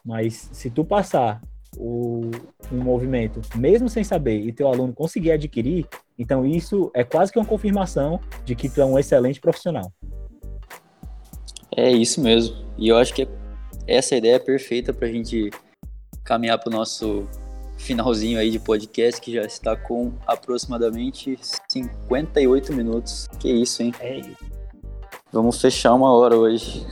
Mas 0.04 0.50
se 0.52 0.68
tu 0.68 0.84
passar 0.84 1.40
o, 1.78 2.30
um 2.70 2.76
movimento, 2.76 3.40
mesmo 3.56 3.88
sem 3.88 4.04
saber, 4.04 4.40
e 4.40 4.52
teu 4.52 4.68
aluno 4.68 4.92
conseguir 4.92 5.32
adquirir, 5.32 5.86
então 6.18 6.44
isso 6.44 6.90
é 6.94 7.02
quase 7.02 7.32
que 7.32 7.38
uma 7.38 7.46
confirmação 7.46 8.20
de 8.44 8.54
que 8.54 8.68
tu 8.68 8.82
é 8.82 8.84
um 8.84 8.98
excelente 8.98 9.40
profissional. 9.40 9.90
É 11.74 11.90
isso 11.90 12.20
mesmo. 12.20 12.56
E 12.76 12.88
eu 12.88 12.98
acho 12.98 13.14
que 13.14 13.26
essa 13.86 14.14
ideia 14.14 14.36
é 14.36 14.38
perfeita 14.38 14.92
para 14.92 15.08
a 15.08 15.10
gente 15.10 15.50
caminhar 16.22 16.58
para 16.58 16.68
o 16.68 16.76
nosso 16.76 17.26
finalzinho 17.84 18.38
aí 18.38 18.50
de 18.50 18.58
podcast, 18.58 19.20
que 19.20 19.32
já 19.32 19.42
está 19.42 19.76
com 19.76 20.12
aproximadamente 20.26 21.38
58 21.68 22.72
minutos. 22.72 23.28
Que 23.38 23.52
isso, 23.52 23.82
hein? 23.82 23.92
É 24.00 24.18
isso. 24.18 24.44
Vamos 25.30 25.60
fechar 25.60 25.94
uma 25.94 26.10
hora 26.10 26.36
hoje. 26.36 26.86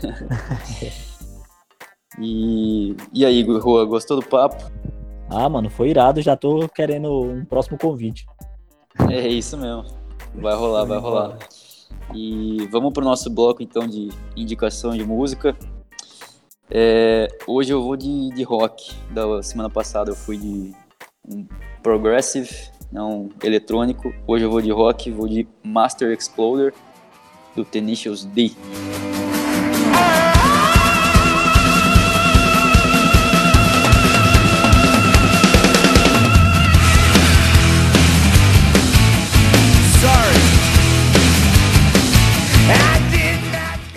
e, 2.21 2.95
e 3.13 3.25
aí, 3.25 3.43
Rua, 3.43 3.85
gostou 3.87 4.21
do 4.21 4.27
papo? 4.27 4.71
Ah, 5.31 5.49
mano, 5.49 5.71
foi 5.71 5.89
irado. 5.89 6.21
Já 6.21 6.37
tô 6.37 6.69
querendo 6.69 7.23
um 7.23 7.45
próximo 7.45 7.79
convite. 7.79 8.27
É 9.11 9.27
isso 9.27 9.57
mesmo. 9.57 9.87
Vai 10.35 10.55
rolar, 10.55 10.85
vai 10.85 10.99
rolar. 10.99 11.39
E 12.15 12.69
vamos 12.71 12.93
pro 12.93 13.05
nosso 13.05 13.31
bloco 13.31 13.63
então 13.63 13.87
de 13.87 14.11
indicação 14.37 14.95
de 14.95 15.05
música. 15.05 15.57
É, 16.71 17.29
hoje 17.47 17.73
eu 17.73 17.83
vou 17.83 17.97
de, 17.97 18.29
de 18.31 18.43
rock. 18.43 18.95
Da 19.11 19.43
semana 19.43 19.71
passada 19.71 20.11
eu 20.11 20.17
fui 20.17 20.37
de 20.37 20.82
um 21.29 21.47
progressive, 21.83 22.51
não 22.91 23.31
eletrônico. 23.43 24.13
Hoje 24.27 24.45
eu 24.45 24.51
vou 24.51 24.61
de 24.61 24.71
rock, 24.71 25.11
vou 25.11 25.29
de 25.29 25.47
Master 25.63 26.11
Exploder 26.11 26.75
do 27.55 27.65
Tenacious 27.65 28.25
D. 28.25 28.53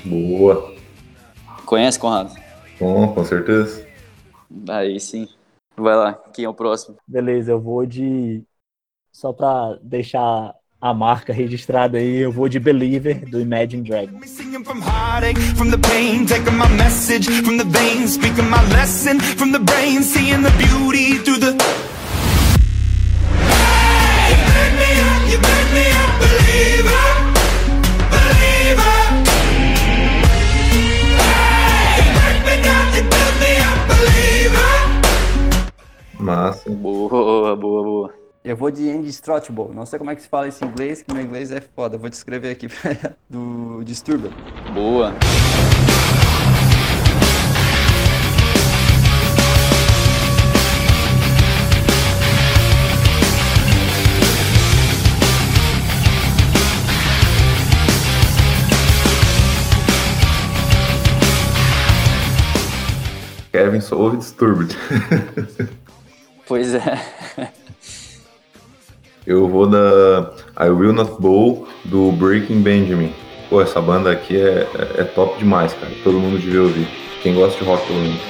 Boa. 0.05 0.75
Conhece, 1.65 1.97
Conrado? 1.97 2.35
Bom, 2.79 3.07
com 3.13 3.25
certeza. 3.25 3.87
Aí 4.69 4.99
sim. 4.99 5.27
Vai 5.77 5.95
lá, 5.95 6.13
quem 6.33 6.45
é 6.45 6.49
o 6.49 6.53
próximo? 6.53 6.97
Beleza, 7.07 7.51
eu 7.51 7.59
vou 7.59 7.85
de. 7.85 8.43
Só 9.11 9.31
pra 9.31 9.77
deixar 9.81 10.53
a 10.79 10.93
marca 10.93 11.33
registrada 11.33 11.97
aí, 11.97 12.17
eu 12.17 12.31
vou 12.31 12.47
de 12.47 12.59
Believer 12.59 13.27
do 13.29 13.39
Imagine 13.41 13.81
Dragons. 13.81 14.19
Massa. 36.45 36.69
Boa, 36.69 37.55
boa, 37.55 37.83
boa. 37.83 38.13
Eu 38.43 38.55
vou 38.55 38.69
de 38.69 38.87
Andy 38.87 39.09
Strotbow. 39.09 39.73
Não 39.73 39.85
sei 39.85 39.97
como 39.97 40.11
é 40.11 40.15
que 40.15 40.21
se 40.21 40.27
fala 40.27 40.47
esse 40.47 40.63
em 40.63 40.67
inglês, 40.67 41.01
que 41.01 41.11
meu 41.11 41.23
inglês 41.23 41.51
é 41.51 41.59
foda. 41.59 41.97
Vou 41.97 42.09
descrever 42.09 42.51
aqui 42.51 42.67
do 43.27 43.83
Disturbed. 43.83 44.31
Boa. 44.71 45.13
Kevin 63.51 63.81
só 63.81 63.97
ouve 63.97 64.17
Disturbed. 64.17 64.75
Pois 66.47 66.73
é. 66.75 67.01
Eu 69.25 69.47
vou 69.49 69.67
da 69.67 70.31
I 70.59 70.69
Will 70.69 70.93
Not 70.93 71.19
Bow 71.19 71.67
do 71.85 72.11
Breaking 72.11 72.61
Benjamin. 72.61 73.11
Pô, 73.49 73.61
essa 73.61 73.81
banda 73.81 74.11
aqui 74.11 74.37
é, 74.37 74.67
é, 74.75 75.01
é 75.01 75.03
top 75.03 75.39
demais, 75.39 75.73
cara. 75.73 75.91
Todo 76.03 76.19
mundo 76.19 76.39
devia 76.39 76.61
ouvir. 76.61 76.87
Quem 77.23 77.33
gosta 77.33 77.57
de 77.57 77.65
rock, 77.65 77.87
pelo 77.87 77.99
menos. 77.99 78.21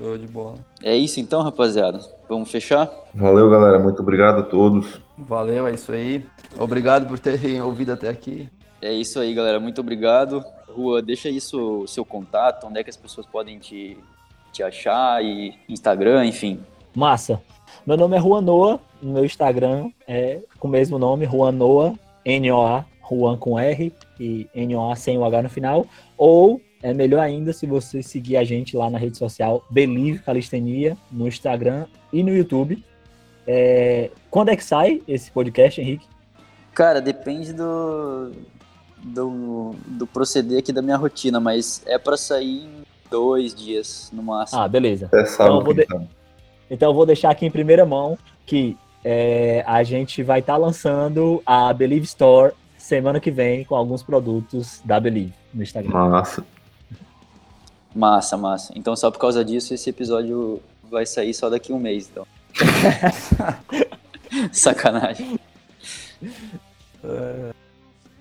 Show 0.00 0.16
de 0.16 0.26
bola. 0.26 0.54
É 0.82 0.96
isso 0.96 1.20
então, 1.20 1.42
rapaziada. 1.42 2.00
Vamos 2.26 2.50
fechar? 2.50 2.90
Valeu, 3.14 3.50
galera. 3.50 3.78
Muito 3.78 4.00
obrigado 4.00 4.38
a 4.38 4.42
todos. 4.42 4.98
Valeu, 5.18 5.66
é 5.66 5.74
isso 5.74 5.92
aí. 5.92 6.24
Obrigado 6.58 7.06
por 7.06 7.18
terem 7.18 7.60
ouvido 7.60 7.92
até 7.92 8.08
aqui. 8.08 8.48
É 8.80 8.90
isso 8.90 9.20
aí, 9.20 9.34
galera. 9.34 9.60
Muito 9.60 9.82
obrigado. 9.82 10.42
Rua, 10.74 11.02
deixa 11.02 11.28
aí 11.28 11.38
seu, 11.38 11.86
seu 11.86 12.02
contato, 12.02 12.66
onde 12.66 12.80
é 12.80 12.82
que 12.82 12.88
as 12.88 12.96
pessoas 12.96 13.26
podem 13.26 13.58
te, 13.58 13.98
te 14.50 14.62
achar, 14.62 15.22
e 15.22 15.52
Instagram, 15.68 16.24
enfim. 16.24 16.60
Massa. 16.94 17.42
Meu 17.84 17.98
nome 17.98 18.16
é 18.16 18.20
Juan 18.20 18.40
Noah, 18.40 18.80
no 19.02 19.12
meu 19.12 19.24
Instagram 19.26 19.90
é 20.08 20.40
com 20.58 20.66
o 20.66 20.70
mesmo 20.70 20.98
nome, 20.98 21.26
Juan 21.26 21.52
Noah, 21.52 21.92
N-O-A, 22.24 22.86
Juan 23.06 23.36
com 23.36 23.58
R 23.58 23.92
e 24.18 24.48
N-O-A 24.54 24.96
sem 24.96 25.18
o 25.18 25.24
H 25.26 25.42
no 25.42 25.50
final. 25.50 25.86
Ou 26.16 26.58
é 26.82 26.92
melhor 26.94 27.20
ainda 27.20 27.52
se 27.52 27.66
você 27.66 28.02
seguir 28.02 28.36
a 28.36 28.44
gente 28.44 28.76
lá 28.76 28.88
na 28.90 28.98
rede 28.98 29.18
social 29.18 29.64
Believe 29.70 30.20
Calistenia, 30.20 30.96
no 31.10 31.28
Instagram 31.28 31.86
e 32.12 32.22
no 32.22 32.34
YouTube. 32.34 32.82
É, 33.46 34.10
Quando 34.30 34.50
é 34.50 34.56
que 34.56 34.64
sai 34.64 35.02
esse 35.08 35.30
podcast, 35.30 35.80
Henrique? 35.80 36.06
Cara, 36.74 37.00
depende 37.00 37.52
do, 37.52 38.32
do, 39.02 39.74
do 39.86 40.06
proceder 40.06 40.58
aqui 40.58 40.72
da 40.72 40.80
minha 40.82 40.96
rotina, 40.96 41.40
mas 41.40 41.82
é 41.86 41.98
pra 41.98 42.16
sair 42.16 42.64
em 42.64 42.70
dois 43.10 43.54
dias, 43.54 44.08
no 44.12 44.22
máximo. 44.22 44.60
Ah, 44.60 44.68
beleza. 44.68 45.06
Até 45.06 45.24
sábado. 45.26 45.56
eu 45.58 45.64
vou 45.64 45.74
quem 45.74 45.84
de- 45.84 45.90
sabe. 45.92 46.08
Então 46.70 46.90
eu 46.90 46.94
vou 46.94 47.04
deixar 47.04 47.30
aqui 47.30 47.44
em 47.44 47.50
primeira 47.50 47.84
mão 47.84 48.16
que 48.46 48.76
é, 49.04 49.64
a 49.66 49.82
gente 49.82 50.22
vai 50.22 50.38
estar 50.40 50.56
lançando 50.56 51.42
a 51.44 51.72
Believe 51.72 52.04
Store 52.06 52.52
semana 52.78 53.18
que 53.18 53.30
vem 53.30 53.64
com 53.64 53.74
alguns 53.74 54.02
produtos 54.02 54.80
da 54.84 55.00
Believe 55.00 55.32
no 55.52 55.62
Instagram. 55.62 55.90
Massa. 55.90 56.44
Massa, 57.94 58.36
massa. 58.36 58.72
Então, 58.76 58.94
só 58.94 59.10
por 59.10 59.18
causa 59.18 59.44
disso, 59.44 59.74
esse 59.74 59.90
episódio 59.90 60.60
vai 60.90 61.06
sair 61.06 61.34
só 61.34 61.48
daqui 61.48 61.72
a 61.72 61.74
um 61.74 61.80
mês, 61.80 62.08
então. 62.10 62.26
Sacanagem. 64.52 65.38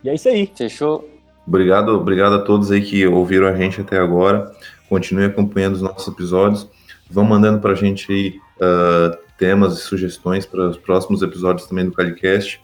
E 0.04 0.10
é 0.10 0.16
isso 0.16 0.30
aí. 0.30 0.52
Fechou? 0.56 1.08
Obrigado, 1.46 1.90
obrigado 1.90 2.36
a 2.36 2.40
todos 2.40 2.72
aí 2.72 2.82
que 2.82 3.06
ouviram 3.08 3.48
a 3.48 3.56
gente 3.56 3.82
até 3.82 3.98
agora. 3.98 4.52
Continue 4.88 5.26
acompanhando 5.26 5.76
os 5.76 5.82
nossos 5.82 6.08
episódios. 6.08 6.68
Vão 7.10 7.24
mandando 7.24 7.60
pra 7.60 7.74
gente 7.74 8.12
aí 8.12 8.40
ah, 8.62 9.18
temas 9.38 9.80
e 9.80 9.82
sugestões 9.82 10.46
para 10.46 10.68
os 10.68 10.78
próximos 10.78 11.22
episódios 11.22 11.68
também 11.68 11.86
do 11.86 11.92
Calicast. 11.92 12.62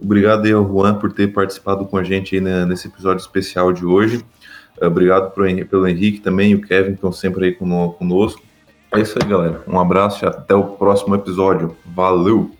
Obrigado 0.00 0.44
aí 0.46 0.52
ao 0.52 0.66
Juan 0.66 0.94
por 0.94 1.12
ter 1.12 1.28
participado 1.32 1.84
com 1.86 1.96
a 1.96 2.02
gente 2.02 2.34
aí 2.34 2.40
né, 2.40 2.64
nesse 2.64 2.88
episódio 2.88 3.20
especial 3.20 3.72
de 3.72 3.84
hoje. 3.84 4.24
Obrigado 4.86 5.32
pelo 5.32 5.86
Henrique 5.86 6.20
também 6.20 6.54
o 6.54 6.60
Kevin 6.62 6.92
estão 6.92 7.12
sempre 7.12 7.46
aí 7.46 7.52
cono- 7.52 7.92
conosco. 7.92 8.42
É 8.92 9.00
isso 9.00 9.18
aí, 9.20 9.28
galera. 9.28 9.62
Um 9.66 9.78
abraço 9.78 10.24
e 10.24 10.28
até 10.28 10.54
o 10.54 10.62
próximo 10.64 11.14
episódio. 11.14 11.76
Valeu! 11.84 12.50